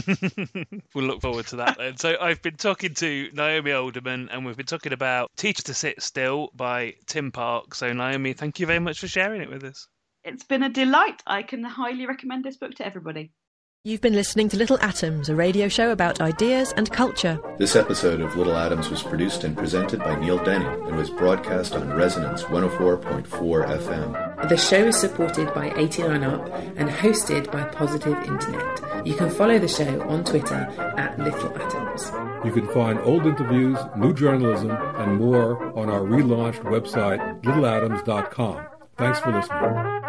we'll 0.93 1.05
look 1.05 1.21
forward 1.21 1.47
to 1.47 1.55
that 1.55 1.77
then. 1.79 1.97
So 1.97 2.15
I've 2.21 2.43
been 2.43 2.55
talking 2.55 2.93
to 2.93 3.29
Naomi 3.33 3.71
Alderman 3.71 4.29
and 4.31 4.45
we've 4.45 4.55
been 4.55 4.67
talking 4.67 4.93
about 4.93 5.31
Teach 5.35 5.63
to 5.63 5.73
Sit 5.73 6.03
Still 6.03 6.51
by 6.55 6.93
Tim 7.07 7.31
Park. 7.31 7.73
So 7.73 7.91
Naomi, 7.91 8.33
thank 8.33 8.59
you 8.59 8.67
very 8.67 8.79
much 8.79 8.99
for 8.99 9.07
sharing 9.07 9.41
it 9.41 9.49
with 9.49 9.63
us. 9.63 9.87
It's 10.23 10.43
been 10.43 10.61
a 10.61 10.69
delight. 10.69 11.23
I 11.25 11.41
can 11.41 11.63
highly 11.63 12.05
recommend 12.05 12.43
this 12.43 12.57
book 12.57 12.75
to 12.75 12.85
everybody. 12.85 13.31
You've 13.85 14.01
been 14.01 14.11
listening 14.13 14.49
to 14.49 14.57
Little 14.57 14.77
Atoms, 14.81 15.29
a 15.29 15.35
radio 15.37 15.69
show 15.69 15.91
about 15.91 16.19
ideas 16.19 16.73
and 16.75 16.91
culture. 16.91 17.39
This 17.57 17.77
episode 17.77 18.19
of 18.19 18.35
Little 18.35 18.57
Atoms 18.57 18.89
was 18.89 19.01
produced 19.01 19.45
and 19.45 19.55
presented 19.55 19.99
by 19.99 20.19
Neil 20.19 20.37
Denny 20.43 20.65
and 20.65 20.97
was 20.97 21.09
broadcast 21.09 21.73
on 21.75 21.93
Resonance 21.93 22.43
104.4 22.43 23.23
FM. 23.23 24.49
The 24.49 24.57
show 24.57 24.83
is 24.87 24.99
supported 24.99 25.53
by 25.53 25.69
89UP 25.69 26.73
and 26.75 26.89
hosted 26.89 27.49
by 27.53 27.63
Positive 27.69 28.17
Internet. 28.23 29.07
You 29.07 29.15
can 29.15 29.29
follow 29.29 29.57
the 29.57 29.69
show 29.69 30.01
on 30.09 30.25
Twitter 30.25 30.55
at 30.97 31.17
Little 31.17 31.57
Atoms. 31.57 32.11
You 32.43 32.51
can 32.51 32.67
find 32.73 32.99
old 32.99 33.25
interviews, 33.25 33.77
new 33.95 34.13
journalism, 34.13 34.71
and 34.71 35.15
more 35.15 35.73
on 35.79 35.89
our 35.89 36.01
relaunched 36.01 36.63
website, 36.63 37.41
littleatoms.com. 37.43 38.61
Thanks 38.97 39.21
for 39.21 39.31
listening. 39.31 40.08